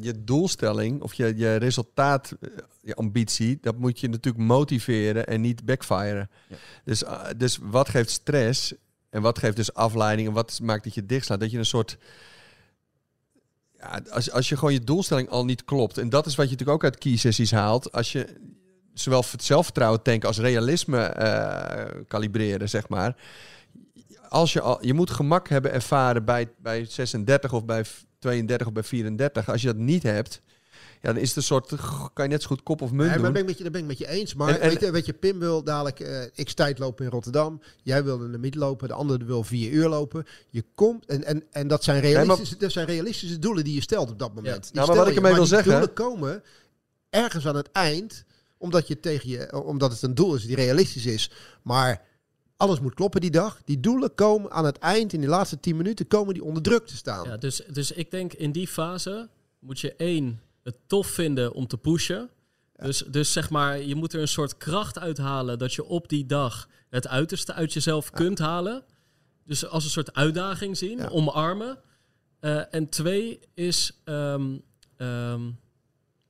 [0.00, 5.40] je doelstelling of je, je resultaat, eh, je ambitie, dat moet je natuurlijk motiveren en
[5.40, 6.30] niet backfiren.
[6.48, 6.56] Ja.
[6.84, 7.02] Dus,
[7.36, 8.74] dus wat geeft stress
[9.10, 11.40] en wat geeft dus afleiding en wat maakt dat je dichtslaat?
[11.40, 11.98] Dat je een soort,
[14.10, 15.98] als, als je gewoon je doelstelling al niet klopt.
[15.98, 17.92] En dat is wat je natuurlijk ook uit key sessies haalt.
[17.92, 18.26] Als je
[18.94, 23.16] zowel zelfvertrouwen tanken als realisme eh, kalibreren, zeg maar.
[24.28, 27.84] Als je, al, je moet gemak hebben ervaren bij, bij 36 of bij
[28.18, 29.50] 32 of bij 34.
[29.50, 30.42] Als je dat niet hebt,
[31.02, 31.68] ja, dan is het een soort,
[32.12, 33.32] kan je net zo goed kop of munt Nee, maar doen.
[33.32, 34.34] ben ik met je, daar ben ik met je eens.
[34.34, 37.10] Maar En- en- weet, je, weet je, Pim wil dadelijk eh x tijd lopen in
[37.10, 37.60] Rotterdam.
[37.82, 38.88] Jij wil in de mid lopen.
[38.88, 40.24] De andere wil vier uur lopen.
[40.50, 44.10] Je komt en, en, en dat, zijn realistische, dat zijn realistische doelen die je stelt
[44.10, 44.62] op dat moment.
[44.62, 45.16] Die Nou, maar wat ik je.
[45.18, 46.42] ermee wil die zeggen- doelen komen
[47.10, 48.24] ergens aan het eind,
[48.58, 51.30] omdat, je tegen je, omdat het een doel is die realistisch is.
[51.62, 52.02] Maar
[52.56, 53.60] alles moet kloppen die dag.
[53.64, 56.86] Die doelen komen aan het eind, in die laatste tien minuten, komen die onder druk
[56.86, 57.28] te staan.
[57.28, 59.28] Ja, dus, dus ik denk in die fase
[59.58, 62.30] moet je één het tof vinden om te pushen.
[62.76, 66.26] Dus, dus zeg maar, je moet er een soort kracht uithalen dat je op die
[66.26, 68.84] dag het uiterste uit jezelf kunt halen.
[69.44, 71.08] Dus als een soort uitdaging zien, Ja.
[71.08, 71.78] omarmen.
[72.40, 74.56] Eh, en twee is, ehm,
[74.96, 75.50] ehm,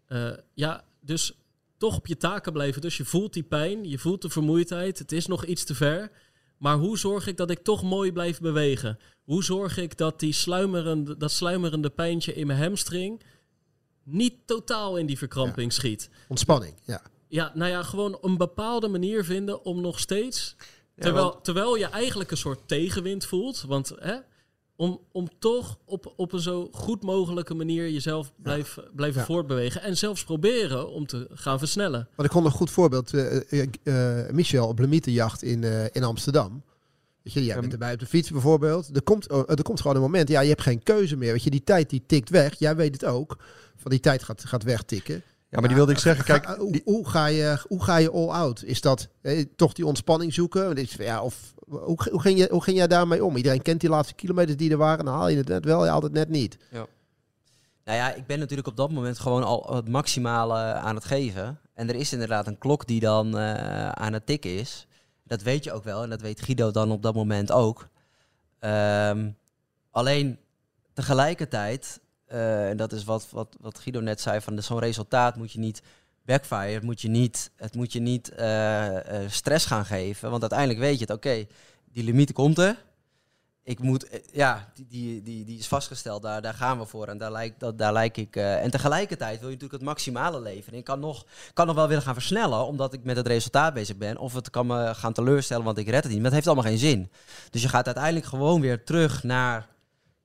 [0.06, 1.32] eh, ja, dus
[1.78, 2.80] toch op je taken blijven.
[2.80, 6.10] Dus je voelt die pijn, je voelt de vermoeidheid, het is nog iets te ver.
[6.58, 8.98] Maar hoe zorg ik dat ik toch mooi blijf bewegen?
[9.24, 13.22] Hoe zorg ik dat die sluimerende, dat sluimerende pijntje in mijn hamstring
[14.06, 16.10] niet totaal in die verkramping schiet?
[16.28, 17.02] Ontspanning, ja.
[17.28, 20.54] Ja, nou ja, gewoon een bepaalde manier vinden om nog steeds.
[20.58, 23.64] Ja, Terwijl, want- terwijl je eigenlijk een soort tegenwind voelt.
[23.66, 24.14] Want hè,
[24.76, 29.26] om, om toch op, op een zo goed mogelijke manier jezelf blijf, blijven Ja.
[29.26, 29.82] voortbewegen.
[29.82, 32.08] En zelfs proberen om te gaan versnellen.
[32.16, 33.12] Want ik kon een goed voorbeeld.
[33.14, 36.62] eh, eh, eh, Michel op Lemietenjacht in, eh, in Amsterdam.
[37.22, 38.96] Weet je, jij Ja, bent erbij op de fiets bijvoorbeeld.
[38.96, 41.32] Er komt, oh, er komt gewoon een moment, ja, je hebt geen keuze meer.
[41.32, 42.58] Weet je, die tijd die tikt weg.
[42.58, 43.36] Jij weet het ook.
[43.86, 45.14] Van die tijd gaat, gaat wegtikken.
[45.48, 46.24] Ja, maar die wilde ik zeggen.
[46.24, 48.62] Ga- Kijk, hoe, die- hoe, ga je, hoe ga je all out?
[48.64, 50.64] Is dat eh, toch die ontspanning zoeken?
[50.64, 51.80] Want het is- Ja, of, hoe,
[52.10, 53.36] hoe, ging je, hoe ging jij daarmee om?
[53.36, 55.04] Iedereen kent die laatste kilometers die er waren.
[55.04, 56.56] Dan haal je het net wel, je haalt het net niet.
[56.70, 61.58] Nou ja, ik ben natuurlijk op dat moment gewoon al het maximale aan het geven.
[61.74, 64.86] En er is inderdaad een klok die dan eh, aan het tikken is.
[65.24, 67.88] Dat weet je ook wel en dat weet Guido dan op dat moment ook.
[68.58, 69.30] Ehm,
[69.90, 70.38] alleen
[70.92, 75.52] tegelijkertijd, eh, en dat is wat, wat, wat Guido net zei, van zo'n resultaat moet
[75.52, 75.82] je niet
[76.24, 80.30] backfire, het moet je niet, het moet je niet eh, eh, stress gaan geven.
[80.30, 81.46] Want uiteindelijk weet je het, oké,
[81.84, 82.84] die limiet komt er.
[83.62, 87.06] Ik moet, ja, die, die, die, is vastgesteld, daar, daar gaan we voor.
[87.06, 88.36] En daar lijk, dat, daar ik.
[88.36, 90.78] en tegelijkertijd wil je natuurlijk het maximale leveren.
[90.78, 93.96] Ik kan nog, kan nog wel willen gaan versnellen, omdat ik met het resultaat bezig
[93.96, 94.18] ben.
[94.18, 96.16] Of het kan me gaan teleurstellen, want ik red het niet.
[96.16, 97.10] Maar het heeft allemaal geen zin.
[97.50, 99.66] Dus je gaat uiteindelijk gewoon weer terug naar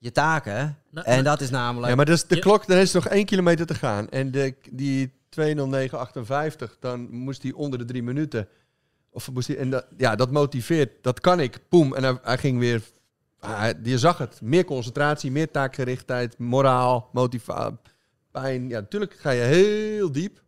[0.02, 0.78] je taken.
[0.90, 1.90] Nou, En dat is namelijk.
[1.90, 4.10] Ja, maar dus de klok, dan is nog één kilometer te gaan.
[4.10, 8.48] En de, die 20958, dan moest hij onder de drie minuten.
[9.10, 11.04] Of moest hij, en dat, ja, dat motiveert.
[11.04, 11.60] Dat kan ik.
[11.70, 11.96] Poem.
[11.96, 12.82] En hij, hij ging weer.
[13.40, 14.42] hij- je zag het.
[14.42, 17.78] Meer concentratie, meer taakgerichtheid, moraal, motivatie,
[18.32, 18.70] pijn.
[18.70, 20.42] Ja, natuurlijk ga je heel diep.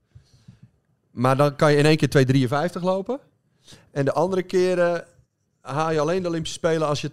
[1.12, 3.20] Maar dan kan je in één keer 253 lopen.
[3.92, 5.06] En de andere keren
[5.64, 7.12] haal je alleen de Olympische Spelen als je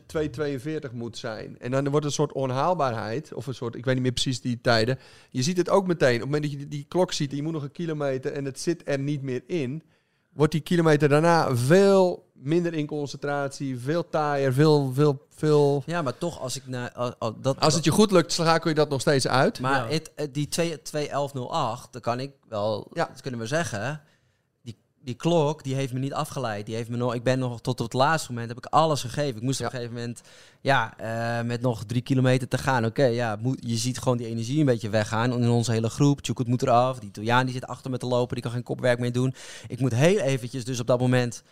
[0.89, 1.59] 2,42 moet zijn.
[1.59, 3.35] En dan wordt het een soort onhaalbaarheid.
[3.35, 4.99] Of een soort, ik weet niet meer precies die tijden.
[5.31, 6.15] Je ziet het ook meteen.
[6.15, 8.45] Op het moment dat je die, klok ziet en je moet nog een kilometer en
[8.45, 9.83] het zit er niet meer in.
[10.33, 13.79] Wordt die kilometer daarna veel minder in concentratie.
[13.79, 15.83] Veel taaier, veel, veel, veel...
[15.87, 16.93] Ja, maar toch, als ik naar.
[16.93, 19.61] al- al- dat, Als het je goed lukt, schakel je dat nog steeds uit.
[19.61, 19.93] Maar Ja.
[19.95, 23.07] het, het- die 2 2.11.08, dan kan ik wel, Ja.
[23.07, 24.01] dat kunnen we zeggen.
[25.03, 26.67] Die, klok, die heeft me niet afgeleid.
[26.67, 29.01] Die heeft me nog, ik ben nog tot op het laatste moment, heb ik alles
[29.01, 29.37] gegeven.
[29.37, 29.67] Ik moest Ja.
[29.67, 30.21] op een gegeven moment,
[30.61, 32.85] ja, eh, met nog drie kilometer te gaan.
[32.85, 36.21] Oké, ja, moet, je ziet gewoon die energie een beetje weggaan in onze hele groep.
[36.21, 38.99] Tjoekut moet eraf, die Italiaan die zit achter me te lopen, die kan geen kopwerk
[38.99, 39.35] meer doen.
[39.69, 41.43] Ik moet heel eventjes dus op dat moment...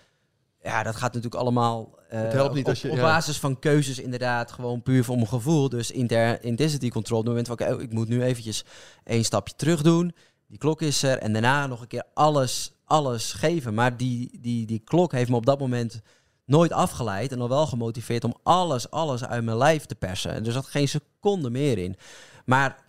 [0.63, 3.03] Ja, dat gaat natuurlijk allemaal eh, Het helpt niet op, als je- op ja.
[3.03, 5.69] basis van keuzes inderdaad gewoon puur voor mijn gevoel.
[5.69, 7.19] Dus inter, intensity control.
[7.19, 8.65] Op het moment van, oké, oh, ik moet nu eventjes
[9.05, 10.15] één stapje terug doen.
[10.47, 11.19] Die klok is er.
[11.19, 13.75] En daarna nog een keer alles, alles geven.
[13.75, 16.01] Maar die, die, die klok heeft me op dat moment
[16.45, 17.33] nooit afgeleid.
[17.33, 20.33] En al wel gemotiveerd om alles, alles uit mijn lijf te persen.
[20.33, 21.97] En er zat geen seconde meer in.
[22.45, 22.85] Maar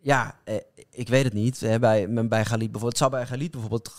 [0.00, 0.54] ja, eh,
[0.90, 1.60] ik weet het niet.
[1.60, 2.82] Hè, bij, bij Galit bijvoorbeeld.
[2.82, 3.92] Het zou bij Galit bijvoorbeeld,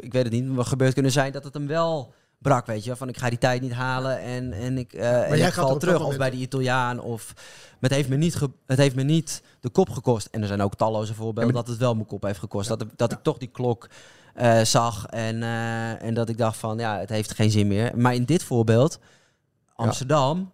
[0.00, 2.96] ik weet het niet, maar gebeurd kunnen zijn dat het hem wel brak, weet je.
[2.96, 5.62] Van ik ga die tijd niet halen en, en ik, eh en jij ik er
[5.62, 6.00] val terug.
[6.04, 7.00] Of bij die Italiaan.
[7.00, 10.28] Of, maar het heeft, me niet het heeft me niet de kop gekost.
[10.30, 12.68] En er zijn ook talloze voorbeelden dat het wel mijn kop heeft gekost.
[12.68, 13.88] Dat, dat ik toch die klok
[14.34, 17.92] eh, zag en, eh, en dat ik dacht van ja, het heeft geen zin meer.
[17.96, 18.98] Maar in dit voorbeeld,
[19.74, 20.50] Amsterdam,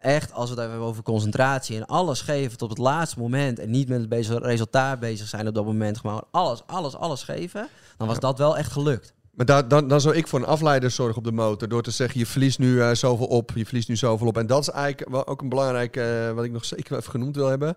[0.00, 3.70] echt als we het hebben over concentratie en alles geven tot het laatste moment en
[3.70, 7.68] niet met het bezig, resultaat bezig zijn op dat moment, gewoon alles, alles, alles geven,
[7.96, 9.14] dan was dat wel echt gelukt.
[9.30, 11.68] Maar daar, dan, dan zou ik voor een afleider zorgen op de motor.
[11.68, 14.38] Door te zeggen, je verliest nu eh, zoveel op, je verliest nu zoveel op.
[14.38, 16.00] En dat is eigenlijk ook een belangrijk,
[16.34, 17.76] wat ik nog zeker even genoemd wil hebben.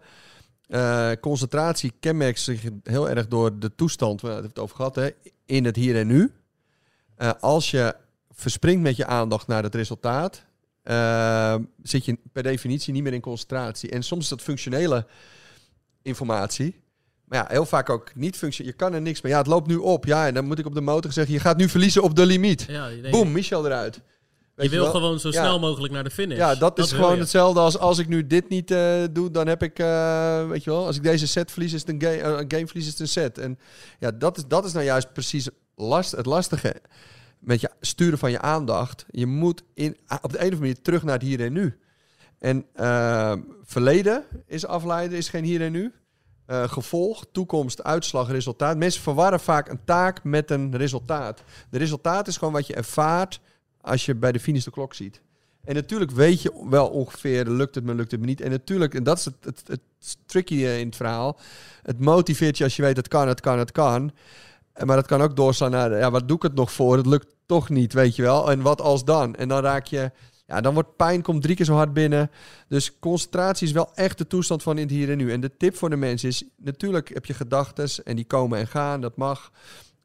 [0.68, 5.10] Eh, concentratie kenmerkt zich heel erg door de toestand, we hebben het over gehad, hè,
[5.46, 6.32] in het hier en nu.
[7.16, 7.96] Eh, als je
[8.32, 10.46] verspringt met je aandacht naar het resultaat,
[10.84, 13.90] eh, zit je per definitie niet meer in concentratie.
[13.90, 15.06] En soms is dat functionele
[16.02, 16.80] informatie.
[17.24, 18.72] Maar ja, heel vaak ook niet functioneel.
[18.72, 19.32] Je kan er niks mee.
[19.32, 20.06] Ja, het loopt nu op.
[20.06, 22.26] Ja, en dan moet ik op de motor zeggen, je gaat nu verliezen op de
[22.26, 22.66] limiet.
[22.68, 24.02] Ja, denkt- Boom, Michel eruit.
[24.58, 24.92] Weet je wil wel?
[24.92, 25.34] gewoon zo Ja.
[25.34, 26.38] snel mogelijk naar de finish.
[26.38, 27.20] Ja, dat, is gewoon je.
[27.20, 30.70] hetzelfde als als ik nu dit niet eh, doe, dan heb ik, eh, weet je
[30.70, 33.00] wel, als ik deze set verlies, is het een game, een game verlies, is het
[33.00, 33.38] een set.
[33.38, 33.60] En
[34.00, 36.76] ja, dat is, dat is nou juist precies last, het lastige
[37.40, 39.06] met je sturen van je aandacht.
[39.10, 41.78] Je moet in, op de ene of andere manier terug naar het hier en nu.
[42.40, 45.94] En eh, verleden is afleiden, is geen hier en nu.
[46.50, 48.78] Gevolg, toekomst, uitslag, resultaat.
[48.78, 51.44] Mensen verwarren vaak een taak met een resultaat.
[51.70, 53.40] De resultaat is gewoon wat je ervaart
[53.88, 55.22] als je bij de finish de klok ziet.
[55.64, 58.42] En natuurlijk weet je wel ongeveer, lukt het me, lukt het me niet.
[58.42, 59.82] En natuurlijk, en dat is het, het, het
[60.26, 61.40] tricky in het verhaal.
[61.82, 64.12] Het motiveert je als je weet, het kan, het kan, het kan.
[64.86, 66.98] Maar dat kan ook doorslaan naar, ja, wat doe ik het nog voor?
[66.98, 68.52] Het lukt toch niet, weet je wel.
[68.52, 69.36] En wat als dan?
[69.36, 70.12] En dan raak je,
[70.46, 72.32] ja, dan wordt pijn, komt drie keer zo hard binnen.
[72.68, 75.32] Dus concentratie is wel echt de toestand van in het hier en nu.
[75.32, 78.68] En de tip voor de mensen is, natuurlijk heb je gedachten en die komen en
[78.68, 79.52] gaan, dat mag.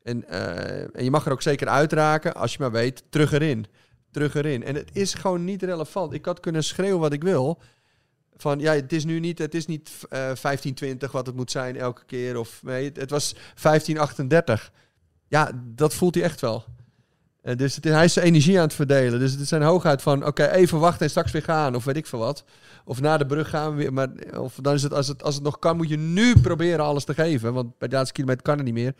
[0.02, 3.66] En, eh, en je mag er ook zeker uitraken, als je maar weet, terug erin.
[4.10, 4.64] Terug erin.
[4.64, 6.12] En het is gewoon niet relevant.
[6.12, 7.60] Ik had kunnen schreeuwen wat ik wil.
[8.36, 11.76] Van ja, het is nu niet, het is niet eh 1520 wat het moet zijn
[11.76, 12.38] elke keer.
[12.38, 14.72] Of nee, het, was 1538.
[15.28, 16.64] Ja, dat voelt hij echt wel.
[17.42, 19.18] Eh, dus het, hij is zijn energie aan het verdelen.
[19.18, 21.74] Dus het is zijn hoogheid van, oké, even wachten en straks weer gaan.
[21.74, 22.44] Of weet ik veel wat.
[22.84, 23.92] Of na de brug gaan we weer.
[23.92, 26.84] Maar, of dan is het als, het, als het nog kan, moet je nu proberen
[26.84, 27.52] alles te geven.
[27.52, 28.94] Want bij de laatste kilometer kan het niet meer.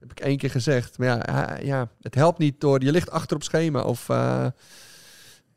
[0.00, 0.98] Heb ik één keer gezegd.
[0.98, 3.82] Maar ja, ja, het helpt niet door, je ligt achter op schema.
[3.82, 4.46] Of eh,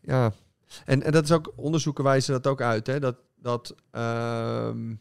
[0.02, 0.34] ja.
[0.86, 2.88] En, en dat is ook, onderzoeken wijzen dat ook uit.
[2.88, 3.00] Hè?
[3.00, 4.94] Dat, dat ehm,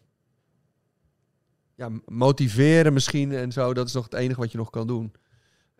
[1.75, 5.13] ja, motiveren misschien en zo, dat is nog het enige wat je nog kan doen.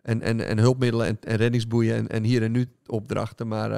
[0.01, 3.47] En, en, en hulpmiddelen en, en reddingsboeien en, en hier en nu opdrachten.
[3.47, 3.71] Maar,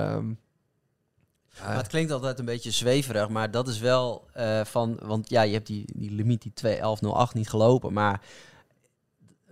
[1.53, 4.99] ja, Maar het klinkt altijd een beetje zweverig, maar dat is wel eh, van...
[5.01, 8.21] Want ja, je hebt die, die limiet, die 2.11.08 niet gelopen, maar...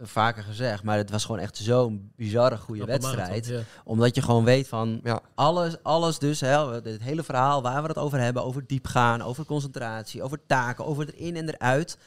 [0.04, 3.30] Vaker gezegd, maar het was gewoon echt zo'n bizarre goede wedstrijd.
[3.30, 3.64] marathon, ja.
[3.84, 5.22] Omdat je gewoon weet van Ja.
[5.36, 9.46] alles, alles dus, hè, het hele verhaal waar we het over hebben, over diepgaan, over
[9.46, 11.98] concentratie, over taken, over erin en eruit.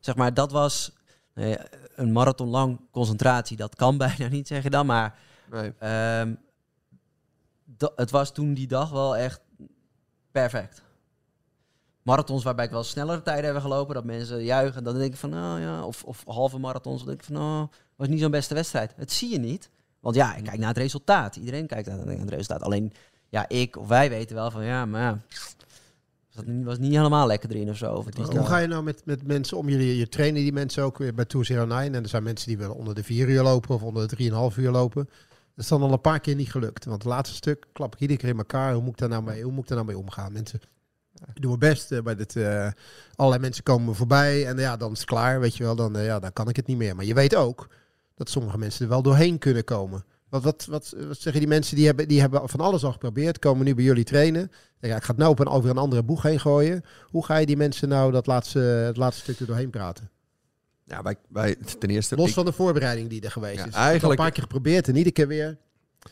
[0.00, 0.92] Zeg maar, dat was
[1.34, 1.56] nou
[1.94, 3.56] een marathon lang concentratie.
[3.56, 5.18] Dat kan bijna niet, zeg je dan, maar
[5.50, 5.72] nee.
[5.78, 6.34] ehm,
[7.96, 9.40] het was toen die dag wel echt
[10.30, 10.82] perfect.
[12.10, 15.30] Marathons waarbij ik wel snellere tijden hebben gelopen, dat mensen juichen, dan denk ik van,
[15.30, 18.54] nou ja, of, of halve marathons, dan denk ik van, nou, was niet zo'n beste
[18.54, 18.92] wedstrijd.
[18.96, 19.70] Het zie je niet,
[20.00, 21.36] want ja, ik kijk naar het resultaat.
[21.36, 22.62] Iedereen kijkt naar het resultaat.
[22.62, 22.92] Alleen,
[23.28, 25.56] ja, ik of wij weten wel van, ja, maar ja, was,
[26.34, 27.94] dat niet, was niet helemaal lekker erin of zo.
[27.94, 29.68] Of Hoe ga je nou met, met mensen om?
[29.68, 31.94] Jullie je trainen die mensen ook weer bij Tour 09.
[31.94, 34.56] En er zijn mensen die willen onder de 4 uur lopen of onder de 3,5
[34.56, 35.04] uur lopen.
[35.54, 36.84] Dat is dan al een paar keer niet gelukt.
[36.84, 38.72] Want het laatste stuk klap ik iedere keer in elkaar.
[38.72, 40.32] Hoe moet ik daar nou mee, hoe moet ik daar nou mee omgaan?
[40.32, 40.60] Mensen
[41.34, 41.92] doen mijn best.
[41.92, 42.68] eh, bij dit, eh,
[43.14, 44.46] allerlei mensen komen voorbij.
[44.46, 45.40] En ja, dan is het klaar.
[45.40, 46.96] Weet je wel, dan, eh, ja, dan kan ik het niet meer.
[46.96, 47.68] Maar je weet ook
[48.14, 50.04] dat sommige mensen er wel doorheen kunnen komen.
[50.28, 53.38] Wat, wat, wat, wat zeggen die mensen die hebben, die hebben van alles al geprobeerd,
[53.38, 54.50] komen nu bij jullie trainen.
[54.80, 56.84] Ja, ik ga het nou op een, over een andere boeg heen gooien.
[57.06, 60.10] Hoe ga je die mensen nou dat laatste, het laatste stuk er doorheen praten?
[60.84, 62.16] Ja, wij, wij, ten eerste...
[62.16, 63.66] Los ik- van de voorbereiding die er geweest Ja, is.
[63.66, 65.56] Ik heb al eigenlijk- een paar keer geprobeerd en iedere keer weer.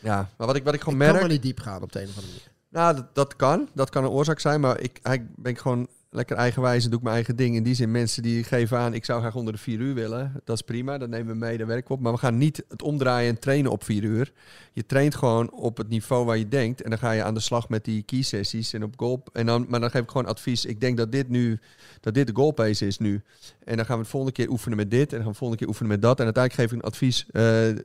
[0.01, 1.19] ja, maar wat ik, wat ik Ik gewoon kan merk...
[1.21, 2.51] maar niet diep gaan op de een of andere manier.
[2.69, 3.69] Nou, dat, kan.
[3.73, 4.61] Dat kan een oorzaak zijn.
[4.61, 7.55] Maar ik eigenlijk ben ik gewoon lekker eigenwijs en doe ik mijn eigen ding.
[7.55, 10.41] In die zin, mensen die geven aan, ik zou graag onder de vier uur willen.
[10.43, 11.99] Dat is prima, dat nemen we mee, daar werken we op.
[11.99, 14.31] Maar we gaan niet het omdraaien en trainen op vier uur.
[14.71, 16.81] Je traint gewoon op het niveau waar je denkt.
[16.81, 19.23] En dan ga je aan de slag met die key sessies en op goal.
[19.33, 20.65] En dan, maar dan geef ik gewoon advies.
[20.65, 21.59] Ik denk dat dit nu,
[21.99, 23.21] dat dit de goalpace is nu.
[23.63, 25.01] En dan gaan we het volgende keer oefenen met dit.
[25.01, 26.19] En dan gaan we het volgende keer oefenen met dat.
[26.19, 27.75] En uiteindelijk geef ik een advies, eh,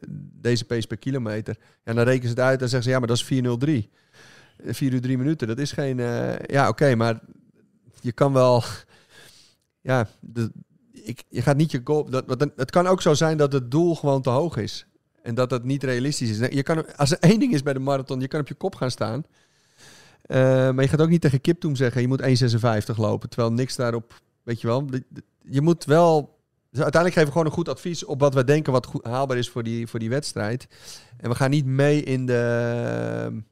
[0.40, 1.56] deze pace per kilometer.
[1.82, 3.90] En dan rekenen ze het uit en zeggen ze, ja, maar dat is 403.
[4.66, 6.01] 4 uur 3 minuten, dat is geen...
[6.01, 7.20] eh, ja, oké, maar
[8.01, 8.62] je kan wel...
[9.81, 10.51] Ja, de,
[10.93, 12.05] ik, je gaat niet je goal...
[12.11, 14.86] Dat, wat- het kan ook zo zijn dat het doel gewoon te hoog is.
[15.23, 16.49] En dat dat niet realistisch is.
[16.51, 18.74] Je kan, als er één ding is bij de marathon, je kan op je kop
[18.74, 19.24] gaan staan.
[20.23, 20.36] Eh,
[20.70, 23.28] maar je gaat ook niet tegen Kiptoem zeggen, je moet 1,56 lopen.
[23.28, 24.89] Terwijl niks daarop, weet je wel.
[25.43, 26.39] Je moet wel...
[26.65, 29.49] Uiteindelijk geven we gewoon een goed advies op wat we denken wat goed, haalbaar is
[29.51, 30.66] voor die, voor die wedstrijd.
[31.16, 33.43] En we gaan niet mee in de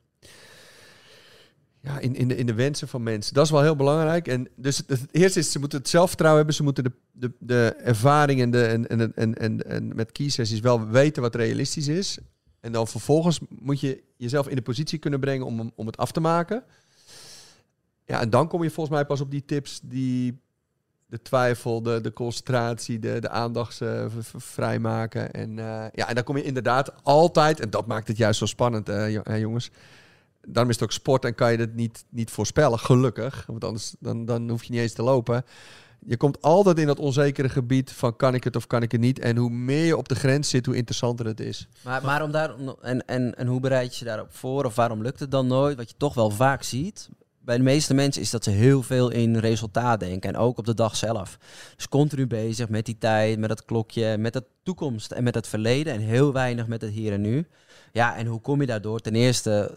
[1.82, 3.34] ja, in, in, de, in de wensen van mensen.
[3.34, 4.28] Dat is wel heel belangrijk.
[4.28, 6.56] En dus het, eerste is, ze moeten het zelfvertrouwen hebben.
[6.56, 10.28] Ze moeten de, de, de ervaring en, de, en, en, en, en, en met key
[10.28, 12.18] sessies wel weten wat realistisch is.
[12.60, 16.12] En dan vervolgens moet je jezelf in de positie kunnen brengen om, om het af
[16.12, 16.64] te maken.
[18.04, 20.40] Ja, en dan kom je volgens mij pas op die tips die,
[21.06, 24.06] de twijfel, de, de concentratie, de, de aandacht eh,
[24.36, 25.32] vrijmaken.
[25.32, 28.46] En, eh, ja, en dan kom je inderdaad altijd, en dat maakt het juist zo
[28.46, 28.90] spannend,
[29.24, 29.70] jongens.
[30.48, 33.44] Daarom is het ook sport en kan je het niet, niet voorspellen, gelukkig.
[33.46, 35.44] Want anders dan, dan hoef je niet eens te lopen.
[36.06, 39.00] Je komt altijd in dat onzekere gebied van kan ik het of kan ik het
[39.00, 39.18] niet.
[39.18, 41.68] En hoe meer je op de grens zit, hoe interessanter het is.
[41.82, 44.64] Maar, maar om daar, en, en, en hoe bereid je je daarop voor?
[44.64, 45.76] Of waarom lukt het dan nooit?
[45.76, 47.08] Wat je toch wel vaak ziet.
[47.44, 50.34] Bij de meeste mensen is dat ze heel veel in resultaat denken.
[50.34, 51.38] En ook op de dag zelf.
[51.76, 55.48] Dus continu bezig met die tijd, met dat klokje, met de toekomst en met het
[55.48, 55.92] verleden.
[55.92, 57.46] En heel weinig met het hier en nu.
[57.92, 59.00] Ja, en hoe kom je daardoor?
[59.00, 59.74] Ten eerste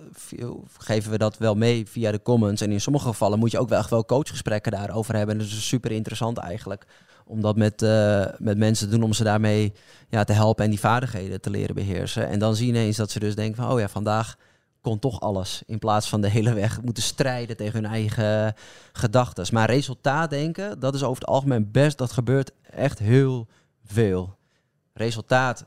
[0.77, 2.61] geven we dat wel mee via de comments.
[2.61, 5.35] En in sommige gevallen moet je ook wel echt wel coachgesprekken daarover hebben.
[5.35, 6.85] En dat is super interessant eigenlijk.
[7.25, 9.73] Om dat met, eh, met mensen te doen, om ze daarmee
[10.09, 12.27] ja, te helpen en die vaardigheden te leren beheersen.
[12.27, 14.37] En dan zie je ineens dat ze dus denken van, oh ja, vandaag
[14.81, 15.63] kon toch alles.
[15.65, 18.53] In plaats van de hele weg moeten strijden tegen hun eigen
[18.91, 19.45] gedachten.
[19.51, 23.47] Maar resultaat denken, dat is over het algemeen best, dat gebeurt echt heel
[23.85, 24.35] veel.
[24.93, 25.65] Resultaat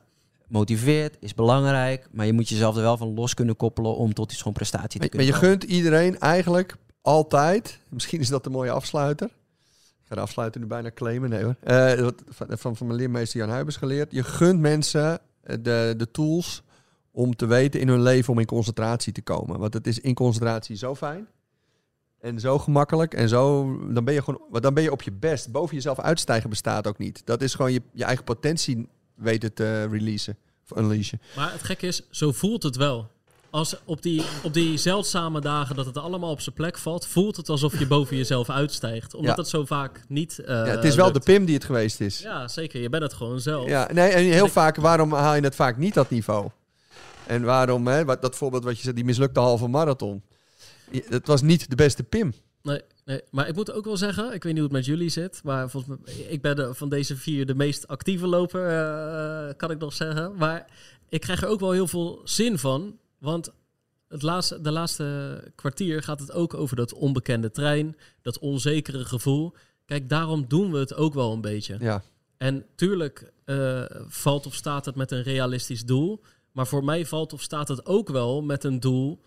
[0.48, 4.32] motiveert, is belangrijk, maar je moet jezelf er wel van los kunnen koppelen om tot
[4.32, 8.52] zo'n prestatie te Maar, maar kunnen je gunt iedereen eigenlijk altijd, misschien is dat een
[8.52, 9.26] mooie afsluiter.
[9.26, 11.56] Ik ga de afsluiter nu bijna claimen, nee hoor.
[11.60, 14.12] Eh, van, van, mijn leermeester Jan Huibers geleerd.
[14.12, 16.62] Je gunt mensen eh, de, de tools
[17.10, 19.58] om te weten in hun leven om in concentratie te komen.
[19.58, 21.28] Want het is in concentratie zo fijn.
[22.18, 23.14] En zo gemakkelijk.
[23.14, 25.52] En zo, dan ben je gewoon, dan ben je op je best.
[25.52, 27.22] Boven jezelf uitstijgen bestaat ook niet.
[27.24, 28.88] Dat is gewoon je, je eigen potentie
[29.18, 30.36] weten te releasen.
[30.70, 31.20] Of unleashen.
[31.36, 33.10] Maar het gekke is, zo voelt het wel.
[33.50, 37.36] Als op die, op die zeldzame dagen dat het allemaal op zijn plek valt, voelt
[37.36, 39.14] het alsof je boven jezelf uitstijgt.
[39.14, 39.40] Omdat Ja.
[39.42, 40.38] het zo vaak niet.
[40.38, 41.24] eh, ja, het is wel lukt.
[41.24, 42.18] de Pim die het geweest is.
[42.20, 42.80] Ja, zeker.
[42.80, 43.68] Je bent het gewoon zelf.
[43.68, 46.48] Ja, nee, en heel vaak, waarom haal je het vaak niet dat niveau?
[47.26, 50.22] En waarom, hè, dat voorbeeld wat je zegt, die mislukte halve marathon.
[51.08, 52.32] Het was niet de beste Pim.
[52.62, 55.08] Nee, nee, maar ik moet ook wel zeggen, ik weet niet hoe het met jullie
[55.08, 59.54] zit, maar volgens mij, ik ben de, van deze vier de meest actieve loper, eh,
[59.56, 60.36] kan ik nog zeggen.
[60.36, 60.66] Maar
[61.08, 63.50] ik krijg er ook wel heel veel zin van, want
[64.08, 69.54] het laatste, de laatste kwartier gaat het ook over dat onbekende trein, dat onzekere gevoel.
[69.84, 71.76] Kijk, daarom doen we het ook wel een beetje.
[71.80, 72.02] Ja,
[72.36, 76.20] En tuurlijk eh, valt of staat het met een realistisch doel.
[76.52, 79.20] Maar voor mij valt of staat het ook wel met een doel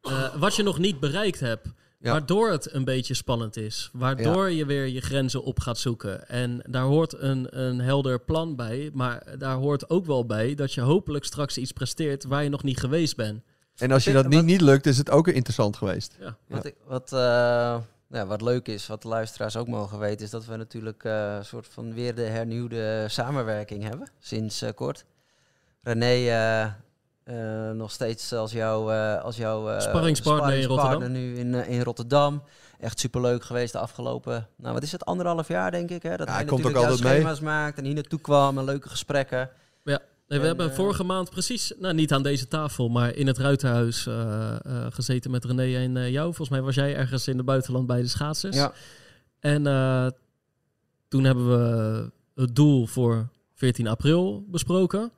[0.00, 1.68] eh, wat je nog niet bereikt hebt.
[1.98, 2.10] Ja.
[2.12, 3.90] Waardoor het een beetje spannend is.
[3.92, 6.28] Waardoor je weer je grenzen op gaat zoeken.
[6.28, 8.90] En daar hoort een, een helder plan bij.
[8.92, 12.62] Maar daar hoort ook wel bij dat je hopelijk straks iets presteert waar je nog
[12.62, 13.42] niet geweest bent.
[13.76, 16.16] en als je dat niet, niet lukt, is het ook interessant geweest.
[16.20, 16.36] Ja.
[16.48, 17.18] Wat, ik, wat, eh,
[18.08, 21.34] ja, wat leuk is, wat de luisteraars ook mogen weten, is dat we natuurlijk eh,
[21.36, 25.04] een soort van weer de hernieuwde samenwerking hebben sinds eh, kort.
[25.82, 26.74] René,
[27.26, 31.12] eh, nog steeds als jouw, eh, als jouw eh, Sparringspartner in sparringspartner Rotterdam.
[31.12, 32.42] nu in, in Rotterdam.
[32.80, 36.02] Echt superleuk geweest de afgelopen, nou wat is het, anderhalf jaar denk ik.
[36.02, 36.16] Hè?
[36.16, 37.20] Dat Ja, hij komt natuurlijk ook altijd mee.
[37.20, 39.50] schema's maakt en hier naartoe kwam en leuke gesprekken.
[40.28, 43.38] Nee, we En, hebben vorige maand precies, nou niet aan deze tafel, maar in het
[43.38, 46.26] Ruiterhuis eh, eh, gezeten met René en eh, jou.
[46.26, 48.56] Volgens mij was jij ergens in het buitenland bij de schaatsers.
[48.56, 48.72] Ja.
[49.40, 50.06] En eh,
[51.08, 55.10] toen hebben we het doel voor 14 april besproken.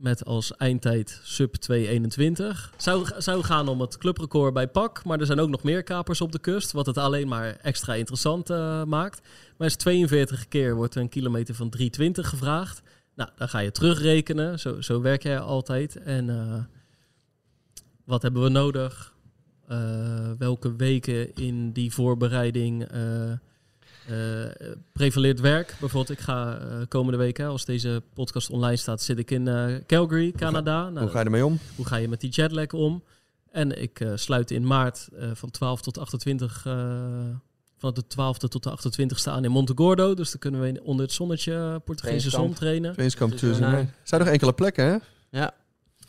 [0.00, 2.72] Met als eindtijd sub 221.
[2.76, 5.04] Zou, zou gaan om het clubrecord bij PAK.
[5.04, 6.72] Maar er zijn ook nog meer kapers op de kust.
[6.72, 9.20] Wat het alleen maar extra interessant eh, maakt.
[9.56, 12.82] Maar is 42 keer wordt er een kilometer van 320 gevraagd.
[13.14, 14.58] Nou, dan ga je terugrekenen.
[14.58, 15.96] Zo, zo werk jij altijd.
[15.96, 16.64] En eh,
[18.04, 19.14] wat hebben we nodig?
[19.66, 22.88] Eh, welke weken in die voorbereiding
[24.10, 25.66] eh, eh, prevaleert werk?
[25.80, 29.48] Bijvoorbeeld, ik ga eh, komende week, hè, als deze podcast online staat, zit ik in
[29.48, 30.88] eh, Calgary, Canada.
[30.88, 31.58] Nou, Hoe ga je ermee om?
[31.76, 33.02] hoe ga je met die jetlag om?
[33.50, 36.72] En ik eh, sluit in maart eh, van 12 tot 28, eh,
[37.78, 40.14] van de 12e tot de 28 staan in Montegordo.
[40.14, 42.92] Dus dan kunnen we onder het zonnetje Portugese zon trainen.
[42.92, 43.58] Trainingskamp Dus.
[43.60, 44.96] Er zijn nog enkele plekken, hè?
[45.38, 45.54] Ja.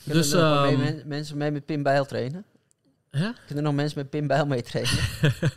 [0.04, 2.46] Dus, Dus, er nog mee- ehm, men- mensen mee met Pim Bijl trainen?
[3.12, 3.20] Hè?
[3.20, 4.94] Kunnen er nog mensen met Pim Bijl mee trainen?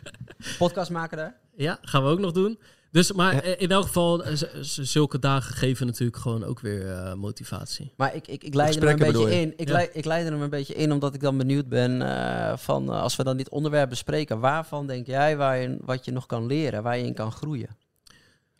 [0.57, 1.35] Podcast maken daar?
[1.55, 2.59] Ja, gaan we ook nog doen.
[2.91, 3.41] Dus, maar Ja.
[3.41, 7.91] eh, in elk geval, eh, zulke dagen geven natuurlijk gewoon ook weer eh, motivatie.
[7.97, 9.53] Maar ik, ik, ik leid er een beetje in.
[9.57, 9.73] Ik, Ja.
[9.73, 13.15] leid, ik leid er een beetje in omdat ik dan benieuwd ben eh, van als
[13.15, 16.83] we dan dit onderwerp bespreken, waarvan denk jij waar je, wat je nog kan leren,
[16.83, 17.77] waar je in kan groeien?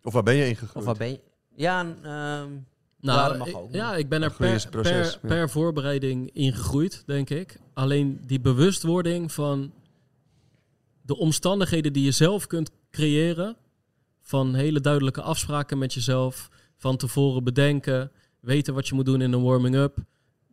[0.04, 0.76] Of waar ben je in gegroeid?
[0.76, 1.20] Of waar ben je?
[1.56, 2.50] Ja, ehm,
[3.02, 3.74] Nou, mag ik- ook.
[3.74, 5.36] ja, ik ben er per, proces, per, ja.
[5.36, 7.60] per voorbereiding in gegroeid, denk ik.
[7.74, 9.72] Alleen die bewustwording van
[11.02, 13.58] de omstandigheden die je zelf kunt creëren,
[14.22, 19.34] van hele duidelijke afspraken met jezelf, van tevoren bedenken, weten wat je moet doen in
[19.34, 19.98] een warming-up.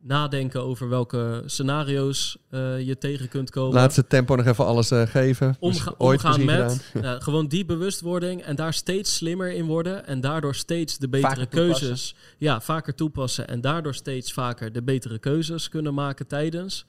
[0.05, 3.75] nadenken over welke scenario's eh, je tegen kunt komen.
[3.75, 5.57] Laatste tempo nog even alles eh, geven.
[5.59, 10.07] Omga Dus ooit omgaan met ja, gewoon die bewustwording en daar steeds slimmer in worden
[10.07, 11.87] en daardoor steeds de betere Vaker toepassen.
[11.87, 16.87] keuzes ja, vaker toepassen en daardoor steeds vaker de betere keuzes kunnen maken tijdens.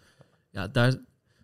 [0.51, 0.95] Ja, daar,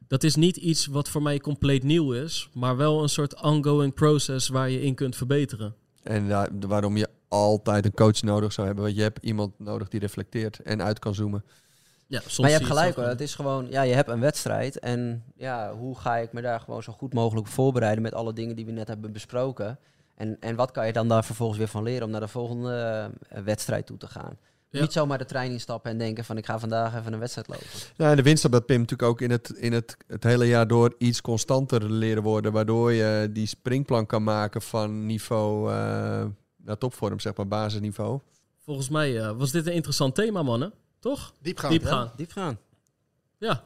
[0.09, 3.93] dat is niet iets wat voor mij compleet nieuw is, maar wel een soort ongoing
[3.93, 5.75] process waar je in kunt verbeteren.
[6.03, 8.85] En ja, waarom je altijd een coach nodig zou hebben.
[8.85, 11.43] Want je hebt iemand nodig die reflecteert en uit kan zoomen.
[12.07, 13.05] Ja, soms Maar je hebt gelijk het hoor.
[13.05, 14.79] Het is gewoon, ja, je hebt een wedstrijd.
[14.79, 18.55] En ja, hoe ga ik me daar gewoon zo goed mogelijk voorbereiden met alle dingen
[18.55, 19.79] die we net hebben besproken?
[20.15, 23.09] En, en wat kan je dan daar vervolgens weer van leren om naar de volgende
[23.29, 24.37] eh, wedstrijd toe te gaan?
[24.71, 24.81] Ja.
[24.81, 27.65] Niet zomaar de trein instappen en denken van ik ga vandaag even een wedstrijd lopen.
[27.95, 30.67] Ja, en de winst dat Pim natuurlijk ook in, het, in het, het hele jaar
[30.67, 32.51] door iets constanter leren worden.
[32.51, 36.25] Waardoor je die springplank kan maken van niveau eh,
[36.57, 38.19] naar topvorm, zeg maar, basisniveau.
[38.63, 40.73] Volgens mij eh, was dit een interessant thema, mannen.
[40.99, 41.33] Toch?
[41.41, 41.73] Diepgaand.
[41.73, 41.89] Diep hè?
[41.89, 42.11] gaan.
[42.15, 42.59] Diep gaan.
[43.37, 43.63] Ja,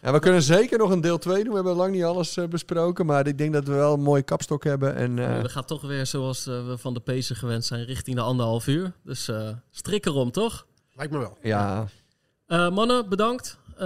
[0.00, 1.48] En we kunnen zeker nog een deel 2 doen.
[1.48, 3.06] We hebben lang niet alles eh, besproken.
[3.06, 4.94] Maar ik denk dat we wel een mooie kapstok hebben.
[4.94, 8.16] En, eh, we gaan toch weer zoals eh, we van de Pacer gewend zijn richting
[8.16, 8.92] de anderhalf uur.
[9.04, 10.66] Dus eh strik erom, toch?
[10.92, 11.38] Lijkt me wel.
[11.42, 11.86] ja,
[12.46, 13.58] Eh, mannen, bedankt.
[13.76, 13.78] Eh,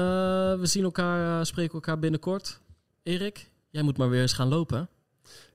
[0.54, 2.60] we zien elkaar, eh, spreken elkaar binnenkort.
[3.02, 4.88] Erik, jij moet maar weer eens gaan lopen.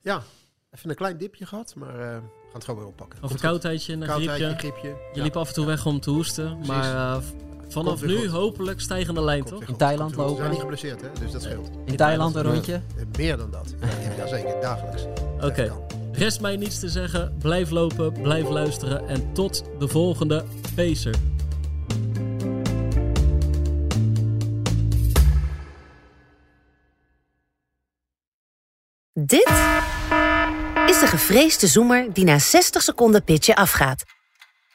[0.02, 0.22] Ja,
[0.72, 3.16] even een klein dipje gehad, maar eh, we gaan het gewoon weer oppakken.
[3.18, 4.00] Of een Komt verkoudheidje, een.
[4.06, 4.70] Koudheidje, griepje.
[4.82, 4.96] griepje.
[5.14, 6.46] Je liep af en toe weg om te hoesten.
[6.54, 6.68] Precies.
[6.68, 7.24] Maar eh,
[7.68, 8.30] vanaf nu goed.
[8.30, 9.64] hopelijk stijgende lijn, toch?
[9.64, 10.24] In Thailand goed.
[10.24, 10.52] We zijn lopen.
[10.52, 11.08] niet geblesseerd, hè?
[11.20, 11.70] dus dat scheelt.
[11.86, 12.74] In Thailand een rondje.
[12.74, 13.74] Eh, meer dan dat.
[13.80, 15.04] Ja, Jazeker, dagelijks.
[15.42, 15.72] Oké.
[16.12, 17.36] Rest mij niets te zeggen.
[17.40, 19.08] Blijf lopen, blijf luisteren.
[19.08, 20.44] En tot de volgende
[20.76, 21.16] Pacer.
[29.14, 29.50] Dit
[30.86, 34.04] is de gevreesde zoemer die na 60 seconden pitchen afgaat.